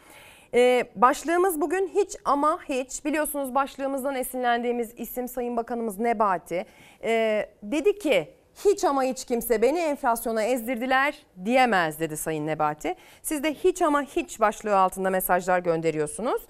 [0.55, 3.05] Ee, başlığımız bugün hiç ama hiç.
[3.05, 6.67] Biliyorsunuz başlığımızdan esinlendiğimiz isim Sayın Bakanımız Nebati.
[7.03, 8.35] Ee, dedi ki
[8.65, 11.15] hiç ama hiç kimse beni enflasyona ezdirdiler
[11.45, 12.95] diyemez dedi Sayın Nebati.
[13.23, 16.43] Siz de hiç ama hiç başlığı altında mesajlar gönderiyorsunuz.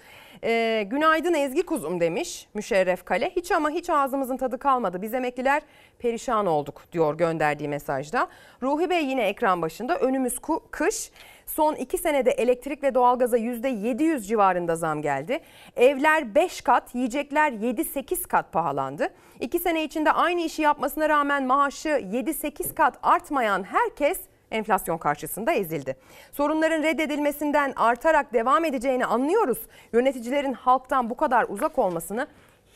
[0.44, 3.30] Ee, günaydın Ezgi kuzum demiş Müşerref Kale.
[3.36, 5.02] Hiç ama hiç ağzımızın tadı kalmadı.
[5.02, 5.62] Biz emekliler
[5.98, 8.28] perişan olduk diyor gönderdiği mesajda.
[8.62, 10.38] Ruhi Bey yine ekran başında önümüz
[10.70, 11.10] kış.
[11.46, 15.40] Son iki senede elektrik ve doğalgaza %700 civarında zam geldi.
[15.76, 19.08] Evler 5 kat, yiyecekler 7-8 kat pahalandı.
[19.40, 24.20] İki sene içinde aynı işi yapmasına rağmen maaşı 7-8 kat artmayan herkes
[24.50, 25.96] enflasyon karşısında ezildi.
[26.32, 29.58] Sorunların reddedilmesinden artarak devam edeceğini anlıyoruz.
[29.92, 32.26] Yöneticilerin halktan bu kadar uzak olmasını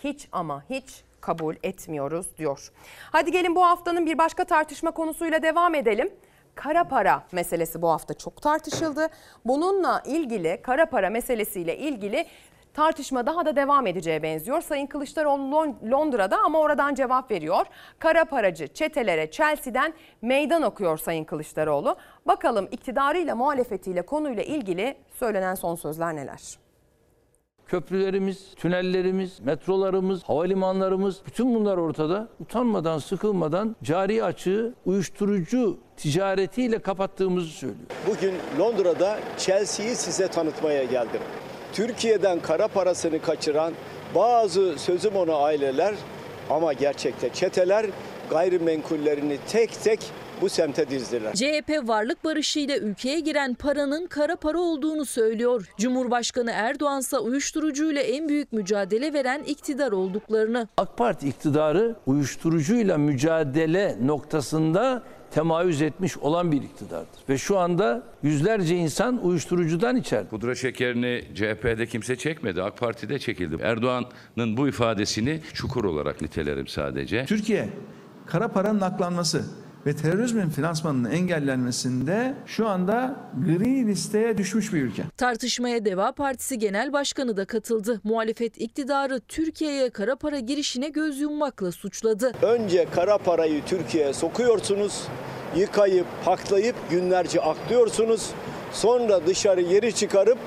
[0.05, 2.71] hiç ama hiç kabul etmiyoruz diyor.
[3.13, 6.11] Hadi gelin bu haftanın bir başka tartışma konusuyla devam edelim.
[6.55, 9.06] Kara para meselesi bu hafta çok tartışıldı.
[9.44, 12.27] Bununla ilgili kara para meselesiyle ilgili
[12.74, 14.60] tartışma daha da devam edeceğe benziyor.
[14.60, 17.66] Sayın Kılıçdaroğlu Lon- Londra'da ama oradan cevap veriyor.
[17.98, 21.97] Kara paracı çetelere Chelsea'den meydan okuyor Sayın Kılıçdaroğlu.
[22.27, 26.59] Bakalım iktidarıyla muhalefetiyle konuyla ilgili söylenen son sözler neler?
[27.71, 32.29] Köprülerimiz, tünellerimiz, metrolarımız, havalimanlarımız bütün bunlar ortada.
[32.41, 37.81] Utanmadan, sıkılmadan cari açığı uyuşturucu ticaretiyle kapattığımızı söylüyor.
[38.07, 41.21] Bugün Londra'da Chelsea'yi size tanıtmaya geldim.
[41.73, 43.73] Türkiye'den kara parasını kaçıran
[44.15, 45.95] bazı sözüm ona aileler
[46.51, 47.87] ama gerçekte çeteler
[48.31, 50.01] gayrimenkullerini tek tek
[50.41, 51.35] bu semte dizdiler.
[51.35, 55.67] CHP varlık barışıyla ülkeye giren paranın kara para olduğunu söylüyor.
[55.79, 60.69] Cumhurbaşkanı Erdoğan ise uyuşturucuyla en büyük mücadele veren iktidar olduklarını.
[60.77, 67.21] AK Parti iktidarı uyuşturucuyla mücadele noktasında temayüz etmiş olan bir iktidardır.
[67.29, 70.29] Ve şu anda yüzlerce insan uyuşturucudan içeride.
[70.29, 72.62] Pudra şekerini CHP'de kimse çekmedi.
[72.62, 73.57] AK Parti'de çekildi.
[73.62, 77.25] Erdoğan'ın bu ifadesini çukur olarak nitelerim sadece.
[77.27, 77.69] Türkiye
[78.27, 79.45] kara paranın aklanması
[79.86, 83.16] ve terörizmin finansmanının engellenmesinde şu anda
[83.47, 85.02] gri listeye düşmüş bir ülke.
[85.16, 88.01] Tartışmaya Deva Partisi Genel Başkanı da katıldı.
[88.05, 92.32] Muhalefet iktidarı Türkiye'ye kara para girişine göz yummakla suçladı.
[92.43, 95.02] Önce kara parayı Türkiye'ye sokuyorsunuz,
[95.57, 98.31] yıkayıp, paklayıp günlerce aklıyorsunuz.
[98.73, 100.39] Sonra dışarı yeri çıkarıp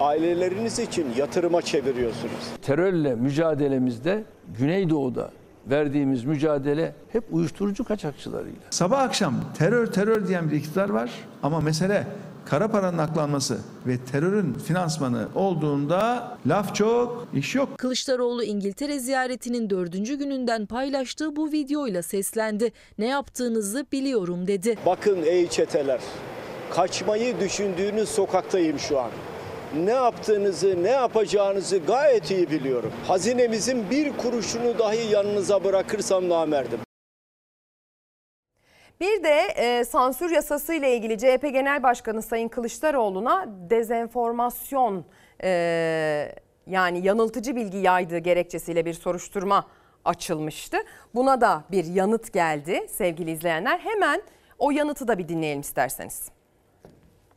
[0.00, 2.44] aileleriniz için yatırıma çeviriyorsunuz.
[2.62, 4.24] Terörle mücadelemizde
[4.58, 5.30] Güneydoğu'da
[5.66, 8.60] verdiğimiz mücadele hep uyuşturucu kaçakçılarıyla.
[8.70, 11.10] Sabah akşam terör terör diyen bir iktidar var
[11.42, 12.06] ama mesele
[12.46, 17.78] kara paranın aklanması ve terörün finansmanı olduğunda laf çok, iş yok.
[17.78, 22.72] Kılıçdaroğlu İngiltere ziyaretinin dördüncü gününden paylaştığı bu videoyla seslendi.
[22.98, 24.78] Ne yaptığınızı biliyorum dedi.
[24.86, 26.00] Bakın ey çeteler,
[26.70, 29.10] kaçmayı düşündüğünüz sokaktayım şu an.
[29.76, 32.92] Ne yaptığınızı, ne yapacağınızı gayet iyi biliyorum.
[33.06, 36.80] Hazinemizin bir kuruşunu dahi yanınıza bırakırsam namerdim.
[39.00, 45.04] Bir de e, sansür yasası ile ilgili CHP Genel Başkanı Sayın Kılıçdaroğlu'na dezenformasyon
[45.42, 45.48] e,
[46.66, 49.66] yani yanıltıcı bilgi yaydığı gerekçesiyle bir soruşturma
[50.04, 50.76] açılmıştı.
[51.14, 53.78] Buna da bir yanıt geldi sevgili izleyenler.
[53.78, 54.22] Hemen
[54.58, 56.30] o yanıtı da bir dinleyelim isterseniz.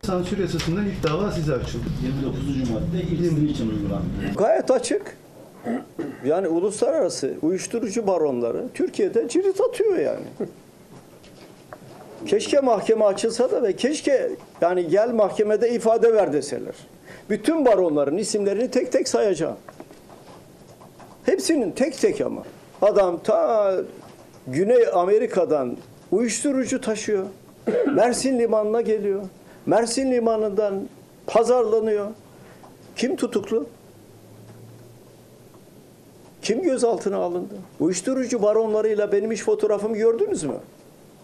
[0.06, 1.84] Sansür yasasından ilk dava size açıldı.
[2.06, 2.70] 29.
[2.70, 4.38] madde ilk için uygulandı.
[4.38, 5.18] Gayet açık.
[6.26, 10.26] Yani uluslararası uyuşturucu baronları Türkiye'de cirit atıyor yani.
[12.26, 14.32] Keşke mahkeme açılsa da ve keşke
[14.62, 16.76] yani gel mahkemede ifade ver deseler.
[17.30, 19.58] Bütün baronların isimlerini tek tek sayacağım.
[21.26, 22.44] Hepsinin tek tek ama.
[22.82, 23.76] Adam ta
[24.48, 25.78] Güney Amerika'dan
[26.12, 27.26] uyuşturucu taşıyor.
[27.96, 29.22] Mersin limanına geliyor.
[29.66, 30.88] Mersin limanından
[31.28, 32.08] pazarlanıyor.
[32.96, 33.66] Kim tutuklu?
[36.42, 37.54] Kim gözaltına alındı?
[37.80, 40.56] Uyuşturucu baronlarıyla benim iş fotoğrafımı gördünüz mü?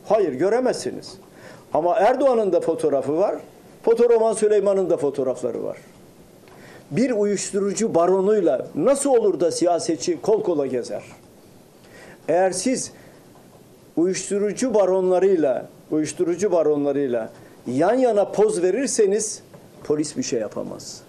[0.06, 1.18] Hayır göremezsiniz.
[1.74, 3.36] Ama Erdoğan'ın da fotoğrafı var.
[3.84, 5.78] Fotoroman Süleyman'ın da fotoğrafları var.
[6.92, 11.04] Bir uyuşturucu baronuyla nasıl olur da siyasetçi kol kola gezer?
[12.28, 12.92] Eğer siz
[13.98, 17.30] uyuşturucu baronlarıyla, uyuşturucu baronlarıyla
[17.68, 19.44] yan yana poz verirseniz
[19.84, 21.04] polis bir şey yapamaz.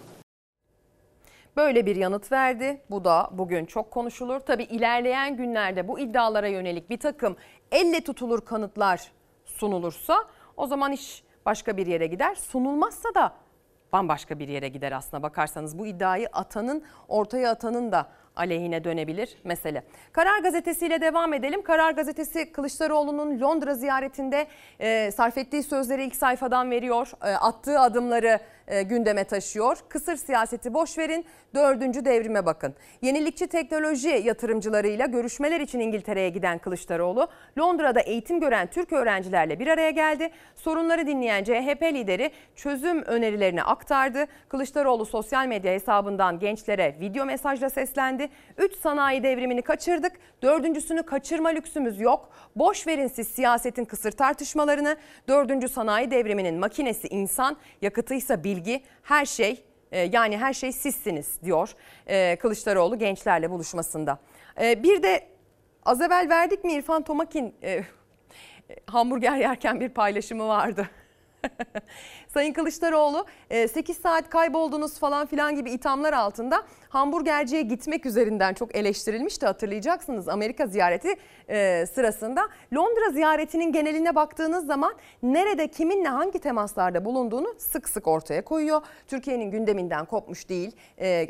[1.57, 2.81] Böyle bir yanıt verdi.
[2.91, 4.41] Bu da bugün çok konuşulur.
[4.41, 7.37] Tabi ilerleyen günlerde bu iddialara yönelik bir takım
[7.73, 9.13] elle tutulur kanıtlar
[9.45, 10.25] sunulursa
[10.57, 12.35] o zaman iş başka bir yere gider.
[12.35, 13.33] Sunulmazsa da
[13.93, 15.79] bambaşka bir yere gider aslına bakarsanız.
[15.79, 19.83] Bu iddiayı atanın, ortaya atanın da aleyhine dönebilir mesele.
[20.13, 21.63] Karar gazetesiyle devam edelim.
[21.63, 24.47] Karar gazetesi Kılıçdaroğlu'nun Londra ziyaretinde
[24.81, 27.13] e, sarf ettiği sözleri ilk sayfadan veriyor.
[27.23, 29.79] E, attığı adımları e, gündeme taşıyor.
[29.89, 31.27] Kısır siyaseti boş verin.
[31.55, 32.75] Dördüncü devrime bakın.
[33.03, 37.29] Yenilikçi teknoloji yatırımcılarıyla görüşmeler için İngiltere'ye giden Kılıçdaroğlu,
[37.59, 40.31] Londra'da eğitim gören Türk öğrencilerle bir araya geldi.
[40.57, 44.27] Sorunları dinleyen CHP lideri çözüm önerilerini aktardı.
[44.49, 48.29] Kılıçdaroğlu sosyal medya hesabından gençlere video mesajla seslendi.
[48.59, 50.13] Üç sanayi devrimini kaçırdık.
[50.43, 52.31] Dördüncüsünü kaçırma lüksümüz yok.
[52.57, 54.97] Boş verin siz siyasetin kısır tartışmalarını.
[55.29, 59.65] Dördüncü sanayi devriminin makinesi insan, yakıtıysa bilgi, her şey
[59.99, 61.75] yani her şey sizsiniz diyor
[62.07, 64.19] e, Kılıçdaroğlu gençlerle buluşmasında.
[64.61, 65.27] E, bir de
[65.85, 67.55] az evvel verdik mi İrfan Tomakin
[68.87, 70.91] hamburger yerken bir paylaşımı vardı.
[72.35, 79.47] Sayın Kılıçdaroğlu 8 saat kayboldunuz falan filan gibi ithamlar altında hamburgerciye gitmek üzerinden çok eleştirilmişti
[79.47, 81.15] hatırlayacaksınız Amerika ziyareti
[81.87, 82.49] sırasında.
[82.75, 88.83] Londra ziyaretinin geneline baktığınız zaman nerede kiminle hangi temaslarda bulunduğunu sık sık ortaya koyuyor.
[89.07, 90.77] Türkiye'nin gündeminden kopmuş değil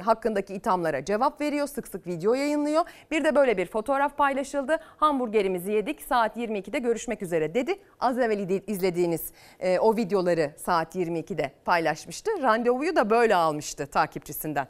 [0.04, 2.84] hakkındaki ithamlara cevap veriyor sık sık video yayınlıyor.
[3.10, 7.74] Bir de böyle bir fotoğraf paylaşıldı hamburgerimizi yedik saat 22'de görüşmek üzere dedi.
[8.00, 9.32] Az evvel izlediğiniz
[9.80, 12.30] o videoları saat 22'de paylaşmıştı.
[12.42, 14.68] Randevuyu da böyle almıştı takipçisinden.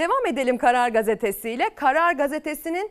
[0.00, 1.70] Devam edelim Karar Gazetesi ile.
[1.74, 2.90] Karar Gazetesi'nin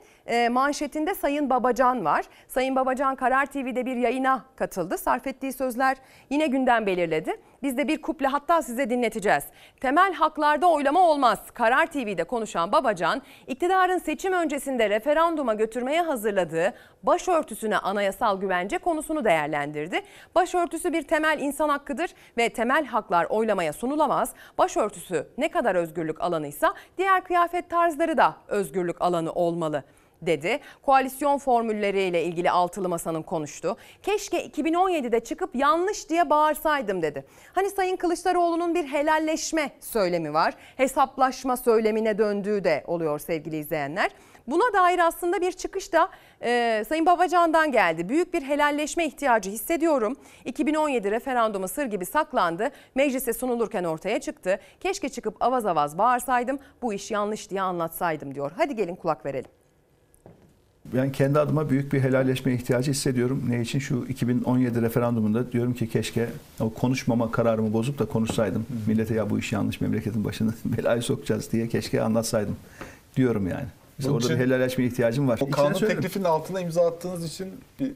[0.52, 2.26] manşetinde Sayın Babacan var.
[2.48, 4.98] Sayın Babacan Karar TV'de bir yayına katıldı.
[4.98, 5.98] Sarf ettiği sözler
[6.30, 7.36] yine gündem belirledi.
[7.64, 9.44] Biz de bir kuple hatta size dinleteceğiz.
[9.81, 11.40] Temel haklarda oylama olmaz.
[11.53, 16.73] Karar TV'de konuşan Babacan, iktidarın seçim öncesinde referanduma götürmeye hazırladığı
[17.03, 20.02] başörtüsüne anayasal güvence konusunu değerlendirdi.
[20.36, 24.34] Başörtüsü bir temel insan hakkıdır ve temel haklar oylamaya sunulamaz.
[24.57, 29.84] Başörtüsü ne kadar özgürlük alanıysa diğer kıyafet tarzları da özgürlük alanı olmalı
[30.21, 30.59] dedi.
[30.81, 33.77] Koalisyon formülleriyle ilgili altılı masanın konuştu.
[34.03, 37.26] Keşke 2017'de çıkıp yanlış diye bağırsaydım dedi.
[37.53, 40.53] Hani Sayın Kılıçdaroğlu'nun bir helalleşme söylemi var.
[40.77, 44.11] Hesaplaşma söylemine döndüğü de oluyor sevgili izleyenler.
[44.51, 46.09] Buna dair aslında bir çıkış da
[46.41, 48.09] e, Sayın Babacan'dan geldi.
[48.09, 50.15] Büyük bir helalleşme ihtiyacı hissediyorum.
[50.45, 52.69] 2017 referandumu sır gibi saklandı.
[52.95, 54.59] Meclise sunulurken ortaya çıktı.
[54.80, 56.59] Keşke çıkıp avaz avaz bağırsaydım.
[56.81, 58.51] Bu iş yanlış diye anlatsaydım diyor.
[58.57, 59.51] Hadi gelin kulak verelim.
[60.85, 63.43] Ben kendi adıma büyük bir helalleşme ihtiyacı hissediyorum.
[63.49, 63.80] Ne için?
[63.80, 68.65] Şu 2017 referandumunda diyorum ki keşke o konuşmama kararımı bozup da konuşsaydım.
[68.88, 72.55] Millete ya bu iş yanlış memleketin başını belaya sokacağız diye keşke anlatsaydım
[73.15, 73.67] diyorum yani.
[73.99, 75.39] Mesela orada bir helalleşme ihtiyacım var.
[75.41, 77.47] O kanun teklifinin altına imza attığınız için
[77.80, 77.91] bir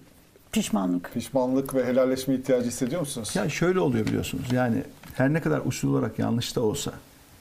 [0.52, 3.36] pişmanlık pişmanlık ve helalleşme ihtiyacı hissediyor musunuz?
[3.36, 4.52] Ya şöyle oluyor biliyorsunuz.
[4.52, 6.94] Yani her ne kadar usul olarak yanlış da olsa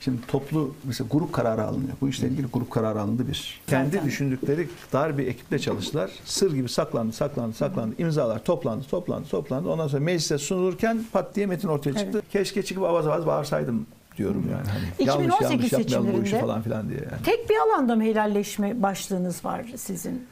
[0.05, 1.93] Şimdi toplu mesela grup kararı alınıyor.
[2.01, 3.61] Bu işle ilgili grup kararı alındı bir.
[3.67, 6.11] Kendi düşündükleri dar bir ekiple çalıştılar.
[6.25, 7.95] Sır gibi saklandı, saklandı, saklandı.
[7.99, 9.69] İmzalar toplandı, toplandı, toplandı.
[9.69, 12.19] Ondan sonra meclise sunulurken pat diye metin ortaya çıktı.
[12.23, 12.33] Evet.
[12.33, 13.87] Keşke çıkıp avaz avaz bağırsaydım
[14.17, 14.69] diyorum yani.
[14.69, 17.01] Hani 2018 yanlış, yanlış yapmayalım bu işi falan filan diye.
[17.01, 17.23] Yani.
[17.25, 20.27] Tek bir alanda mı helalleşme başlığınız var sizin?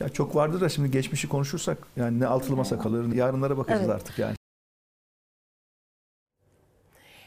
[0.00, 3.94] Ya çok vardır da şimdi geçmişi konuşursak yani ne altılı masa kalır yarınlara bakacağız evet.
[3.94, 4.34] artık yani.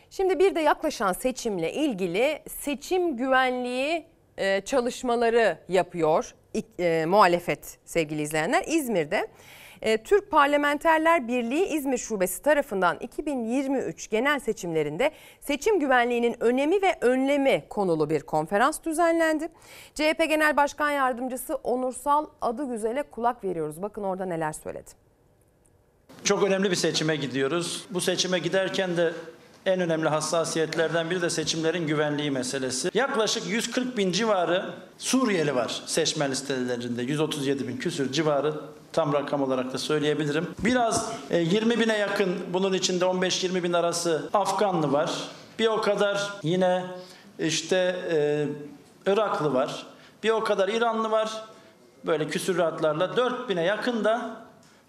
[0.10, 4.06] Şimdi bir de yaklaşan seçimle ilgili seçim güvenliği
[4.38, 6.36] e, çalışmaları yapıyor
[6.80, 8.64] e, muhalefet sevgili izleyenler.
[8.68, 9.28] İzmir'de
[10.04, 18.10] Türk Parlamenterler Birliği İzmir Şubesi tarafından 2023 genel seçimlerinde seçim güvenliğinin önemi ve önlemi konulu
[18.10, 19.50] bir konferans düzenlendi.
[19.94, 23.82] CHP Genel Başkan Yardımcısı Onursal Adıgüzel'e kulak veriyoruz.
[23.82, 24.92] Bakın orada neler söyledi.
[26.24, 27.86] Çok önemli bir seçime gidiyoruz.
[27.90, 29.14] Bu seçime giderken de
[29.66, 32.90] en önemli hassasiyetlerden biri de seçimlerin güvenliği meselesi.
[32.94, 37.02] Yaklaşık 140 bin civarı Suriyeli var seçmen listelerinde.
[37.02, 38.54] 137 bin küsür civarı
[38.96, 40.48] Tam rakam olarak da söyleyebilirim.
[40.60, 45.12] Biraz e, 20 bine yakın bunun içinde 15-20 bin arası Afganlı var.
[45.60, 46.86] Bir o kadar yine
[47.40, 48.48] işte e,
[49.12, 49.86] Iraklı var.
[50.24, 51.44] Bir o kadar İranlı var.
[52.06, 54.42] Böyle küsüratlarla 4000'e yakın da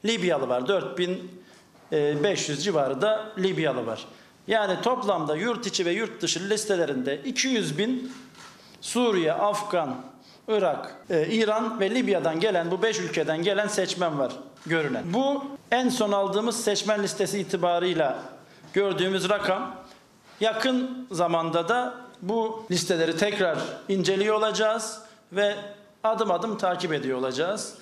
[0.04, 0.68] Libyalı var.
[0.68, 4.06] 4500 civarı da Libyalı var.
[4.46, 8.12] Yani toplamda yurt içi ve yurt dışı listelerinde 200 bin
[8.80, 9.96] Suriye, Afgan,
[10.48, 14.32] Irak, e, İran ve Libya'dan gelen bu 5 ülkeden gelen seçmen var
[14.66, 15.02] görülen.
[15.12, 18.18] Bu en son aldığımız seçmen listesi itibarıyla
[18.72, 19.76] gördüğümüz rakam
[20.40, 23.58] yakın zamanda da bu listeleri tekrar
[23.88, 25.02] inceliyor olacağız
[25.32, 25.54] ve
[26.04, 27.74] adım adım takip ediyor olacağız.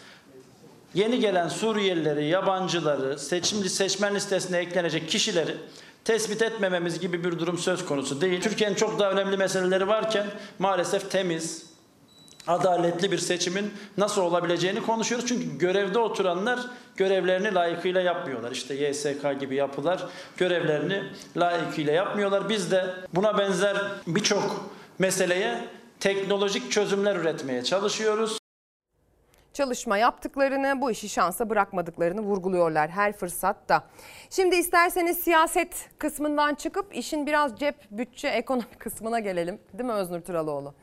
[0.95, 5.57] Yeni gelen Suriyelileri, yabancıları, seçimli seçmen listesine eklenecek kişileri
[6.05, 8.43] tespit etmememiz gibi bir durum söz konusu değil.
[8.43, 10.27] Türkiye'nin çok daha önemli meseleleri varken
[10.59, 11.74] maalesef temiz,
[12.47, 15.29] adaletli bir seçimin nasıl olabileceğini konuşuyoruz.
[15.29, 16.61] Çünkü görevde oturanlar
[16.97, 18.51] görevlerini layıkıyla yapmıyorlar.
[18.53, 20.07] İşte YSK gibi yapılar
[20.37, 21.03] görevlerini
[21.37, 22.49] layıkıyla yapmıyorlar.
[22.49, 23.77] Biz de buna benzer
[24.07, 25.59] birçok meseleye
[26.01, 28.39] teknolojik çözümler üretmeye çalışıyoruz.
[29.53, 33.85] çalışma yaptıklarını, bu işi şansa bırakmadıklarını vurguluyorlar her fırsatta.
[34.31, 39.59] Şimdi isterseniz siyaset kısmından çıkıp işin biraz cep, bütçe, ekonomi kısmına gelelim.
[39.73, 40.75] Değil mi Öznur Turaloğlu?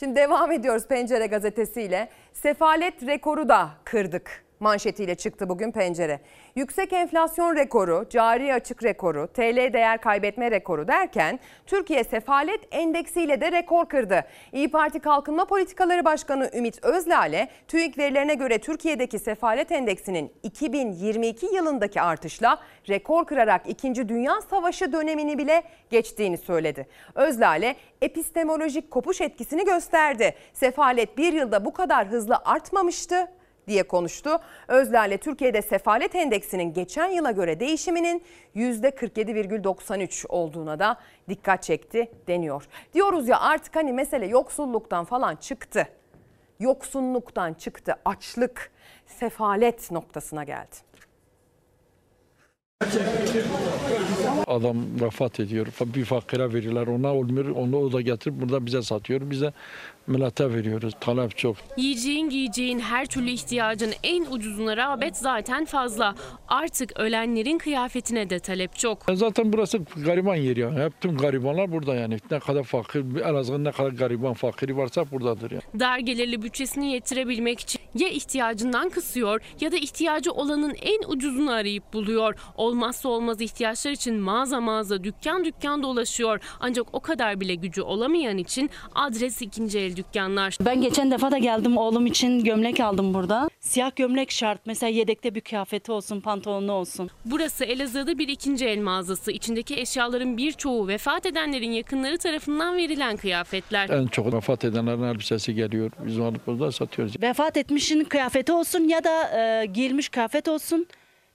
[0.00, 2.08] Şimdi devam ediyoruz Pencere gazetesiyle.
[2.32, 6.20] Sefalet rekoru da kırdık manşetiyle çıktı bugün Pencere.
[6.56, 13.52] Yüksek enflasyon rekoru, cari açık rekoru, TL değer kaybetme rekoru derken Türkiye sefalet endeksiyle de
[13.52, 14.24] rekor kırdı.
[14.52, 22.00] İyi Parti Kalkınma Politikaları Başkanı Ümit Özlale, TÜİK verilerine göre Türkiye'deki sefalet endeksinin 2022 yılındaki
[22.00, 22.58] artışla
[22.88, 24.08] rekor kırarak 2.
[24.08, 26.86] Dünya Savaşı dönemini bile geçtiğini söyledi.
[27.14, 30.34] Özlale epistemolojik kopuş etkisini gösterdi.
[30.52, 33.28] Sefalet bir yılda bu kadar hızlı artmamıştı
[33.68, 34.30] diye konuştu.
[34.68, 38.22] Özlale Türkiye'de sefalet endeksinin geçen yıla göre değişiminin
[38.56, 40.96] %47,93 olduğuna da
[41.28, 42.68] dikkat çekti deniyor.
[42.94, 45.88] Diyoruz ya artık hani mesele yoksulluktan falan çıktı.
[46.60, 48.70] Yoksunluktan çıktı, açlık,
[49.06, 50.76] sefalet noktasına geldi.
[54.46, 55.66] Adam vefat ediyor.
[55.80, 56.86] Bir fakire veriyorlar.
[56.86, 57.48] Ona olmuyor.
[57.48, 59.30] Onu o da getirip burada bize satıyor.
[59.30, 59.52] Bize
[60.08, 60.94] millete veriyoruz.
[61.00, 61.56] Talep çok.
[61.76, 66.14] Yiyeceğin giyeceğin her türlü ihtiyacın en ucuzuna rağbet zaten fazla.
[66.48, 68.98] Artık ölenlerin kıyafetine de talep çok.
[69.12, 70.72] Zaten burası gariban yeri ya.
[70.72, 72.18] Hep tüm garibanlar burada yani.
[72.30, 75.60] Ne kadar fakir, en azından ne kadar gariban fakiri varsa buradadır ya.
[75.80, 81.92] Dar gelirli bütçesini yetirebilmek için ya ihtiyacından kısıyor ya da ihtiyacı olanın en ucuzunu arayıp
[81.92, 82.34] buluyor.
[82.56, 86.40] Olmazsa olmaz ihtiyaçlar için mağaza mağaza dükkan dükkan dolaşıyor.
[86.60, 90.56] Ancak o kadar bile gücü olamayan için adres ikinci el dükkanlar.
[90.60, 93.48] Ben geçen defa da geldim oğlum için gömlek aldım burada.
[93.60, 94.60] Siyah gömlek şart.
[94.66, 97.10] Mesela yedekte bir kıyafeti olsun, pantolonu olsun.
[97.24, 99.32] Burası Elazığ'da bir ikinci el mağazası.
[99.32, 103.88] İçindeki eşyaların birçoğu vefat edenlerin yakınları tarafından verilen kıyafetler.
[103.90, 105.90] En çok vefat edenlerin elbisesi geliyor.
[106.06, 107.22] Biz alıp burada satıyoruz.
[107.22, 110.86] Vefat etmişin kıyafeti olsun ya da e, giyilmiş kıyafet olsun.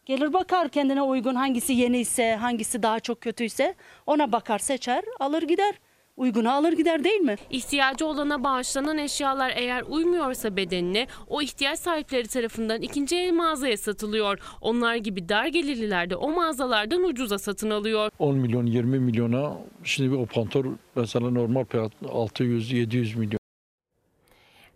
[0.06, 3.76] Gelir bakar kendine uygun hangisi yeni ise, hangisi daha çok kötüyse
[4.07, 5.73] ona bakar seçer, alır gider.
[6.18, 7.35] Uygunu alır gider değil mi?
[7.49, 14.40] İhtiyacı olana bağışlanan eşyalar eğer uymuyorsa bedenine o ihtiyaç sahipleri tarafından ikinci el mağazaya satılıyor.
[14.61, 18.11] Onlar gibi dar gelirliler de o mağazalardan ucuza satın alıyor.
[18.19, 20.65] 10 milyon, 20 milyona şimdi o pantol
[20.95, 23.40] mesela normal fiyat 600-700 milyon.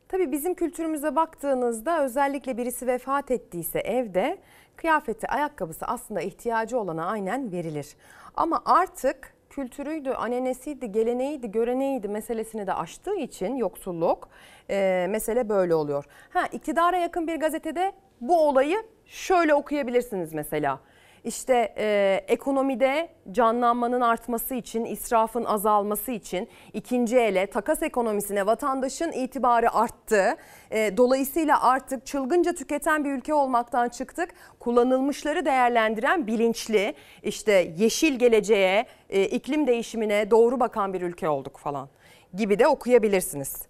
[0.07, 4.37] Tabii bizim kültürümüze baktığınızda özellikle birisi vefat ettiyse evde
[4.75, 7.87] kıyafeti, ayakkabısı aslında ihtiyacı olana aynen verilir.
[8.35, 14.29] Ama artık kültürüydü, ananesiydi, geleneğiydi, göreneğiydi meselesini de aştığı için yoksulluk
[14.69, 16.05] e, mesele böyle oluyor.
[16.29, 20.79] Ha iktidara yakın bir gazetede bu olayı şöyle okuyabilirsiniz mesela.
[21.27, 29.73] İşte e, ekonomide canlanmanın artması için, israfın azalması için ikinci ele takas ekonomisine vatandaşın itibarı
[29.73, 30.35] arttı.
[30.71, 34.29] E, dolayısıyla artık çılgınca tüketen bir ülke olmaktan çıktık.
[34.59, 36.93] Kullanılmışları değerlendiren bilinçli,
[37.23, 41.89] işte yeşil geleceğe, e, iklim değişimine doğru bakan bir ülke olduk falan
[42.33, 43.67] gibi de okuyabilirsiniz.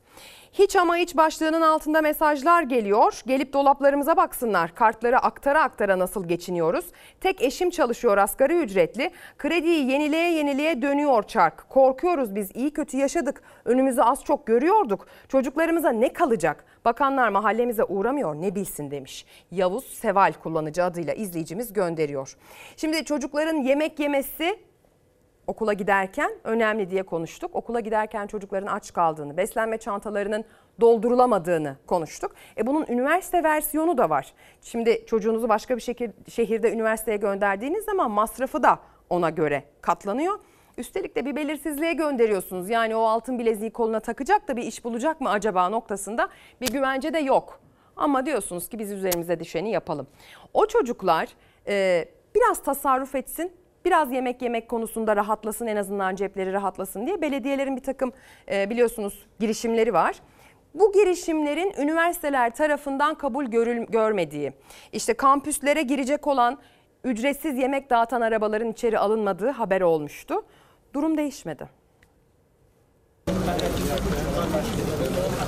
[0.60, 3.22] Hiç ama hiç başlığının altında mesajlar geliyor.
[3.28, 4.76] Gelip dolaplarımıza baksınlar.
[4.76, 6.86] Kartları aktara aktara nasıl geçiniyoruz?
[7.22, 9.12] Tek eşim çalışıyor asgari ücretli.
[9.38, 11.70] Krediyi yenileye yenileye dönüyor çark.
[11.70, 13.42] Korkuyoruz biz iyi kötü yaşadık.
[13.66, 15.08] Önümüzü az çok görüyorduk.
[15.28, 16.66] Çocuklarımıza ne kalacak?
[16.86, 19.26] Bakanlar mahallemize uğramıyor ne bilsin demiş.
[19.52, 22.38] Yavuz Seval kullanıcı adıyla izleyicimiz gönderiyor.
[22.78, 24.60] Şimdi çocukların yemek yemesi
[25.48, 27.56] okula giderken önemli diye konuştuk.
[27.56, 30.46] Okula giderken çocukların aç kaldığını, beslenme çantalarının
[30.82, 32.32] doldurulamadığını konuştuk.
[32.58, 34.34] E bunun üniversite versiyonu da var.
[34.62, 38.80] Şimdi çocuğunuzu başka bir şekir, şehirde üniversiteye gönderdiğiniz zaman masrafı da
[39.10, 40.40] ona göre katlanıyor.
[40.78, 42.70] Üstelik de bir belirsizliğe gönderiyorsunuz.
[42.70, 46.30] Yani o altın bileziği koluna takacak da bir iş bulacak mı acaba noktasında
[46.62, 47.60] bir güvence de yok.
[47.96, 50.08] Ama diyorsunuz ki biz üzerimize düşeni yapalım.
[50.54, 51.28] O çocuklar
[51.68, 52.06] e,
[52.36, 53.52] biraz tasarruf etsin,
[53.88, 58.14] biraz yemek yemek konusunda rahatlasın en azından cepleri rahatlasın diye belediyelerin bir takım
[58.52, 60.16] e, biliyorsunuz girişimleri var.
[60.74, 64.54] Bu girişimlerin üniversiteler tarafından kabul görül, görmediği,
[64.92, 66.58] işte kampüslere girecek olan
[67.04, 70.46] ücretsiz yemek dağıtan arabaların içeri alınmadığı haber olmuştu.
[70.94, 71.70] Durum değişmedi.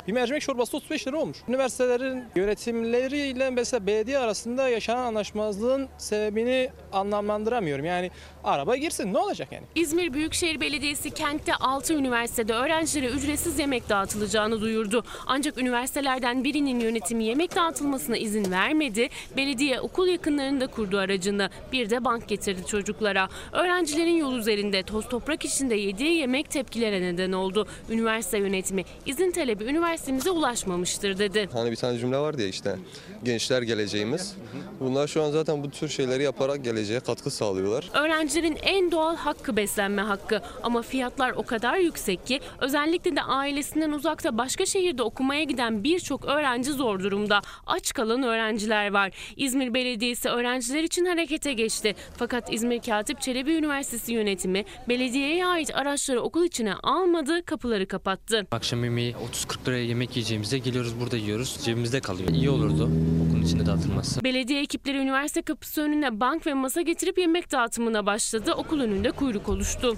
[0.06, 1.38] Bir mercimek çorbası 35 lira olmuş.
[1.48, 7.84] Üniversitelerin yönetimleriyle mesela belediye arasında yaşanan anlaşmazlığın sebebini anlamlandıramıyorum.
[7.84, 8.10] Yani
[8.44, 9.64] araba girsin ne olacak yani?
[9.74, 15.04] İzmir Büyükşehir Belediyesi kentte 6 üniversitede öğrencilere ücretsiz yemek dağıtılacağını duyurdu.
[15.26, 19.08] Ancak üniversitelerden birinin yönetimi yemek dağıtılmasına izin vermedi.
[19.36, 21.50] Belediye okul yakınlarında kurdu aracını.
[21.72, 23.28] Bir de bank getirdi çocuklara.
[23.52, 27.66] Öğrencilerin yol üzerinde toz toprak içinde yediği yemek tepkilere neden oldu.
[27.90, 31.48] Üniversite yönetimi izin talebi üniversitemize ulaşmamıştır dedi.
[31.52, 32.76] Hani bir tane cümle vardı ya işte
[33.22, 34.36] gençler geleceğimiz.
[34.80, 37.90] Bunlar şu an zaten bu tür şeyleri yaparak geleceğe katkı sağlıyorlar.
[37.94, 43.92] Öğrencilerin en doğal hakkı beslenme hakkı ama fiyatlar o kadar yüksek ki özellikle de ailesinden
[43.92, 47.40] uzakta başka şehirde okumaya giden birçok öğrenci zor durumda.
[47.66, 49.10] Aç kalan öğrenciler var.
[49.36, 51.94] İzmir Belediyesi öğrenciler için harekete geçti.
[52.16, 58.46] Fakat İzmir Katip Çelebi Üniversitesi yönetimi belediyeye ait araçları okul içine almadı, kapıları kapattı.
[58.50, 61.58] Akşam yemeği 30-40 liraya yemek yiyeceğimize geliyoruz burada yiyoruz.
[61.64, 62.28] Cebimizde kalıyor.
[62.28, 62.90] İyi olurdu
[63.26, 64.24] okulun içinde dağıtılması.
[64.24, 68.52] Belediye ekipleri üniversite kapısı önüne bank ve masa getirip yemek dağıtımına başladı.
[68.52, 69.96] Okul önünde kuyruk oluştu.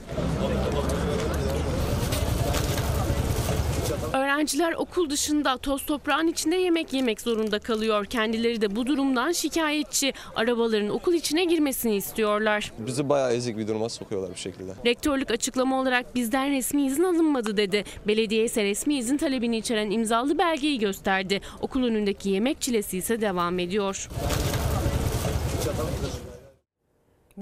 [4.36, 8.04] Öğrenciler okul dışında toz toprağın içinde yemek yemek zorunda kalıyor.
[8.04, 10.12] Kendileri de bu durumdan şikayetçi.
[10.34, 12.72] Arabaların okul içine girmesini istiyorlar.
[12.78, 14.72] Bizi bayağı ezik bir duruma sokuyorlar bu şekilde.
[14.86, 17.84] Rektörlük açıklama olarak bizden resmi izin alınmadı dedi.
[18.06, 21.40] Belediye ise resmi izin talebini içeren imzalı belgeyi gösterdi.
[21.60, 24.08] Okul önündeki yemek çilesi ise devam ediyor.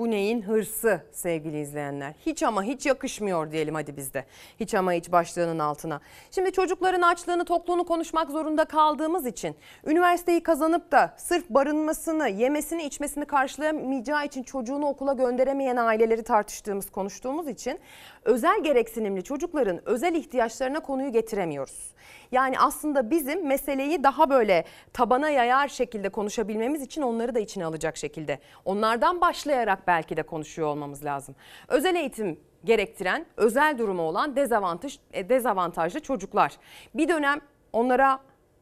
[0.01, 2.15] Bu neyin hırsı sevgili izleyenler.
[2.27, 4.25] Hiç ama hiç yakışmıyor diyelim hadi bizde.
[4.61, 6.01] Hiç ama hiç başlığının altına.
[6.31, 9.57] Şimdi çocukların açlığını tokluğunu konuşmak zorunda kaldığımız için
[9.87, 17.49] üniversiteyi kazanıp da sırf barınmasını, yemesini, içmesini karşılayamayacağı için çocuğunu okula gönderemeyen aileleri tartıştığımız, konuştuğumuz
[17.49, 17.81] için
[18.25, 21.95] özel gereksinimli çocukların özel ihtiyaçlarına konuyu getiremiyoruz.
[22.33, 27.97] Yani aslında bizim meseleyi daha böyle tabana yayar şekilde konuşabilmemiz için onları da içine alacak
[27.97, 28.39] şekilde.
[28.65, 31.35] Onlardan başlayarak belki de konuşuyor olmamız lazım.
[31.69, 36.57] Özel eğitim gerektiren, özel durumu olan dezavantaj, e, dezavantajlı çocuklar.
[36.95, 37.41] Bir dönem
[37.73, 38.21] onlara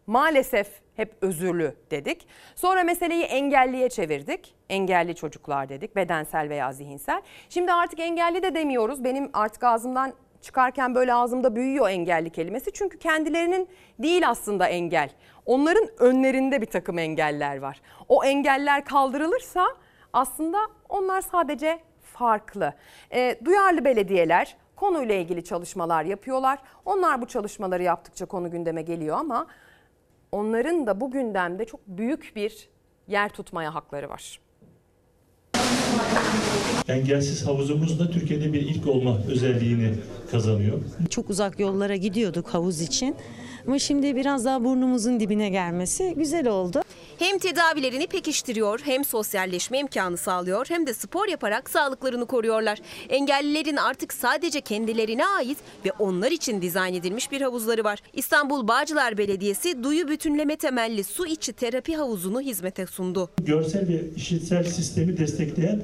[0.09, 2.28] maalesef hep özürlü dedik.
[2.56, 4.55] Sonra meseleyi engelliye çevirdik.
[4.68, 7.22] Engelli çocuklar dedik, bedensel veya zihinsel.
[7.48, 9.05] Şimdi artık engelli de demiyoruz.
[9.05, 12.72] Benim artık ağzımdan çıkarken böyle ağzımda büyüyor engelli kelimesi.
[12.72, 13.68] Çünkü kendilerinin
[13.98, 15.10] değil aslında engel.
[15.47, 17.80] Onların önlerinde bir takım engeller var.
[18.09, 19.66] O engeller kaldırılırsa
[20.12, 20.59] aslında
[20.89, 22.74] onlar sadece farklı.
[23.12, 26.59] E, duyarlı belediyeler konuyla ilgili çalışmalar yapıyorlar.
[26.85, 29.47] Onlar bu çalışmaları yaptıkça konu gündeme geliyor ama
[30.32, 32.68] onların da bu gündemde çok büyük bir
[33.09, 34.40] yer tutmaya hakları var.
[36.88, 39.94] Engelsiz havuzumuz da Türkiye'de bir ilk olma özelliğini
[40.30, 40.78] kazanıyor.
[41.10, 43.16] Çok uzak yollara gidiyorduk havuz için.
[43.69, 46.82] Ama şimdi biraz daha burnumuzun dibine gelmesi güzel oldu.
[47.19, 52.78] Hem tedavilerini pekiştiriyor, hem sosyalleşme imkanı sağlıyor, hem de spor yaparak sağlıklarını koruyorlar.
[53.09, 57.99] Engellilerin artık sadece kendilerine ait ve onlar için dizayn edilmiş bir havuzları var.
[58.12, 63.31] İstanbul Bağcılar Belediyesi duyu bütünleme temelli su içi terapi havuzunu hizmete sundu.
[63.39, 65.82] Görsel ve işitsel sistemi destekleyen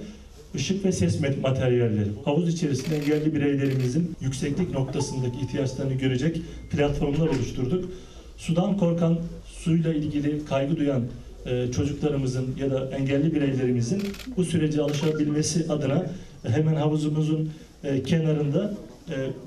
[0.55, 2.09] ışık ve ses materyalleri.
[2.25, 7.91] Havuz içerisinde engelli bireylerimizin yükseklik noktasındaki ihtiyaçlarını görecek platformlar oluşturduk.
[8.37, 11.03] Sudan korkan, suyla ilgili kaygı duyan
[11.47, 14.03] e, çocuklarımızın ya da engelli bireylerimizin
[14.37, 16.07] bu sürece alışabilmesi adına
[16.47, 17.51] hemen havuzumuzun
[17.85, 18.75] e, kenarında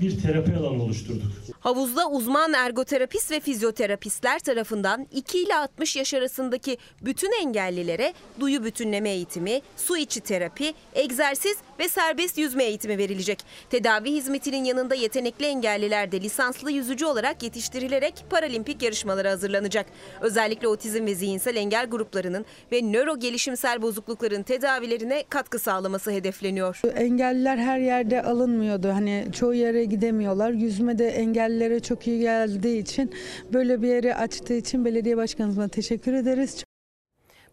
[0.00, 1.32] bir terapi alanı oluşturduk.
[1.60, 9.10] Havuzda uzman ergoterapist ve fizyoterapistler tarafından 2 ile 60 yaş arasındaki bütün engellilere duyu bütünleme
[9.10, 13.38] eğitimi, su içi terapi, egzersiz ve serbest yüzme eğitimi verilecek.
[13.70, 19.86] Tedavi hizmetinin yanında yetenekli engelliler de lisanslı yüzücü olarak yetiştirilerek paralimpik yarışmalara hazırlanacak.
[20.20, 26.80] Özellikle otizm ve zihinsel engel gruplarının ve nöro gelişimsel bozuklukların tedavilerine katkı sağlaması hedefleniyor.
[26.96, 28.88] Engelliler her yerde alınmıyordu.
[28.88, 30.50] Hani çoğu yere gidemiyorlar.
[30.50, 33.14] Yüzme de engellilere çok iyi geldiği için
[33.52, 36.64] böyle bir yeri açtığı için belediye başkanımıza teşekkür ederiz.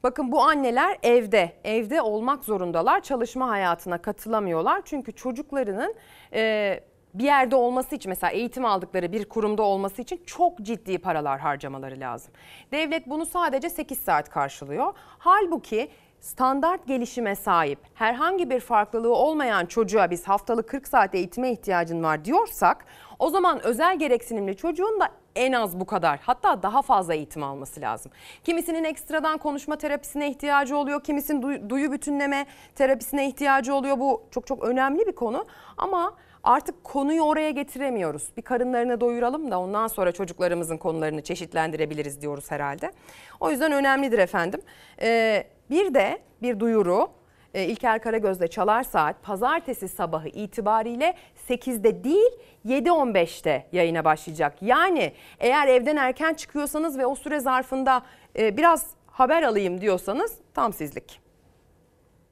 [0.05, 3.01] Bakın bu anneler evde, evde olmak zorundalar.
[3.01, 4.81] Çalışma hayatına katılamıyorlar.
[4.85, 5.95] Çünkü çocuklarının
[6.33, 6.79] e,
[7.13, 11.99] bir yerde olması için mesela eğitim aldıkları bir kurumda olması için çok ciddi paralar harcamaları
[11.99, 12.33] lazım.
[12.71, 14.93] Devlet bunu sadece 8 saat karşılıyor.
[15.17, 22.03] Halbuki standart gelişime sahip herhangi bir farklılığı olmayan çocuğa biz haftalık 40 saat eğitime ihtiyacın
[22.03, 22.85] var diyorsak
[23.19, 27.81] o zaman özel gereksinimli çocuğun da en az bu kadar hatta daha fazla eğitim alması
[27.81, 28.11] lazım.
[28.43, 33.99] Kimisinin ekstradan konuşma terapisine ihtiyacı oluyor, kimisinin duy- duyu bütünleme terapisine ihtiyacı oluyor.
[33.99, 35.45] Bu çok çok önemli bir konu
[35.77, 36.13] ama
[36.43, 38.29] artık konuyu oraya getiremiyoruz.
[38.37, 42.91] Bir karınlarını doyuralım da ondan sonra çocuklarımızın konularını çeşitlendirebiliriz diyoruz herhalde.
[43.39, 44.61] O yüzden önemlidir efendim.
[45.01, 47.07] Ee, bir de bir duyuru.
[47.53, 51.13] Ee, İlker Karagöz'de Çalar Saat pazartesi sabahı itibariyle
[51.49, 52.31] 8'de değil
[52.65, 54.57] 7.15'te yayına başlayacak.
[54.61, 58.01] Yani eğer evden erken çıkıyorsanız ve o süre zarfında
[58.39, 61.25] e, biraz haber alayım diyorsanız tam sizlik.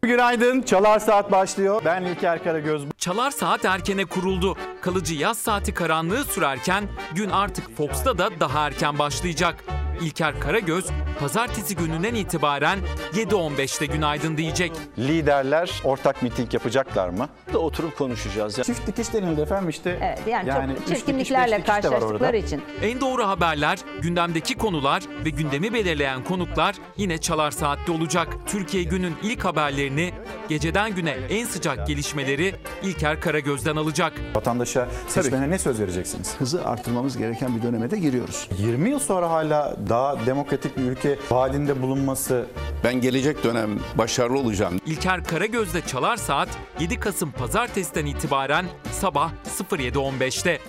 [0.02, 0.62] Günaydın.
[0.62, 1.82] Çalar Saat başlıyor.
[1.86, 2.84] Ben İlker Karagöz.
[2.98, 4.58] Çalar Saat erkene kuruldu.
[4.82, 6.84] Kalıcı yaz saati karanlığı sürerken
[7.16, 9.64] gün artık Fox'ta da daha erken başlayacak.
[10.02, 10.86] İlker Karagöz
[11.20, 12.80] pazartesi gününden itibaren
[13.14, 14.72] 7.15'te günaydın diyecek.
[14.98, 17.30] Liderler ortak miting yapacaklar mı?
[17.54, 18.58] Da oturup konuşacağız.
[18.58, 18.64] Ya.
[18.64, 19.98] Çift dikiş denildi efendim işte.
[20.02, 22.62] Evet, yani, üç çok çirkinliklerle dikiş karşılaştıkları için.
[22.82, 28.28] En doğru haberler, gündemdeki konular ve gündemi belirleyen konuklar yine Çalar Saat'te olacak.
[28.46, 30.14] Türkiye günün ilk haberlerini,
[30.50, 34.14] geceden güne en sıcak gelişmeleri İlker Karagöz'den alacak.
[34.36, 36.36] Vatandaşa, seçmene ne söz vereceksiniz?
[36.40, 38.50] Hızı artırmamız gereken bir döneme de giriyoruz.
[38.60, 42.46] 20 yıl sonra hala daha demokratik bir ülke halinde bulunması
[42.84, 44.80] Ben gelecek dönem başarılı olacağım.
[44.86, 46.50] İlker Karagöz'de Çalar Saat
[46.80, 50.60] 7 Kasım Pazartesi'den itibaren sabah 07.15'te.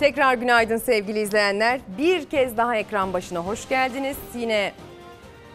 [0.00, 1.80] Tekrar günaydın sevgili izleyenler.
[1.98, 4.16] Bir kez daha ekran başına hoş geldiniz.
[4.34, 4.72] Yine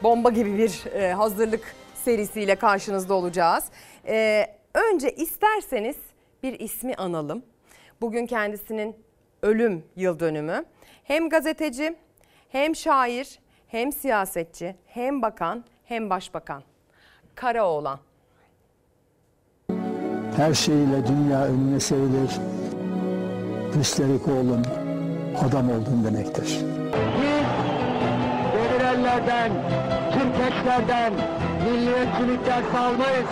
[0.03, 1.75] bomba gibi bir e, hazırlık
[2.05, 3.63] serisiyle karşınızda olacağız.
[4.07, 5.95] E, önce isterseniz
[6.43, 7.43] bir ismi analım.
[8.01, 8.95] Bugün kendisinin
[9.41, 10.65] ölüm yıl dönümü.
[11.09, 11.95] Hem gazeteci,
[12.49, 16.63] hem şair, hem siyasetçi, hem bakan, hem başbakan.
[17.35, 17.99] Karaoğlan.
[20.35, 22.31] Her şeyiyle dünya önüne serilir.
[23.81, 24.61] Üstelik oğlum
[25.47, 26.59] adam oldun demektir.
[28.53, 29.51] Demirellerden,
[30.13, 31.13] Türkeçlerden,
[31.63, 33.27] milliyetçilikten salmayız.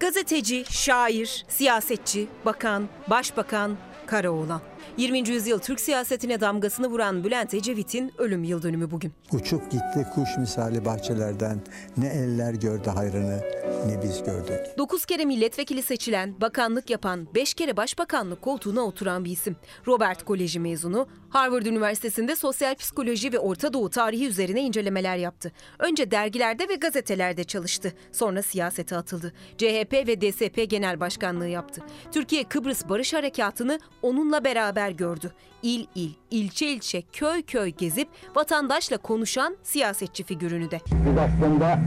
[0.00, 3.76] Gazeteci, şair, siyasetçi, bakan, başbakan,
[4.06, 4.60] Karaoğlan.
[4.96, 5.28] 20.
[5.28, 9.12] yüzyıl Türk siyasetine damgasını vuran Bülent Ecevit'in ölüm yıl dönümü bugün.
[9.32, 11.60] Uçup gitti kuş misali bahçelerden.
[11.96, 13.40] Ne eller gördü hayrını
[13.86, 14.60] ne biz gördük.
[14.78, 19.56] 9 kere milletvekili seçilen, bakanlık yapan, 5 kere başbakanlık koltuğuna oturan bir isim.
[19.86, 25.52] Robert Koleji mezunu, Harvard Üniversitesi'nde sosyal psikoloji ve Orta Doğu tarihi üzerine incelemeler yaptı.
[25.78, 27.92] Önce dergilerde ve gazetelerde çalıştı.
[28.12, 29.32] Sonra siyasete atıldı.
[29.58, 31.82] CHP ve DSP genel başkanlığı yaptı.
[32.12, 35.32] Türkiye Kıbrıs Barış Harekatı'nı onunla beraber gördü.
[35.62, 40.80] İl il, ilçe ilçe, köy köy gezip vatandaşla konuşan siyasetçi figürünü de.
[40.86, 41.78] Biz aslında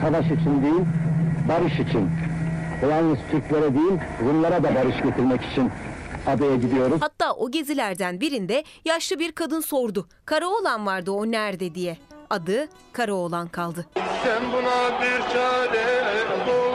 [0.00, 0.84] savaş için değil,
[1.48, 2.10] barış için.
[2.90, 5.70] Yalnız Türklere değil, Rumlara da barış getirmek için
[6.26, 6.98] adaya gidiyoruz.
[7.00, 10.08] Hatta o gezilerden birinde yaşlı bir kadın sordu.
[10.24, 11.98] Karaoğlan vardı o nerede diye.
[12.30, 13.86] Adı Karaoğlan kaldı.
[14.24, 16.02] Sen buna bir çare
[16.46, 16.71] Bulgara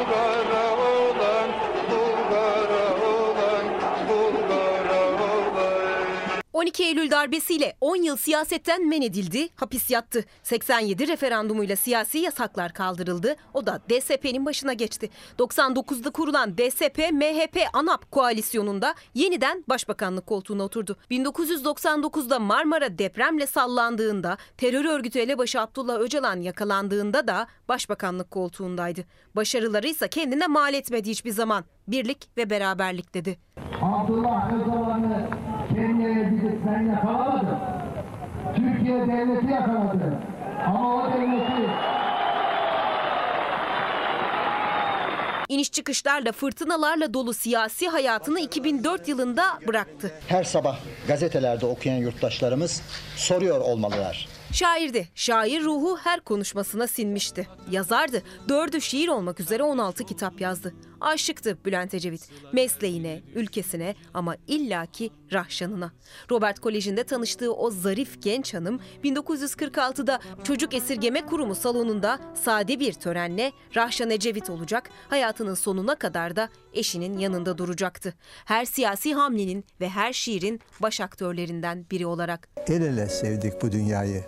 [6.57, 10.25] 12 Eylül darbesiyle 10 yıl siyasetten men edildi, hapis yattı.
[10.43, 13.35] 87 referandumuyla siyasi yasaklar kaldırıldı.
[13.53, 15.09] O da DSP'nin başına geçti.
[15.39, 20.97] 99'da kurulan DSP-MHP ANAP koalisyonunda yeniden başbakanlık koltuğuna oturdu.
[21.11, 29.01] 1999'da Marmara depremle sallandığında, terör örgütü elebaşı Abdullah Öcalan yakalandığında da başbakanlık koltuğundaydı.
[29.35, 31.65] Başarıları ise kendine mal etmedi hiçbir zaman.
[31.87, 33.37] Birlik ve beraberlik dedi.
[33.81, 35.29] Abdullah Öcalan'ı
[35.87, 37.59] Kenya'ya gidip ben yakalamadım.
[38.55, 40.19] Türkiye devleti yakaladı.
[40.65, 41.69] Ama o devleti
[45.49, 50.11] İniş çıkışlarla fırtınalarla dolu siyasi hayatını 2004 yılında bıraktı.
[50.27, 50.77] Her sabah
[51.07, 52.81] gazetelerde okuyan yurttaşlarımız
[53.15, 54.27] soruyor olmalılar.
[54.53, 55.07] Şairdi.
[55.15, 57.47] Şair ruhu her konuşmasına sinmişti.
[57.71, 58.23] Yazardı.
[58.49, 60.73] Dördü şiir olmak üzere 16 kitap yazdı.
[61.01, 62.29] Aşıktı Bülent Ecevit.
[62.53, 65.91] Mesleğine, ülkesine ama illaki Rahşan'ına.
[66.31, 73.51] Robert Koleji'nde tanıştığı o zarif genç hanım 1946'da Çocuk Esirgeme Kurumu salonunda sade bir törenle
[73.75, 74.89] Rahşan Ecevit olacak.
[75.09, 78.13] Hayatının sonuna kadar da eşinin yanında duracaktı.
[78.45, 82.49] Her siyasi hamlenin ve her şiirin baş aktörlerinden biri olarak.
[82.67, 84.23] El ele sevdik bu dünyayı.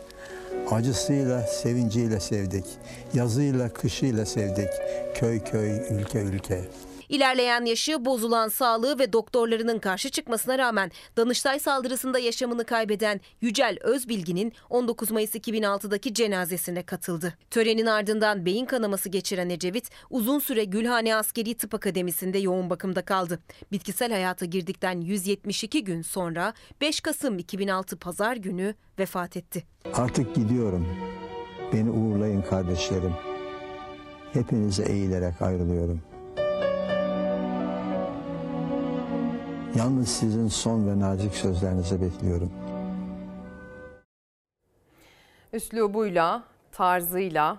[0.71, 2.65] Acısıyla, sevinciyle sevdik.
[3.13, 4.69] Yazıyla, kışıyla sevdik.
[5.15, 6.61] Köy köy, ülke ülke.
[7.09, 14.53] İlerleyen yaşı, bozulan sağlığı ve doktorlarının karşı çıkmasına rağmen Danıştay saldırısında yaşamını kaybeden Yücel Özbilgin'in
[14.69, 17.33] 19 Mayıs 2006'daki cenazesine katıldı.
[17.51, 23.39] Törenin ardından beyin kanaması geçiren Ecevit uzun süre Gülhane Askeri Tıp Akademisi'nde yoğun bakımda kaldı.
[23.71, 29.63] Bitkisel hayata girdikten 172 gün sonra 5 Kasım 2006 Pazar günü vefat etti.
[29.93, 30.87] Artık gidiyorum.
[31.73, 33.13] Beni uğurlayın kardeşlerim.
[34.33, 36.08] Hepinize eğilerek ayrılıyorum.
[39.75, 42.51] Yalnız sizin son ve nazik sözlerinizi bekliyorum.
[45.53, 47.57] Üslubuyla, tarzıyla,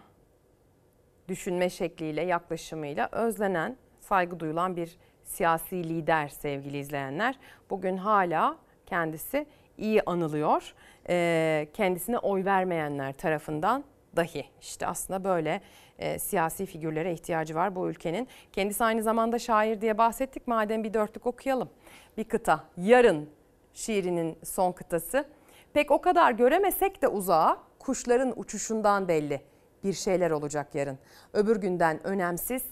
[1.29, 7.39] düşünme şekliyle, yaklaşımıyla özlenen, saygı duyulan bir siyasi lider sevgili izleyenler.
[7.71, 8.57] Bugün hala
[8.87, 9.47] kendisi
[9.79, 10.75] iyi anılıyor.
[11.09, 13.85] Ee, kendisine oy vermeyenler tarafından
[14.17, 15.61] dahi işte aslında böyle
[16.01, 18.29] e, siyasi figürlere ihtiyacı var bu ülkenin.
[18.53, 20.47] Kendisi aynı zamanda şair diye bahsettik.
[20.47, 21.71] Madem bir dörtlük okuyalım.
[22.17, 22.65] Bir kıta.
[22.77, 23.29] Yarın
[23.75, 25.25] şiirinin son kıtası.
[25.73, 29.41] Pek o kadar göremesek de uzağa kuşların uçuşundan belli.
[29.85, 30.99] Bir şeyler olacak yarın.
[31.33, 32.63] Öbür günden önemsiz,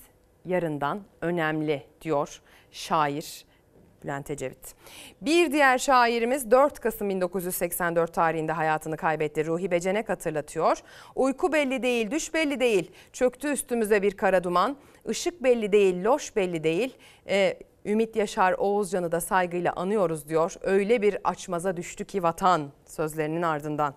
[0.45, 3.48] yarından önemli diyor şair
[4.09, 4.75] Bülent Ecevit.
[5.21, 9.47] Bir diğer şairimiz 4 Kasım 1984 tarihinde hayatını kaybetti.
[9.47, 10.79] Ruhi Becenek hatırlatıyor.
[11.15, 12.91] Uyku belli değil, düş belli değil.
[13.13, 14.77] Çöktü üstümüze bir kara duman.
[15.11, 16.97] Işık belli değil, loş belli değil.
[17.29, 20.55] Ee, Ümit Yaşar Oğuzcan'ı da saygıyla anıyoruz diyor.
[20.63, 23.95] Öyle bir açmaza düştü ki vatan sözlerinin ardından.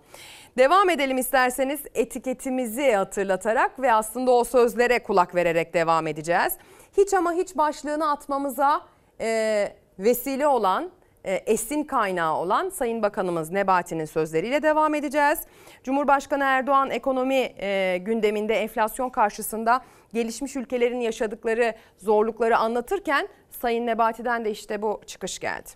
[0.57, 6.53] Devam edelim isterseniz etiketimizi hatırlatarak ve aslında o sözlere kulak vererek devam edeceğiz.
[6.97, 8.81] Hiç ama hiç başlığını atmamıza
[9.21, 10.91] e, vesile olan
[11.23, 15.39] e, esin kaynağı olan Sayın Bakanımız Nebati'nin sözleriyle devam edeceğiz.
[15.83, 19.81] Cumhurbaşkanı Erdoğan ekonomi e, gündeminde enflasyon karşısında
[20.13, 25.69] gelişmiş ülkelerin yaşadıkları zorlukları anlatırken Sayın Nebati'den de işte bu çıkış geldi.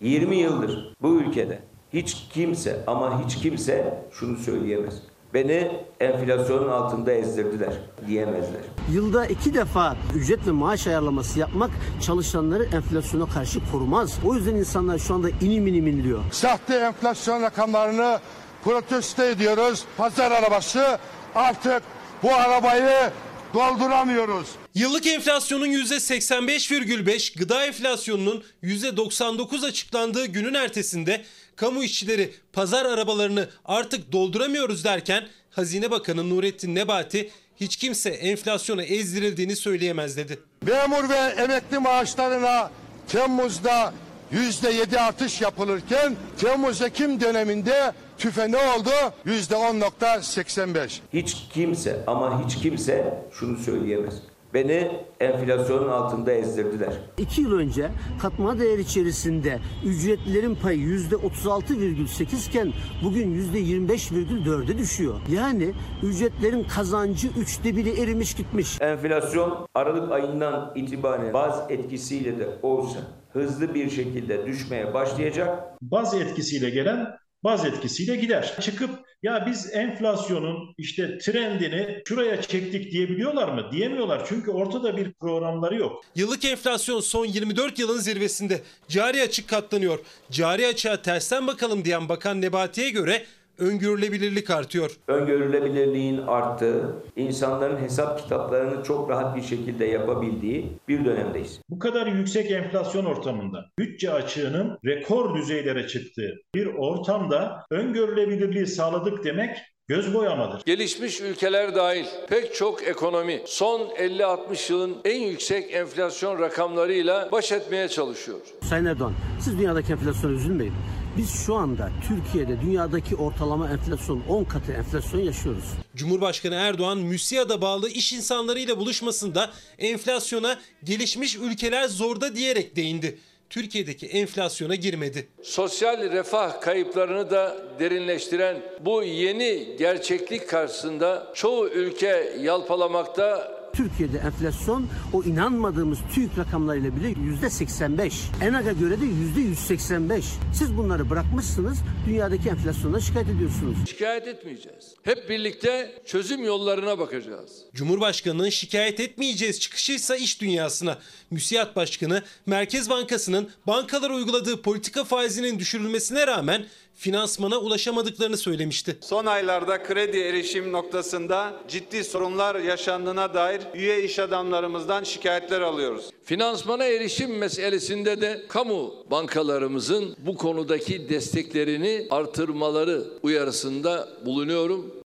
[0.00, 1.58] 20 yıldır bu ülkede
[1.92, 5.02] hiç kimse ama hiç kimse şunu söyleyemez.
[5.34, 5.70] Beni
[6.00, 7.72] enflasyonun altında ezdirdiler
[8.06, 8.60] diyemezler.
[8.92, 11.70] Yılda iki defa ücret ve maaş ayarlaması yapmak
[12.02, 14.18] çalışanları enflasyona karşı korumaz.
[14.26, 16.20] O yüzden insanlar şu anda inim inim inliyor.
[16.32, 18.20] Sahte enflasyon rakamlarını
[18.64, 19.84] protesto ediyoruz.
[19.96, 20.98] Pazar arabası
[21.34, 21.82] artık
[22.22, 23.10] bu arabayı
[23.54, 24.48] dolduramıyoruz.
[24.74, 31.24] Yıllık enflasyonun %85,5, gıda enflasyonunun %99 açıklandığı günün ertesinde
[31.56, 39.56] kamu işçileri pazar arabalarını artık dolduramıyoruz derken Hazine Bakanı Nurettin Nebati hiç kimse enflasyona ezdirildiğini
[39.56, 40.38] söyleyemez dedi.
[40.62, 42.70] Memur ve emekli maaşlarına
[43.08, 43.94] Temmuz'da
[44.32, 48.90] yüzde yedi artış yapılırken Temmuz-Ekim döneminde tüfe ne oldu?
[49.24, 51.00] Yüzde on nokta seksen beş.
[51.12, 54.14] Hiç kimse ama hiç kimse şunu söyleyemez.
[54.54, 54.90] Beni
[55.20, 56.92] enflasyonun altında ezdirdiler.
[57.18, 57.90] İki yıl önce
[58.22, 62.72] katma değer içerisinde ücretlilerin payı yüzde 36,8 iken
[63.04, 65.14] bugün yüzde 25,4'e düşüyor.
[65.32, 65.72] Yani
[66.02, 68.80] ücretlerin kazancı üçte biri erimiş gitmiş.
[68.80, 72.98] Enflasyon Aralık ayından itibaren baz etkisiyle de olsa
[73.32, 75.64] hızlı bir şekilde düşmeye başlayacak.
[75.82, 78.54] Baz etkisiyle gelen baz etkisiyle gider.
[78.60, 78.90] Çıkıp
[79.22, 83.72] ya biz enflasyonun işte trendini şuraya çektik diyebiliyorlar mı?
[83.72, 86.04] Diyemiyorlar çünkü ortada bir programları yok.
[86.14, 88.60] Yıllık enflasyon son 24 yılın zirvesinde.
[88.88, 89.98] Cari açık katlanıyor.
[90.30, 93.26] Cari açığa tersten bakalım diyen Bakan Nebati'ye göre
[93.58, 94.90] öngörülebilirlik artıyor.
[95.08, 101.60] Öngörülebilirliğin arttığı, insanların hesap kitaplarını çok rahat bir şekilde yapabildiği bir dönemdeyiz.
[101.70, 109.56] Bu kadar yüksek enflasyon ortamında bütçe açığının rekor düzeylere çıktığı bir ortamda öngörülebilirliği sağladık demek
[109.88, 110.62] göz boyamadır.
[110.66, 117.88] Gelişmiş ülkeler dahil pek çok ekonomi son 50-60 yılın en yüksek enflasyon rakamlarıyla baş etmeye
[117.88, 118.38] çalışıyor.
[118.62, 120.74] Sayın Erdoğan siz dünyadaki enflasyona üzülmeyin.
[121.16, 125.64] Biz şu anda Türkiye'de dünyadaki ortalama enflasyon 10 katı enflasyon yaşıyoruz.
[125.96, 133.18] Cumhurbaşkanı Erdoğan MÜSİAD'a bağlı iş insanlarıyla buluşmasında enflasyona gelişmiş ülkeler zorda diyerek değindi.
[133.50, 135.28] Türkiye'deki enflasyona girmedi.
[135.42, 145.22] Sosyal refah kayıplarını da derinleştiren bu yeni gerçeklik karşısında çoğu ülke yalpalamakta Türkiye'de enflasyon o
[145.22, 148.14] inanmadığımız TÜİK rakamlarıyla bile yüzde 85.
[148.42, 150.24] ENAG'a göre de yüzde 185.
[150.54, 153.76] Siz bunları bırakmışsınız, dünyadaki enflasyonda şikayet ediyorsunuz.
[153.88, 154.94] şikayet etmeyeceğiz.
[155.02, 157.50] Hep birlikte çözüm yollarına bakacağız.
[157.74, 160.98] Cumhurbaşkanının şikayet etmeyeceğiz çıkışıysa iş dünyasına.
[161.30, 168.98] MÜSİAD Başkanı Merkez Bankası'nın bankalara uyguladığı politika faizinin düşürülmesine rağmen finansmana ulaşamadıklarını söylemişti.
[169.00, 176.10] Son aylarda kredi erişim noktasında ciddi sorunlar yaşandığına dair üye iş adamlarımızdan şikayetler alıyoruz.
[176.24, 185.04] Finansmana erişim meselesinde de kamu bankalarımızın bu konudaki desteklerini artırmaları uyarısında bulunuyorum.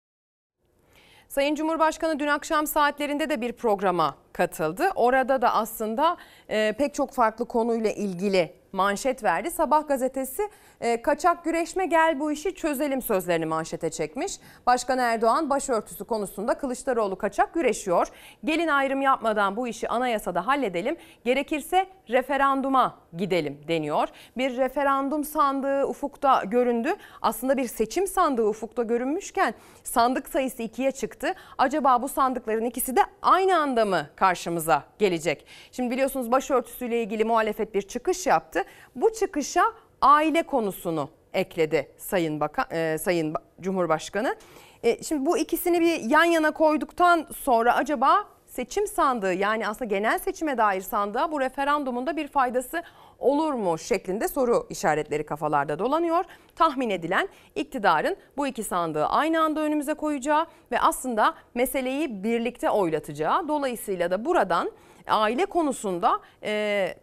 [1.30, 4.84] Sayın Cumhurbaşkanı dün akşam saatlerinde de bir programa katıldı.
[4.96, 6.18] Orada da aslında
[6.50, 9.52] e, pek çok farklı konuyla ilgili manşet verdi.
[9.52, 10.50] Sabah gazetesi
[10.82, 14.40] e, kaçak güreşme gel bu işi çözelim sözlerini manşete çekmiş.
[14.68, 18.08] Başkan Erdoğan başörtüsü konusunda Kılıçdaroğlu kaçak güreşiyor.
[18.44, 20.98] Gelin ayrım yapmadan bu işi anayasada halledelim.
[21.26, 24.08] Gerekirse referanduma gidelim deniyor.
[24.38, 26.94] Bir referandum sandığı ufukta göründü.
[27.22, 29.54] Aslında bir seçim sandığı ufukta görünmüşken
[29.84, 31.34] sandık sayısı ikiye çıktı.
[31.58, 35.46] Acaba bu sandıkların ikisi de aynı anda mı karşımıza gelecek?
[35.72, 38.64] Şimdi biliyorsunuz başörtüsüyle ilgili muhalefet bir çıkış yaptı.
[38.96, 39.64] Bu çıkışa
[40.02, 44.36] aile konusunu ekledi Sayın Bakan, e, Sayın Cumhurbaşkanı.
[44.84, 50.20] E, şimdi bu ikisini bir yan yana koyduktan sonra acaba seçim sandığı yani aslında genel
[50.20, 52.84] seçime dair sandığa bu referandumunda bir faydası
[53.20, 56.26] olur mu şeklinde soru işaretleri kafalarda dolanıyor.
[56.56, 63.48] Tahmin edilen iktidarın bu iki sandığı aynı anda önümüze koyacağı ve aslında meseleyi birlikte oylatacağı.
[63.48, 64.72] Dolayısıyla da buradan
[65.08, 66.96] aile konusunda e,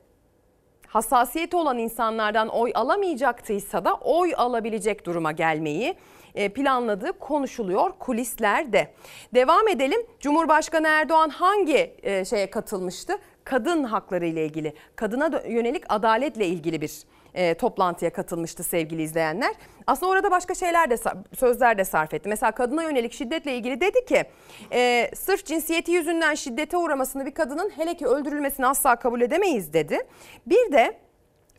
[0.89, 5.94] hassasiyeti olan insanlardan oy alamayacaktıysa da oy alabilecek duruma gelmeyi
[6.35, 8.90] e, planladığı konuşuluyor kulislerde.
[9.35, 10.01] Devam edelim.
[10.20, 13.12] Cumhurbaşkanı Erdoğan hangi e, şeye katılmıştı?
[13.44, 17.05] Kadın hakları ile ilgili, kadına yönelik adaletle ilgili bir
[17.39, 19.55] e, toplantıya katılmıştı sevgili izleyenler.
[19.86, 20.97] Aslında orada başka şeyler de
[21.36, 22.28] sözler de sarf etti.
[22.28, 24.24] Mesela kadına yönelik şiddetle ilgili dedi ki
[24.73, 29.98] e, sırf cinsiyeti yüzünden şiddete uğramasını bir kadının hele ki öldürülmesini asla kabul edemeyiz dedi.
[30.47, 30.98] Bir de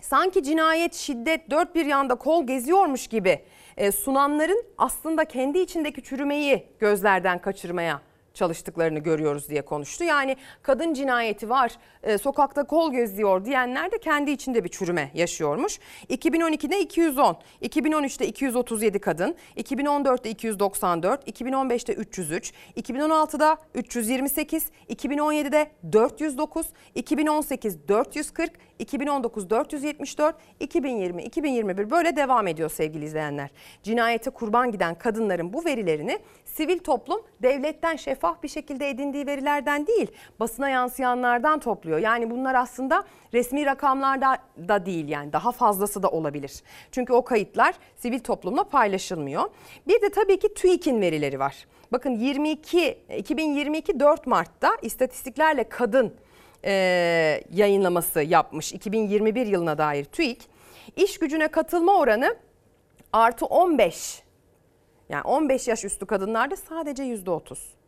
[0.02, 3.40] sanki cinayet, şiddet dört bir yanda kol geziyormuş gibi
[3.78, 8.02] e, sunanların aslında kendi içindeki çürümeyi gözlerden kaçırmaya
[8.34, 10.04] çalıştıklarını görüyoruz diye konuştu.
[10.04, 11.72] Yani kadın cinayeti var,
[12.04, 15.80] e, sokakta kol geziyor diyenler de kendi içinde bir çürüme yaşıyormuş.
[16.10, 26.66] 2012'de 210, 2013'te 237 kadın, 2014'te 294, 2015'te 303, 2016'da 328, 2017'de 409,
[26.96, 33.50] 2018 440, 2019 474, 2020 2021 böyle devam ediyor sevgili izleyenler.
[33.84, 36.20] Cinayete kurban giden kadınların bu verilerini
[36.54, 42.00] sivil toplum devletten şeffaf bir şekilde edindiği verilerden değil, basına yansıyanlardan topluyor.
[42.00, 43.04] Yani bunlar aslında
[43.34, 46.64] resmi rakamlarda da değil yani daha fazlası da olabilir.
[46.92, 49.44] Çünkü o kayıtlar sivil toplumla paylaşılmıyor.
[49.88, 51.68] Bir de tabii ki TÜİK'in verileri var.
[51.92, 56.14] Bakın 22 2022 4 Mart'ta istatistiklerle kadın
[56.66, 56.72] e,
[57.54, 60.42] yayınlaması yapmış 2021 yılına dair TÜİK.
[60.96, 62.36] İş gücüne katılma oranı
[63.14, 64.24] artı 15
[65.10, 67.80] yani 15 yaş üstü kadınlarda sadece yüzde 30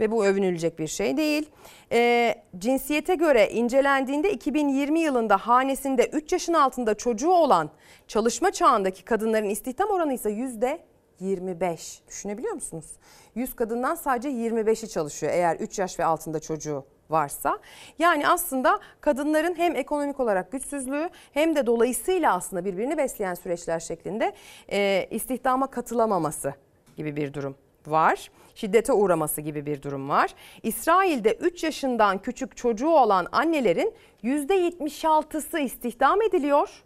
[0.00, 1.50] ve bu övünülecek bir şey değil.
[1.92, 7.70] E, cinsiyete göre incelendiğinde 2020 yılında hanesinde 3 yaşın altında çocuğu olan
[8.08, 10.80] çalışma çağındaki kadınların istihdam oranı ise yüzde
[11.20, 12.02] 25.
[12.08, 12.86] Düşünebiliyor musunuz?
[13.34, 17.58] 100 kadından sadece 25'i çalışıyor eğer 3 yaş ve altında çocuğu varsa.
[17.98, 24.32] Yani aslında kadınların hem ekonomik olarak güçsüzlüğü hem de dolayısıyla aslında birbirini besleyen süreçler şeklinde
[24.72, 26.54] e, istihdama katılamaması
[26.98, 27.56] gibi bir durum
[27.86, 28.30] var.
[28.54, 30.34] Şiddete uğraması gibi bir durum var.
[30.62, 33.94] İsrail'de 3 yaşından küçük çocuğu olan annelerin
[34.24, 36.84] %76'sı istihdam ediliyor.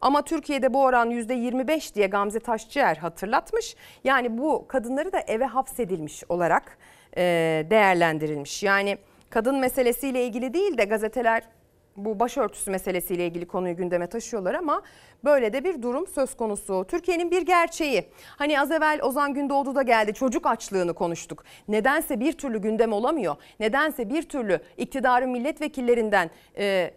[0.00, 3.76] Ama Türkiye'de bu oran %25 diye Gamze Taşçıer hatırlatmış.
[4.04, 6.78] Yani bu kadınları da eve hapsedilmiş olarak
[7.70, 8.62] değerlendirilmiş.
[8.62, 8.98] Yani
[9.30, 11.42] kadın meselesiyle ilgili değil de gazeteler
[11.96, 14.82] bu başörtüsü meselesiyle ilgili konuyu gündeme taşıyorlar ama
[15.24, 16.84] böyle de bir durum söz konusu.
[16.88, 18.04] Türkiye'nin bir gerçeği.
[18.36, 21.44] Hani az evvel Ozan Gündoğdu da geldi çocuk açlığını konuştuk.
[21.68, 23.36] Nedense bir türlü gündem olamıyor.
[23.60, 26.90] Nedense bir türlü iktidarın milletvekillerinden e,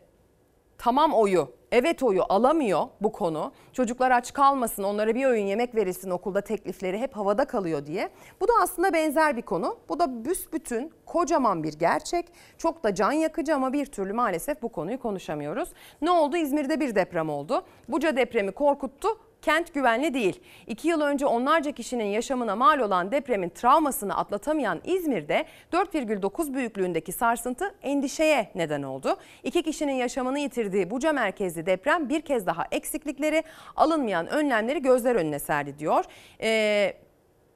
[0.77, 3.51] tamam oyu evet oyu alamıyor bu konu.
[3.73, 8.09] Çocuklar aç kalmasın, onlara bir öğün yemek verilsin okulda teklifleri hep havada kalıyor diye.
[8.41, 9.77] Bu da aslında benzer bir konu.
[9.89, 12.25] Bu da büsbütün kocaman bir gerçek.
[12.57, 15.69] Çok da can yakıcı ama bir türlü maalesef bu konuyu konuşamıyoruz.
[16.01, 16.37] Ne oldu?
[16.37, 17.63] İzmir'de bir deprem oldu.
[17.89, 19.07] Buca depremi korkuttu
[19.41, 20.41] kent güvenli değil.
[20.67, 27.75] İki yıl önce onlarca kişinin yaşamına mal olan depremin travmasını atlatamayan İzmir'de 4,9 büyüklüğündeki sarsıntı
[27.81, 29.17] endişeye neden oldu.
[29.43, 33.43] İki kişinin yaşamını yitirdiği Buca merkezli deprem bir kez daha eksiklikleri
[33.75, 36.05] alınmayan önlemleri gözler önüne serdi diyor.
[36.41, 36.93] Ee,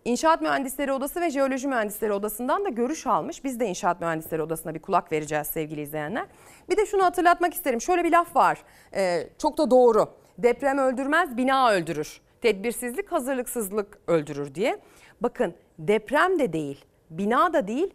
[0.06, 3.44] İnşaat Mühendisleri Odası ve Jeoloji Mühendisleri Odası'ndan da görüş almış.
[3.44, 6.26] Biz de İnşaat Mühendisleri Odası'na bir kulak vereceğiz sevgili izleyenler.
[6.70, 7.82] Bir de şunu hatırlatmak isterim.
[7.82, 8.64] Şöyle bir laf var.
[8.96, 10.23] Ee, çok da doğru.
[10.38, 12.22] Deprem öldürmez, bina öldürür.
[12.42, 14.80] Tedbirsizlik, hazırlıksızlık öldürür diye.
[15.22, 17.94] Bakın deprem de değil, bina da değil,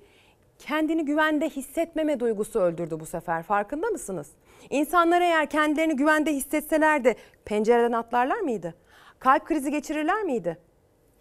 [0.58, 3.42] kendini güvende hissetmeme duygusu öldürdü bu sefer.
[3.42, 4.30] Farkında mısınız?
[4.70, 8.74] İnsanlar eğer kendilerini güvende hissetselerdi pencereden atlarlar mıydı?
[9.18, 10.58] Kalp krizi geçirirler miydi?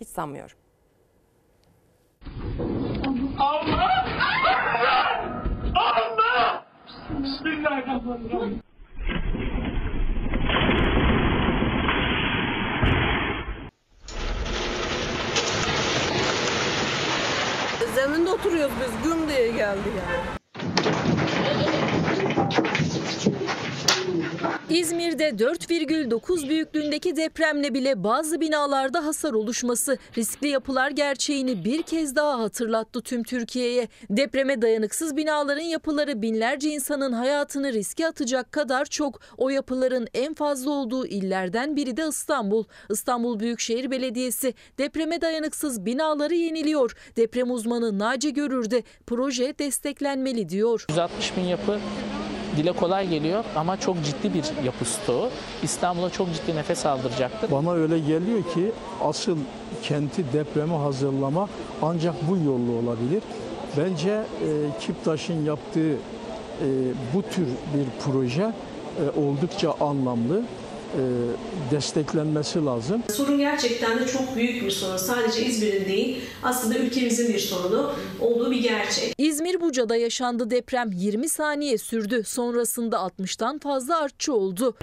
[0.02, 0.58] Hiç sanmıyorum.
[3.40, 4.06] Allah!
[4.20, 5.44] Allah!
[5.76, 6.66] Allah!
[7.24, 8.67] Bismillahirrahmanirrahim.
[17.98, 19.04] Zeminde oturuyoruz biz.
[19.12, 20.38] Güm diye geldi yani.
[24.70, 32.40] İzmir'de 4,9 büyüklüğündeki depremle bile bazı binalarda hasar oluşması riskli yapılar gerçeğini bir kez daha
[32.40, 33.88] hatırlattı tüm Türkiye'ye.
[34.10, 39.22] Depreme dayanıksız binaların yapıları binlerce insanın hayatını riske atacak kadar çok.
[39.38, 42.64] O yapıların en fazla olduğu illerden biri de İstanbul.
[42.90, 46.96] İstanbul Büyükşehir Belediyesi depreme dayanıksız binaları yeniliyor.
[47.16, 50.86] Deprem uzmanı Naci Görür'de proje desteklenmeli diyor.
[50.90, 51.80] 160 bin yapı
[52.58, 55.30] dile kolay geliyor ama çok ciddi bir yapı stoğu.
[55.64, 57.52] İstanbul'a çok ciddi nefes aldıracaktır.
[57.52, 58.72] Bana öyle geliyor ki
[59.04, 59.38] asıl
[59.84, 61.50] kenti depreme hazırlama
[61.82, 63.24] ancak bu yolla olabilir.
[63.78, 65.98] Bence e, Kiptaş'ın yaptığı e,
[67.14, 70.42] bu tür bir proje e, oldukça anlamlı.
[70.88, 71.02] E,
[71.76, 73.04] desteklenmesi lazım.
[73.14, 74.98] Sorun gerçekten de çok büyük bir sorun.
[74.98, 77.92] Sadece İzmir'in değil aslında ülkemizin bir sorunu
[78.22, 79.14] olduğu bir gerçek.
[79.18, 82.24] İzmir Buca'da yaşandı deprem 20 saniye sürdü.
[82.26, 84.76] Sonrasında 60'tan fazla artçı oldu.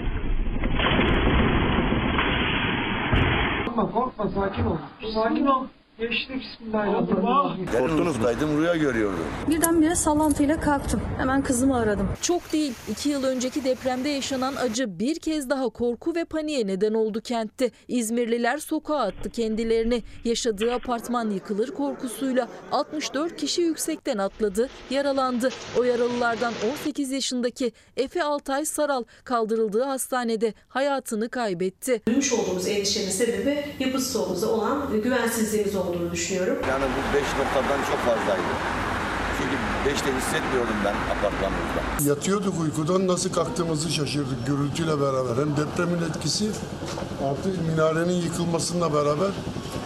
[3.65, 4.77] Korkma korkma sakin ol.
[5.13, 5.63] Sakin ol.
[5.99, 7.65] Geçti bismillahirrahmanirrahim.
[7.65, 9.25] Korktunuz kaydım rüya görüyordum.
[9.49, 11.01] Birdenbire sallantıyla kalktım.
[11.17, 12.09] Hemen kızımı aradım.
[12.21, 12.73] Çok değil.
[12.91, 17.71] 2 yıl önceki depremde yaşanan acı bir kez daha korku ve paniğe neden oldu kentte.
[17.87, 20.03] İzmirliler sokağa attı kendilerini.
[20.23, 25.49] Yaşadığı apartman yıkılır korkusuyla 64 kişi yüksekten atladı, yaralandı.
[25.79, 32.01] O yaralılardan 18 yaşındaki Efe Altay Saral kaldırıldığı hastanede hayatını kaybetti.
[32.07, 36.57] Duymuş olduğumuz endişenin sebebi yapı stoğumuza olan güvensizliğimiz olduğunu düşünüyorum.
[36.69, 38.51] Yani bu 5 noktadan çok fazlaydı.
[39.85, 42.09] 5'te hissetmiyordum ben apartmanımızda.
[42.09, 45.41] Yatıyorduk uykudan nasıl kalktığımızı şaşırdık gürültüyle beraber.
[45.41, 46.49] Hem depremin etkisi
[47.23, 49.31] artı minarenin yıkılmasıyla beraber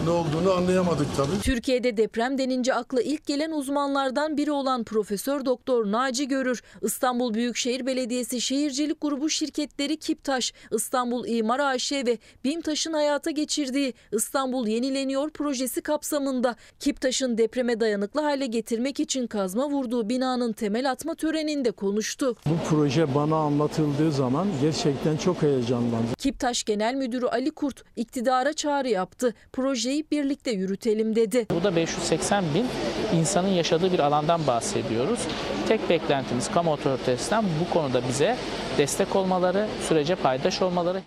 [0.04, 1.40] ne olduğunu anlayamadık tabii.
[1.42, 7.86] Türkiye'de deprem denince akla ilk gelen uzmanlardan biri olan Profesör Doktor Naci Görür, İstanbul Büyükşehir
[7.86, 15.80] Belediyesi Şehircilik Grubu şirketleri Kiptaş, İstanbul İmar AŞ ve BİMTAŞ'ın hayata geçirdiği İstanbul Yenileniyor projesi
[15.80, 22.36] kapsamında Kiptaş'ın depreme dayanıklı hale getirmek için kazma vurduğu binanın temel atma töreninde konuştu.
[22.46, 26.14] Bu proje bana anlatıldığı zaman gerçekten çok heyecanlandım.
[26.18, 29.34] Kiptaş Genel Müdürü Ali Kurt iktidara çağrı yaptı.
[29.52, 31.46] Projeyi birlikte yürütelim dedi.
[31.50, 32.66] Burada 580 bin
[33.18, 35.20] insanın yaşadığı bir alandan bahsediyoruz.
[35.68, 38.36] Tek beklentimiz kamu otoritesinden bu konuda bize
[38.78, 41.02] destek olmaları, sürece paydaş olmaları.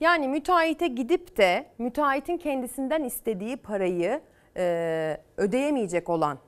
[0.00, 4.20] Yani müteahhite gidip de müteahhitin kendisinden istediği parayı
[4.56, 6.38] e, ödeyemeyecek olan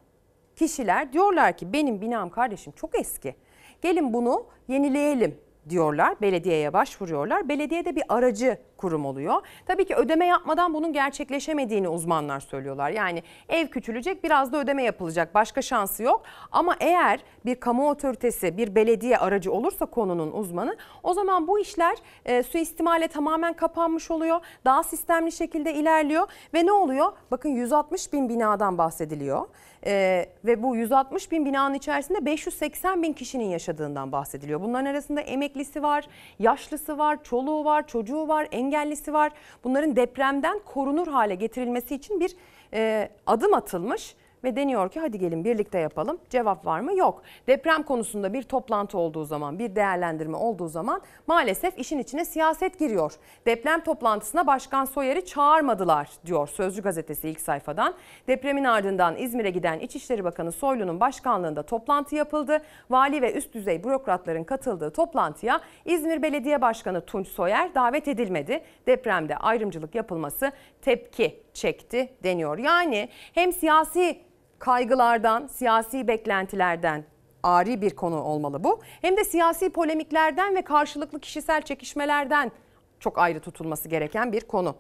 [0.59, 3.35] kişiler diyorlar ki benim binam kardeşim çok eski.
[3.83, 6.21] Gelin bunu yenileyelim diyorlar.
[6.21, 7.49] Belediyeye başvuruyorlar.
[7.49, 9.35] Belediye de bir aracı kurum oluyor.
[9.67, 12.91] Tabii ki ödeme yapmadan bunun gerçekleşemediğini uzmanlar söylüyorlar.
[12.91, 15.35] Yani ev küçülecek biraz da ödeme yapılacak.
[15.35, 16.23] Başka şansı yok.
[16.53, 21.97] Ama eğer bir kamu otoritesi, bir belediye aracı olursa konunun uzmanı o zaman bu işler
[22.25, 24.41] e, suistimale tamamen kapanmış oluyor.
[24.65, 27.13] Daha sistemli şekilde ilerliyor ve ne oluyor?
[27.31, 29.47] Bakın 160 bin binadan bahsediliyor.
[29.87, 34.61] Ee, ve bu 160 bin binanın içerisinde 580 bin kişinin yaşadığından bahsediliyor.
[34.61, 39.33] Bunların arasında emeklisi var, yaşlısı var, çoluğu var, çocuğu var, engellisi var.
[39.65, 42.37] Bunların depremden korunur hale getirilmesi için bir
[42.73, 46.19] e, adım atılmış ve deniyor ki hadi gelin birlikte yapalım.
[46.31, 46.97] Cevap var mı?
[46.97, 47.23] Yok.
[47.47, 53.13] Deprem konusunda bir toplantı olduğu zaman, bir değerlendirme olduğu zaman maalesef işin içine siyaset giriyor.
[53.47, 57.95] Deprem toplantısına Başkan Soyer'i çağırmadılar diyor Sözcü gazetesi ilk sayfadan.
[58.29, 62.63] Depremin ardından İzmir'e giden İçişleri Bakanı Soylu'nun başkanlığında toplantı yapıldı.
[62.91, 68.61] Vali ve üst düzey bürokratların katıldığı toplantıya İzmir Belediye Başkanı Tunç Soyer davet edilmedi.
[68.87, 70.53] Depremde ayrımcılık yapılması
[70.83, 72.59] tepki çekti deniyor.
[72.59, 74.28] Yani hem siyasi
[74.59, 77.05] kaygılardan, siyasi beklentilerden
[77.43, 78.81] ari bir konu olmalı bu.
[79.03, 82.53] Hem de siyasi polemiklerden ve karşılıklı kişisel çekişmelerden
[83.01, 84.75] çok ayrı tutulması gereken bir konu.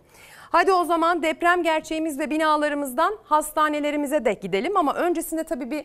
[0.51, 5.85] Hadi o zaman deprem gerçeğimiz ve binalarımızdan hastanelerimize de gidelim ama öncesinde tabii bir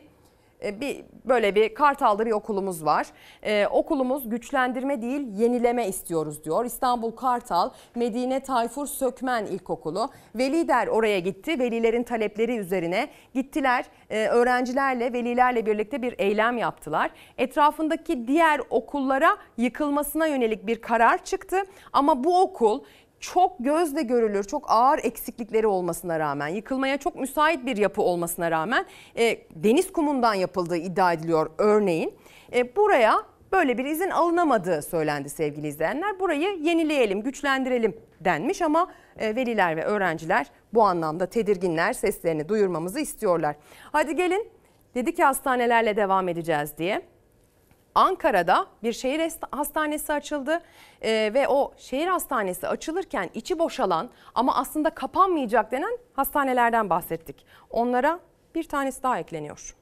[0.81, 3.07] bir böyle bir Kartal'da okulumuz var.
[3.43, 6.65] Ee, okulumuz güçlendirme değil yenileme istiyoruz diyor.
[6.65, 10.09] İstanbul Kartal Medine Tayfur Sökmen İlkokulu.
[10.35, 11.59] Veliler oraya gitti.
[11.59, 13.85] Velilerin talepleri üzerine gittiler.
[14.09, 17.11] Ee, öğrencilerle, velilerle birlikte bir eylem yaptılar.
[17.37, 21.57] Etrafındaki diğer okullara yıkılmasına yönelik bir karar çıktı.
[21.93, 22.83] Ama bu okul
[23.23, 28.85] çok gözle görülür, çok ağır eksiklikleri olmasına rağmen, yıkılmaya çok müsait bir yapı olmasına rağmen
[29.17, 32.13] e, deniz kumundan yapıldığı iddia ediliyor örneğin.
[32.53, 33.15] E, buraya
[33.51, 36.19] böyle bir izin alınamadığı söylendi sevgili izleyenler.
[36.19, 38.87] Burayı yenileyelim, güçlendirelim denmiş ama
[39.17, 43.55] e, veliler ve öğrenciler bu anlamda tedirginler, seslerini duyurmamızı istiyorlar.
[43.91, 44.47] Hadi gelin
[44.95, 47.12] dedi ki hastanelerle devam edeceğiz diye.
[47.95, 50.61] Ankara'da bir şehir hastanesi açıldı
[51.01, 57.45] ee, ve o şehir hastanesi açılırken içi boşalan ama aslında kapanmayacak denen hastanelerden bahsettik.
[57.69, 58.19] Onlara
[58.55, 59.75] bir tanesi daha ekleniyor.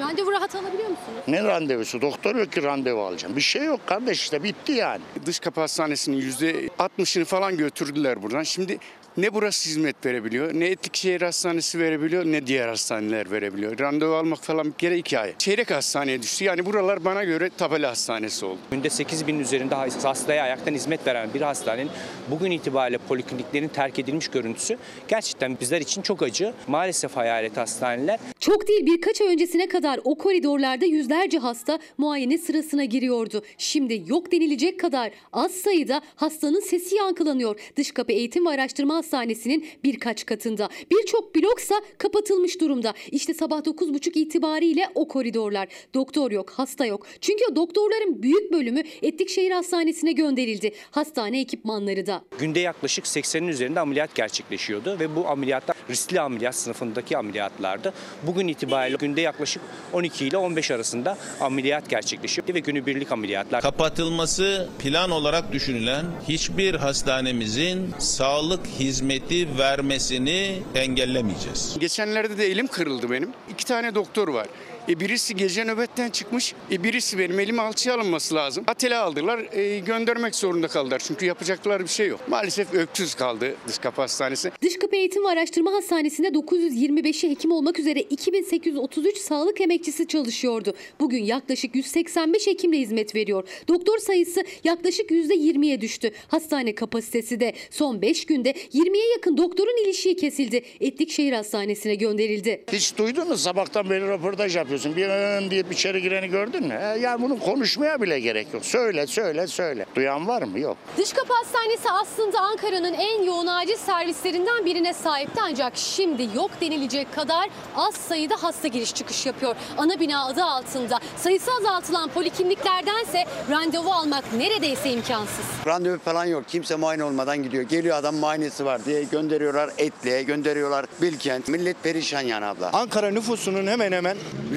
[0.00, 1.22] Randevu rahat alabiliyor musunuz?
[1.28, 2.00] Ne randevusu?
[2.00, 3.36] Doktor yok ki randevu alacağım.
[3.36, 5.02] Bir şey yok kardeş işte bitti yani.
[5.26, 8.42] Dış kapı hastanesinin %60'ını falan götürdüler buradan.
[8.42, 8.78] Şimdi
[9.16, 13.78] ne burası hizmet verebiliyor, ne Etlikşehir Hastanesi verebiliyor, ne diğer hastaneler verebiliyor.
[13.78, 15.34] Randevu almak falan bir kere iki ay.
[15.38, 16.44] Çeyrek hastaneye düştü.
[16.44, 18.58] Yani buralar bana göre tabela hastanesi oldu.
[18.70, 21.90] Günde 8 bin üzerinde hastaya ayaktan hizmet veren bir hastanenin
[22.30, 24.76] bugün itibariyle polikliniklerin terk edilmiş görüntüsü
[25.08, 26.52] gerçekten bizler için çok acı.
[26.66, 28.18] Maalesef hayalet hastaneler.
[28.40, 33.42] Çok değil birkaç ay öncesine kadar o koridorlarda yüzlerce hasta muayene sırasına giriyordu.
[33.58, 37.60] Şimdi yok denilecek kadar az sayıda hastanın sesi yankılanıyor.
[37.76, 40.68] Dış kapı eğitim ve araştırma Hastanesi'nin birkaç katında.
[40.90, 42.94] Birçok bloksa kapatılmış durumda.
[43.10, 45.68] İşte sabah 9.30 itibariyle o koridorlar.
[45.94, 47.06] Doktor yok, hasta yok.
[47.20, 50.72] Çünkü doktorların büyük bölümü Etlikşehir Hastanesi'ne gönderildi.
[50.90, 52.24] Hastane ekipmanları da.
[52.38, 57.92] Günde yaklaşık 80'in üzerinde ameliyat gerçekleşiyordu ve bu ameliyatlar riskli ameliyat sınıfındaki ameliyatlardı.
[58.22, 59.62] Bugün itibariyle günde yaklaşık
[59.92, 63.62] 12 ile 15 arasında ameliyat gerçekleşiyor ve günübirlik ameliyatlar.
[63.62, 71.76] Kapatılması plan olarak düşünülen hiçbir hastanemizin sağlık hizmeti hizmeti vermesini engellemeyeceğiz.
[71.80, 73.30] Geçenlerde de elim kırıldı benim.
[73.50, 74.46] İki tane doktor var.
[74.88, 76.54] E birisi gece nöbetten çıkmış.
[76.72, 78.64] E birisi benim elim alçıya alınması lazım.
[78.66, 79.38] Atele aldılar.
[79.52, 81.02] E, göndermek zorunda kaldılar.
[81.06, 82.20] Çünkü yapacakları bir şey yok.
[82.28, 84.52] Maalesef öksüz kaldı Dış Kapı Hastanesi.
[84.62, 90.74] Dış Kapı Eğitim ve Araştırma Hastanesi'nde 925'i hekim olmak üzere 2833 sağlık emekçisi çalışıyordu.
[91.00, 93.48] Bugün yaklaşık 185 hekimle hizmet veriyor.
[93.68, 96.10] Doktor sayısı yaklaşık %20'ye düştü.
[96.28, 100.62] Hastane kapasitesi de son 5 günde 20'ye yakın doktorun ilişiği kesildi.
[100.80, 102.64] Etlikşehir Hastanesi'ne gönderildi.
[102.72, 104.96] Hiç duydun mu sabahtan beri röportaj yapıyor yapıyorsun.
[104.96, 106.78] Bir ön diye içeri gireni gördün mü?
[106.82, 108.64] E, yani bunu konuşmaya bile gerek yok.
[108.64, 109.86] Söyle söyle söyle.
[109.94, 110.60] Duyan var mı?
[110.60, 110.76] Yok.
[110.96, 117.14] Dış Kapı Hastanesi aslında Ankara'nın en yoğun acil servislerinden birine sahipti ancak şimdi yok denilecek
[117.14, 119.54] kadar az sayıda hasta giriş çıkış yapıyor.
[119.78, 125.44] Ana bina adı altında sayısı azaltılan polikliniklerdense randevu almak neredeyse imkansız.
[125.66, 126.48] Randevu falan yok.
[126.48, 127.62] Kimse muayene olmadan gidiyor.
[127.62, 131.48] Geliyor adam muayenesi var diye gönderiyorlar Etli'ye, gönderiyorlar Bilkent.
[131.48, 132.70] Millet perişan yani abla.
[132.72, 134.16] Ankara nüfusunun hemen hemen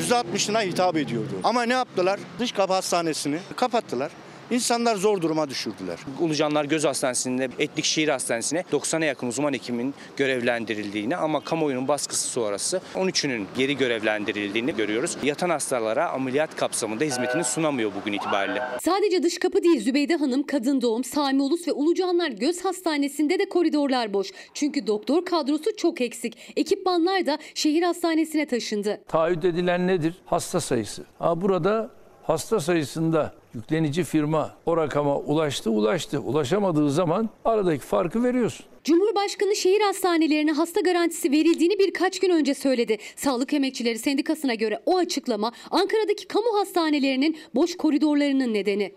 [0.09, 1.33] %60'ına hitap ediyordu.
[1.43, 2.19] Ama ne yaptılar?
[2.39, 4.11] Dış kapı hastanesini kapattılar.
[4.51, 5.99] İnsanlar zor duruma düşürdüler.
[6.19, 13.45] Ulucanlar Göz Hastanesi'nde Etlikşehir Hastanesi'ne 90'a yakın uzman hekimin görevlendirildiğini ama kamuoyunun baskısı sonrası 13'ünün
[13.57, 15.17] geri görevlendirildiğini görüyoruz.
[15.23, 18.61] Yatan hastalara ameliyat kapsamında hizmetini sunamıyor bugün itibariyle.
[18.81, 23.49] Sadece dış kapı değil Zübeyde Hanım, Kadın Doğum, Sami Ulus ve Ulucanlar Göz Hastanesi'nde de
[23.49, 24.27] koridorlar boş.
[24.53, 26.37] Çünkü doktor kadrosu çok eksik.
[26.55, 29.01] Ekipmanlar da şehir hastanesine taşındı.
[29.07, 30.13] Taahhüt edilen nedir?
[30.25, 31.03] Hasta sayısı.
[31.19, 31.89] Ha burada
[32.23, 36.19] hasta sayısında yüklenici firma o rakama ulaştı ulaştı.
[36.19, 38.65] Ulaşamadığı zaman aradaki farkı veriyorsun.
[38.83, 42.97] Cumhurbaşkanı şehir hastanelerine hasta garantisi verildiğini birkaç gün önce söyledi.
[43.15, 48.95] Sağlık Emekçileri Sendikası'na göre o açıklama Ankara'daki kamu hastanelerinin boş koridorlarının nedeni.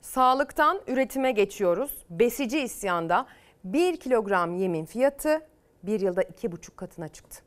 [0.00, 1.90] Sağlıktan üretime geçiyoruz.
[2.10, 3.26] Besici isyanda
[3.64, 5.40] 1 kilogram yemin fiyatı
[5.82, 7.42] bir yılda 2,5 katına çıktı.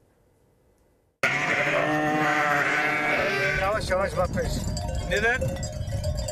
[3.62, 4.79] Yavaş yavaş bakmayız.
[5.10, 5.42] Neden?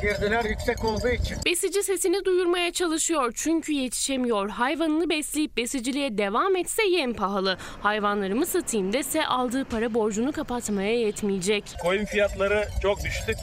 [0.02, 1.38] Girdiler yüksek olduğu için.
[1.46, 4.50] Besici sesini duyurmaya çalışıyor çünkü yetişemiyor.
[4.50, 7.58] Hayvanını besleyip besiciliğe devam etse yem pahalı.
[7.82, 11.64] Hayvanlarımı satayım dese aldığı para borcunu kapatmaya yetmeyecek.
[11.82, 13.34] Koyun fiyatları çok düştü.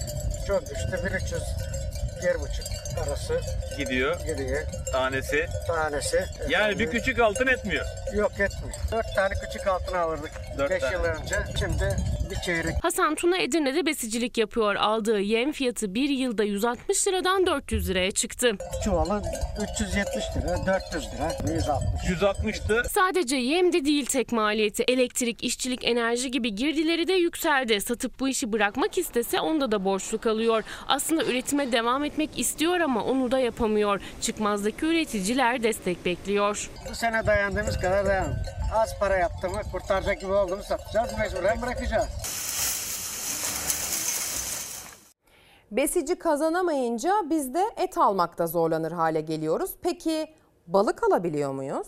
[0.49, 1.01] Çok düştü.
[1.07, 1.43] 1300
[2.23, 2.67] bir buçuk
[3.09, 3.41] arası
[3.79, 4.17] gidiyor.
[4.21, 4.63] gidiyor.
[4.93, 5.47] Tanesi.
[5.67, 6.25] Tanesi.
[6.49, 7.85] Yani bir küçük altın etmiyor.
[8.15, 8.75] Yok etmiyor.
[8.93, 10.31] Dört tane küçük altın alırdık.
[10.59, 10.93] Dört Beş tane.
[10.93, 11.37] yıl önce.
[11.59, 11.97] Şimdi
[12.31, 12.75] bir çeyrek.
[12.83, 14.75] Hasan Tuna Edirne'de besicilik yapıyor.
[14.75, 18.51] Aldığı yem fiyatı bir yılda 160 liradan 400 liraya çıktı.
[18.85, 19.23] Çuvalı
[19.79, 22.21] 370 lira, 400 lira, 160.
[22.21, 22.83] 160'tı.
[22.91, 24.83] Sadece yem de değil tek maliyeti.
[24.89, 27.81] Elektrik, işçilik, enerji gibi girdileri de yükseldi.
[27.81, 30.63] Satıp bu işi bırakmak istese onda da borçlu kalıyor.
[30.89, 33.64] Aslında üretime devam etmek istiyor ama onu da yapamıyor.
[34.21, 36.71] Çıkmazdaki üreticiler destek bekliyor.
[36.91, 38.35] Bu sene dayandığımız kadar dayan.
[38.75, 41.19] Az para yaptı mı kurtaracak gibi olduğunu satacağız.
[41.19, 42.09] Mecburen bırakacağız.
[45.71, 49.71] Besici kazanamayınca biz de et almakta zorlanır hale geliyoruz.
[49.83, 50.35] Peki
[50.67, 51.87] balık alabiliyor muyuz?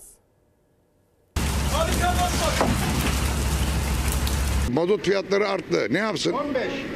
[4.74, 5.86] Mazot fiyatları arttı.
[5.90, 6.34] Ne yapsın?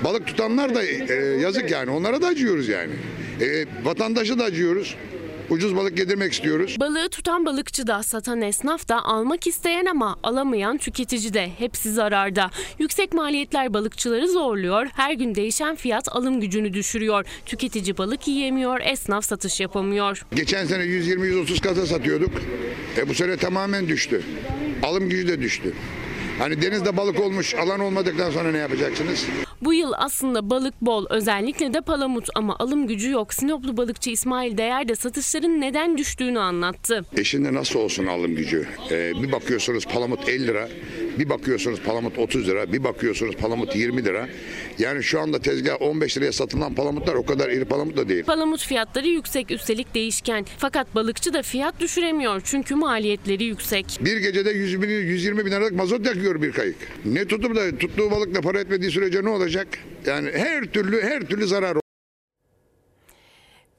[0.05, 1.91] Balık tutanlar da e, yazık yani.
[1.91, 2.93] Onlara da acıyoruz yani.
[3.41, 4.97] E, vatandaşa da acıyoruz.
[5.51, 6.77] Ucuz balık yedirmek istiyoruz.
[6.81, 12.51] Balığı tutan balıkçı da satan esnaf da almak isteyen ama alamayan tüketici de hepsi zararda.
[12.79, 14.87] Yüksek maliyetler balıkçıları zorluyor.
[14.97, 17.25] Her gün değişen fiyat alım gücünü düşürüyor.
[17.47, 20.27] Tüketici balık yiyemiyor, esnaf satış yapamıyor.
[20.35, 22.31] Geçen sene 120-130 kasa satıyorduk.
[22.97, 24.23] E, bu sene tamamen düştü.
[24.83, 25.73] Alım gücü de düştü.
[26.41, 29.27] Hani denizde balık olmuş, alan olmadıktan sonra ne yapacaksınız?
[29.61, 33.35] Bu yıl aslında balık bol, özellikle de palamut ama alım gücü yok.
[33.35, 37.05] Sinoplu balıkçı İsmail Değer de satışların neden düştüğünü anlattı.
[37.17, 38.67] Eşinde nasıl olsun alım gücü?
[38.91, 40.69] Ee, bir bakıyorsunuz palamut 50 lira,
[41.19, 44.29] bir bakıyorsunuz palamut 30 lira, bir bakıyorsunuz palamut 20 lira.
[44.81, 48.25] Yani şu anda tezgah 15 liraya satılan palamutlar o kadar iri palamut da değil.
[48.25, 50.47] Palamut fiyatları yüksek üstelik değişken.
[50.59, 53.99] Fakat balıkçı da fiyat düşüremiyor çünkü maliyetleri yüksek.
[54.01, 56.77] Bir gecede 100 bin, 120 bin liralık mazot yakıyor bir kayık.
[57.05, 59.69] Ne tutup da tuttuğu balıkla para etmediği sürece ne olacak?
[60.07, 61.77] Yani her türlü her türlü zarar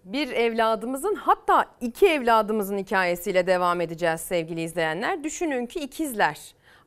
[0.06, 5.24] Bir evladımızın hatta iki evladımızın hikayesiyle devam edeceğiz sevgili izleyenler.
[5.24, 6.38] Düşünün ki ikizler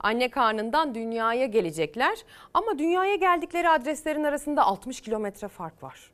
[0.04, 2.18] anne karnından dünyaya gelecekler
[2.54, 6.10] ama dünyaya geldikleri adreslerin arasında 60 kilometre fark var.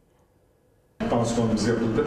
[1.10, 2.06] Pansiyonumuz yapıldı.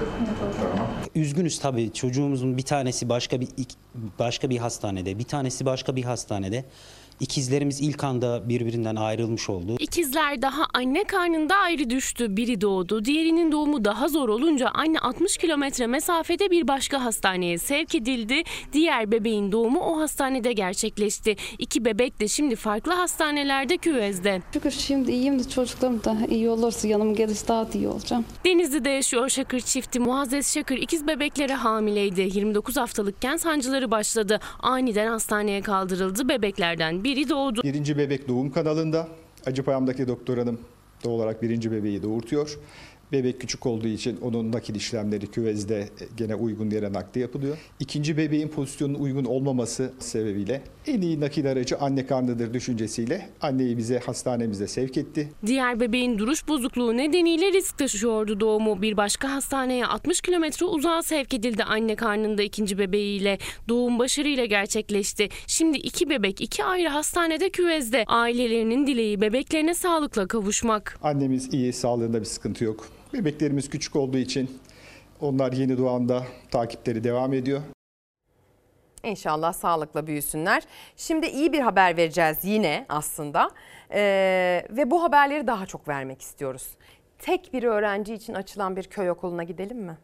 [0.62, 0.88] Tamam.
[1.16, 3.48] Üzgünüz tabii çocuğumuzun bir tanesi başka bir
[4.20, 6.66] başka bir hastanede, bir tanesi başka bir hastanede.
[7.20, 9.76] İkizlerimiz ilk anda birbirinden ayrılmış oldu.
[9.80, 12.38] İkizler daha anne karnında ayrı düştü.
[12.38, 13.06] Biri doğdu.
[13.06, 18.44] Diğerinin doğumu daha zor olunca anne 60 kilometre mesafede bir başka hastaneye sevk edildi.
[18.74, 21.36] Diğer bebeğin doğumu o hastanede gerçekleşti.
[21.60, 24.42] İki bebek de şimdi farklı hastanelerde küvezde.
[24.54, 28.26] Şükür şimdi iyiyim de çocuklarım da iyi olursa yanıma gelirse daha da iyi olacağım.
[28.46, 30.00] Denizli'de yaşıyor Şakır çifti.
[30.00, 32.22] Muazzez Şakır ikiz bebeklere hamileydi.
[32.22, 34.40] 29 haftalıkken sancıları başladı.
[34.60, 36.30] Aniden hastaneye kaldırıldı.
[36.30, 37.64] Bebeklerden biri doğdu.
[37.64, 39.08] Birinci bebek doğum kanalında.
[39.46, 40.60] Acıpayam'daki doktor hanım
[41.04, 42.60] doğal olarak birinci bebeği doğurtuyor.
[43.14, 47.58] Bebek küçük olduğu için onun nakil işlemleri küvezde gene uygun yere nakli yapılıyor.
[47.80, 54.00] İkinci bebeğin pozisyonun uygun olmaması sebebiyle en iyi nakil aracı anne karnıdır düşüncesiyle anneyi bize
[54.00, 55.30] hastanemize sevk etti.
[55.46, 58.82] Diğer bebeğin duruş bozukluğu nedeniyle risk taşıyordu doğumu.
[58.82, 63.38] Bir başka hastaneye 60 kilometre uzağa sevk edildi anne karnında ikinci bebeğiyle.
[63.70, 65.30] Doğum başarıyla gerçekleşti.
[65.48, 68.04] Şimdi iki bebek iki ayrı hastanede küvezde.
[68.08, 71.00] Ailelerinin dileği bebeklerine sağlıkla kavuşmak.
[71.04, 72.88] Annemiz iyi, sağlığında bir sıkıntı yok.
[73.14, 74.60] Bebeklerimiz küçük olduğu için
[75.22, 77.62] onlar yeni doğanda takipleri devam ediyor.
[79.04, 80.64] İnşallah sağlıkla büyüsünler.
[80.98, 83.52] Şimdi iyi bir haber vereceğiz yine aslında
[83.96, 86.68] Ee, ve bu haberleri daha çok vermek istiyoruz.
[87.20, 89.98] Tek bir öğrenci için açılan bir köy okuluna gidelim mi?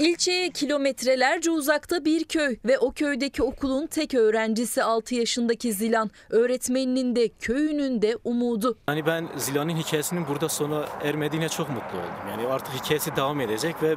[0.00, 6.10] İlçeye kilometrelerce uzakta bir köy ve o köydeki okulun tek öğrencisi 6 yaşındaki Zilan.
[6.30, 8.78] Öğretmeninin de köyünün de umudu.
[8.86, 12.28] Hani ben Zilan'ın hikayesinin burada sona ermediğine çok mutlu oldum.
[12.30, 13.96] Yani artık hikayesi devam edecek ve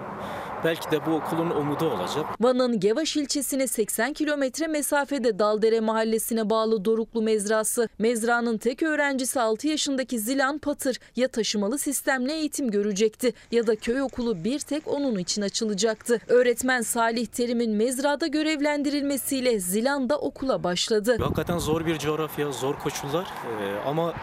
[0.64, 2.26] belki de bu okulun umudu olacak.
[2.42, 7.90] Van'ın Gevaş ilçesine 80 kilometre mesafede Daldere mahallesine bağlı Doruklu Mezrası.
[8.00, 14.02] Mezranın tek öğrencisi 6 yaşındaki Zilan Patır ya taşımalı sistemle eğitim görecekti ya da köy
[14.02, 15.42] okulu bir tek onun için
[15.94, 16.34] açılacaktı.
[16.34, 21.18] Öğretmen Salih Terim'in mezrada görevlendirilmesiyle Zilan da okula başladı.
[21.20, 24.14] Hakikaten zor bir coğrafya, zor koşullar Ee, ama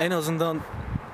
[0.00, 0.60] en azından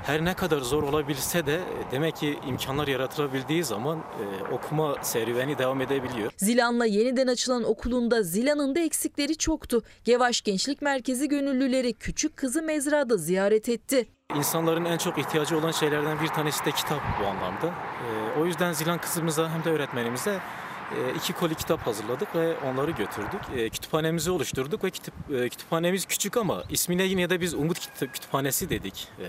[0.02, 1.60] her ne kadar zor olabilse de
[1.92, 6.32] demek ki imkanlar yaratılabildiği zaman e, okuma serüveni devam edebiliyor.
[6.36, 9.82] Zilan'la yeniden açılan okulunda Zilan'ın da eksikleri çoktu.
[10.04, 14.06] Gevaş Gençlik Merkezi gönüllüleri küçük kızı mezrada ziyaret etti.
[14.32, 17.66] İnsanların en çok ihtiyacı olan şeylerden bir tanesi de kitap bu anlamda.
[17.66, 20.40] E, o yüzden Zilan kızımıza hem de öğretmenimize
[21.16, 23.40] iki koli kitap hazırladık ve onları götürdük.
[23.56, 28.12] E, kütüphanemizi oluşturduk ve kitap, e, kütüphanemiz küçük ama ismine yine de biz Umut Kütü-
[28.12, 29.08] Kütüphanesi dedik.
[29.20, 29.26] E,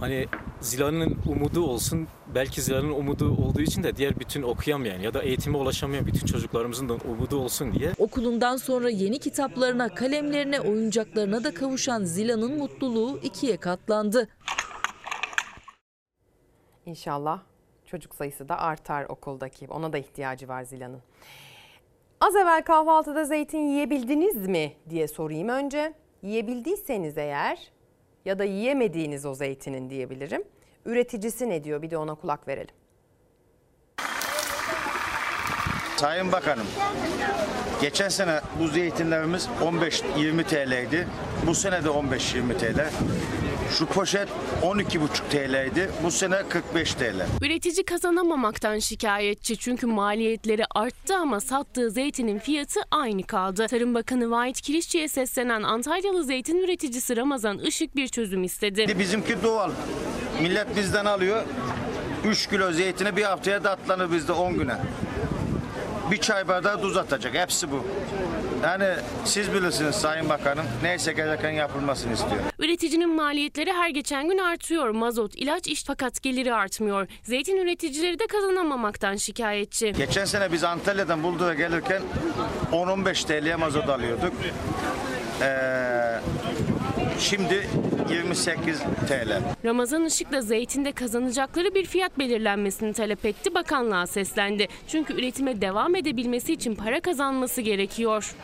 [0.00, 0.26] hani
[0.60, 5.58] Zila'nın umudu olsun, belki Zila'nın umudu olduğu için de diğer bütün okuyamayan ya da eğitime
[5.58, 12.04] ulaşamayan bütün çocuklarımızın da umudu olsun diye Okulundan sonra yeni kitaplarına, kalemlerine, oyuncaklarına da kavuşan
[12.04, 14.28] Zila'nın mutluluğu ikiye katlandı.
[16.86, 17.40] İnşallah
[17.94, 19.68] çocuk sayısı da artar okuldaki.
[19.68, 21.02] Ona da ihtiyacı var Zila'nın.
[22.20, 25.94] Az evvel kahvaltıda zeytin yiyebildiniz mi diye sorayım önce.
[26.22, 27.72] Yiyebildiyseniz eğer
[28.24, 30.44] ya da yiyemediğiniz o zeytinin diyebilirim.
[30.84, 32.74] Üreticisi ne diyor bir de ona kulak verelim.
[35.96, 36.66] Sayın Bakanım,
[37.80, 41.08] geçen sene bu zeytinlerimiz 15-20 TL'ydi.
[41.46, 42.90] Bu sene de 15-20 TL.
[43.78, 44.28] Şu poşet
[44.62, 45.90] 12,5 TL'ydi.
[46.02, 47.26] Bu sene 45 TL.
[47.42, 53.66] Üretici kazanamamaktan şikayetçi çünkü maliyetleri arttı ama sattığı zeytinin fiyatı aynı kaldı.
[53.68, 58.98] Tarım Bakanı Vahit Kirişçi'ye seslenen Antalyalı zeytin üreticisi Ramazan Işık bir çözüm istedi.
[58.98, 59.70] Bizimki doğal.
[60.42, 61.44] Millet bizden alıyor.
[62.24, 64.76] 3 kilo zeytini bir haftaya tatlanır bizde 10 güne.
[66.14, 67.34] Bir çay bardağı tuz atacak.
[67.34, 67.84] Hepsi bu.
[68.62, 68.84] Yani
[69.24, 70.64] siz bilirsiniz Sayın Bakanım.
[70.82, 72.42] Neyse gereken yapılmasını istiyor.
[72.58, 74.90] Üreticinin maliyetleri her geçen gün artıyor.
[74.90, 77.06] Mazot, ilaç iş fakat geliri artmıyor.
[77.22, 79.92] Zeytin üreticileri de kazanamamaktan şikayetçi.
[79.92, 82.02] Geçen sene biz Antalya'dan Burdur'a gelirken
[82.72, 84.32] 10-15 TL'ye mazot alıyorduk.
[85.42, 86.20] Ee,
[87.18, 87.68] şimdi
[88.10, 89.42] 28 TL.
[89.64, 93.54] Ramazan Işık da zeytinde kazanacakları bir fiyat belirlenmesini talep etti.
[93.54, 94.68] Bakanlığa seslendi.
[94.86, 98.34] Çünkü üretime devam edebilmesi için para kazanması gerekiyor.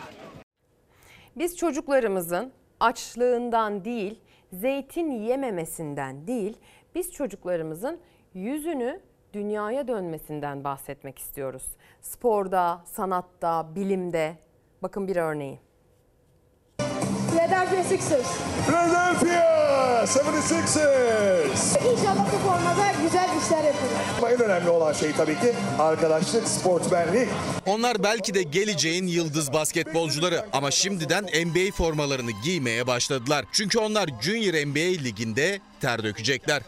[1.35, 4.19] Biz çocuklarımızın açlığından değil,
[4.53, 6.57] zeytin yememesinden değil,
[6.95, 7.99] biz çocuklarımızın
[8.33, 9.01] yüzünü
[9.33, 11.63] dünyaya dönmesinden bahsetmek istiyoruz.
[12.01, 14.35] Sporda, sanatta, bilimde.
[14.81, 15.59] Bakın bir örneği.
[17.31, 18.27] Philadelphia Sixers.
[18.67, 21.91] Philadelphia 76ers.
[21.91, 23.91] İnşallah bu formada güzel işler yapılır.
[24.17, 27.29] Ama en önemli olan şey tabii ki arkadaşlık, sportmenlik.
[27.65, 33.45] Onlar belki de geleceğin yıldız basketbolcuları ama şimdiden NBA formalarını giymeye başladılar.
[33.51, 36.61] Çünkü onlar Junior NBA liginde ter dökecekler.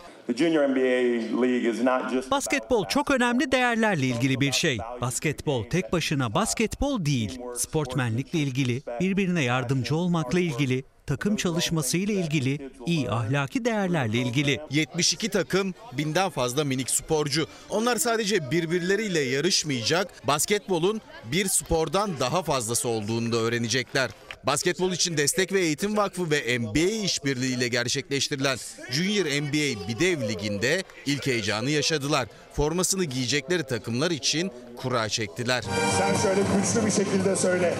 [2.32, 4.78] Basketbol çok önemli değerlerle ilgili bir şey.
[5.02, 7.40] Basketbol tek başına basketbol değil.
[7.56, 14.60] Sportmenlikle ilgili, birbirine yardımcı olmakla ilgili, takım çalışmasıyla ilgili, iyi ahlaki değerlerle ilgili.
[14.70, 17.48] 72 takım, binden fazla minik sporcu.
[17.70, 21.02] Onlar sadece birbirleriyle yarışmayacak, basketbolun
[21.32, 24.10] bir spordan daha fazlası olduğunu da öğrenecekler.
[24.44, 28.58] Basketbol için Destek ve Eğitim Vakfı ve NBA işbirliğiyle gerçekleştirilen
[28.92, 32.28] Junior NBA Bidev Ligi'nde ilk heyecanı yaşadılar.
[32.54, 35.64] Formasını giyecekleri takımlar için kura çektiler.
[35.98, 37.76] Sen şöyle güçlü bir şekilde söyle.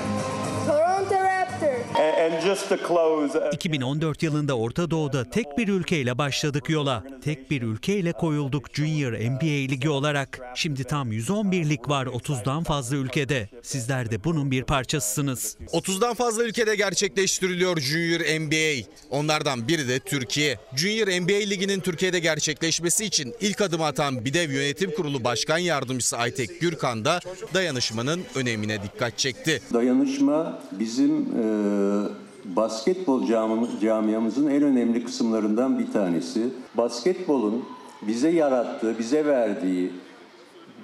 [1.94, 3.54] Toronto Raptors.
[3.54, 7.04] 2014 yılında Orta Doğu'da tek bir ülkeyle başladık yola.
[7.24, 10.40] Tek bir ülkeyle koyulduk Junior NBA Ligi olarak.
[10.56, 13.50] Şimdi tam 111 lig var 30'dan fazla ülkede.
[13.62, 15.58] Sizler de bunun bir parçasısınız.
[15.72, 18.88] 30'dan fazla ülkede gerçekleştiriliyor Junior NBA.
[19.10, 20.58] Onlardan biri de Türkiye.
[20.76, 26.62] Junior NBA Ligi'nin Türkiye'de gerçekleşmesi için ilk adımı atan BİDEV Yönetim Kurulu Başkan Yardımcısı Aytek
[26.62, 27.20] Gürkan da
[27.54, 29.62] dayanışmanın önemine dikkat çekti.
[29.74, 31.83] Dayanışma bizim e,
[32.46, 36.50] basketbol cami- camiamızın en önemli kısımlarından bir tanesi.
[36.78, 37.66] Basketbolun
[38.02, 39.92] bize yarattığı, bize verdiği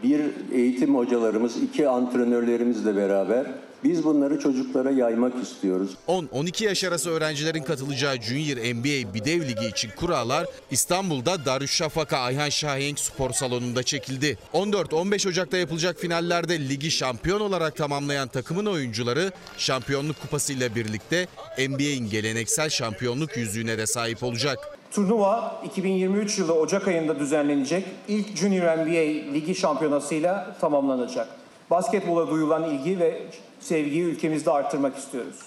[0.04, 0.22] bir
[0.52, 3.46] eğitim hocalarımız, iki antrenörlerimizle beraber
[3.84, 5.92] biz bunları çocuklara yaymak istiyoruz.
[6.08, 13.00] 10-12 yaş arası öğrencilerin katılacağı Junior NBA Bidev Ligi için kurallar İstanbul'da Darüşşafaka Ayhan Şahenk
[13.00, 14.38] Spor Salonu'nda çekildi.
[14.54, 21.28] 14-15 Ocak'ta yapılacak finallerde ligi şampiyon olarak tamamlayan takımın oyuncuları şampiyonluk kupası ile birlikte
[21.58, 24.78] NBA'in geleneksel şampiyonluk yüzüğüne de sahip olacak.
[24.92, 31.28] Turnuva 2023 yılı Ocak ayında düzenlenecek ilk Junior NBA Ligi şampiyonasıyla tamamlanacak.
[31.72, 33.22] Basketbola duyulan ilgi ve
[33.60, 35.40] sevgiyi ülkemizde arttırmak istiyoruz.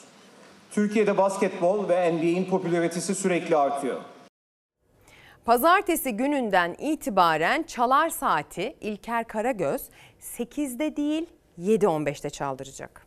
[0.71, 4.01] Türkiye'de basketbol ve NBA'in popülaritesi sürekli artıyor.
[5.45, 9.83] Pazartesi gününden itibaren çalar saati İlker Karagöz
[10.21, 11.27] 8'de değil
[11.59, 13.07] 7.15'te çaldıracak.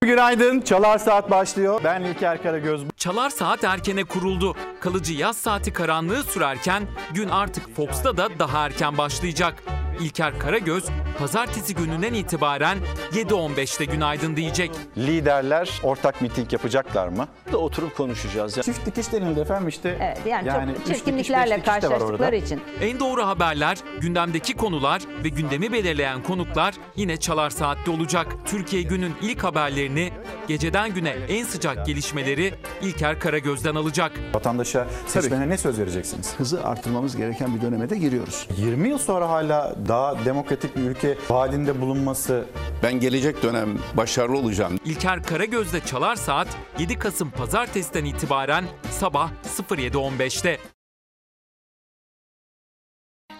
[0.00, 0.60] Günaydın.
[0.60, 1.80] Çalar Saat başlıyor.
[1.84, 2.84] Ben İlker Karagöz.
[2.96, 4.56] Çalar Saat erkene kuruldu.
[4.80, 6.82] Kalıcı yaz saati karanlığı sürerken
[7.14, 9.64] gün artık Fox'ta da daha erken başlayacak.
[10.00, 10.84] İlker Karagöz
[11.18, 12.78] pazartesi gününden itibaren
[13.12, 14.70] 7.15'te günaydın diyecek.
[14.96, 17.28] Liderler ortak miting yapacaklar mı?
[17.52, 18.54] Da oturup konuşacağız.
[18.54, 19.98] Çift dikiş denildi efendim işte.
[20.00, 22.60] Evet, yani, üç çok çirkinliklerle dikiş karşılaştıkları için.
[22.80, 28.26] En doğru haberler, gündemdeki konular ve gündemi belirleyen konuklar yine Çalar Saat'te olacak.
[28.46, 30.12] Türkiye günün ilk haberlerini,
[30.48, 34.12] geceden güne en sıcak gelişmeleri İlker Karagöz'den alacak.
[34.34, 36.34] Vatandaşa seçmene ne söz vereceksiniz?
[36.38, 38.48] Hızı artırmamız gereken bir döneme de giriyoruz.
[38.56, 42.44] 20 yıl sonra hala daha demokratik bir ülke halinde bulunması
[42.82, 44.78] Ben gelecek dönem başarılı olacağım.
[44.84, 46.48] İlker Karagöz'de Çalar Saat
[46.78, 50.73] 7 Kasım Pazartesi'den itibaren sabah 07.15'te.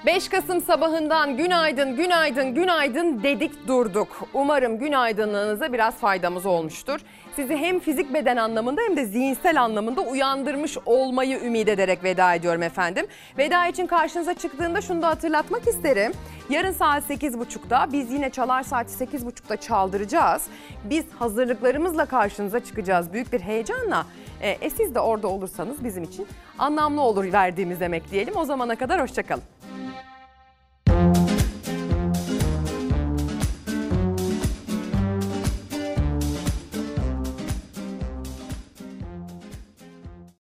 [0.06, 4.28] 5 Kasım sabahından günaydın, günaydın, günaydın dedik durduk.
[4.34, 7.00] Umarım günaydınlığınıza biraz faydamız olmuştur.
[7.36, 12.62] Sizi hem fizik beden anlamında hem de zihinsel anlamında uyandırmış olmayı ümit ederek veda ediyorum
[12.62, 13.06] efendim.
[13.38, 16.12] Veda için karşınıza çıktığında şunu da hatırlatmak isterim.
[16.50, 20.42] Yarın saat 8.30'da biz yine Çalar Saati 8.30'da çaldıracağız.
[20.84, 24.06] Biz hazırlıklarımızla karşınıza çıkacağız büyük bir heyecanla.
[24.40, 26.26] E, e siz de orada olursanız bizim için
[26.58, 28.36] anlamlı olur verdiğimiz emek diyelim.
[28.36, 29.42] O zamana kadar hoşçakalın.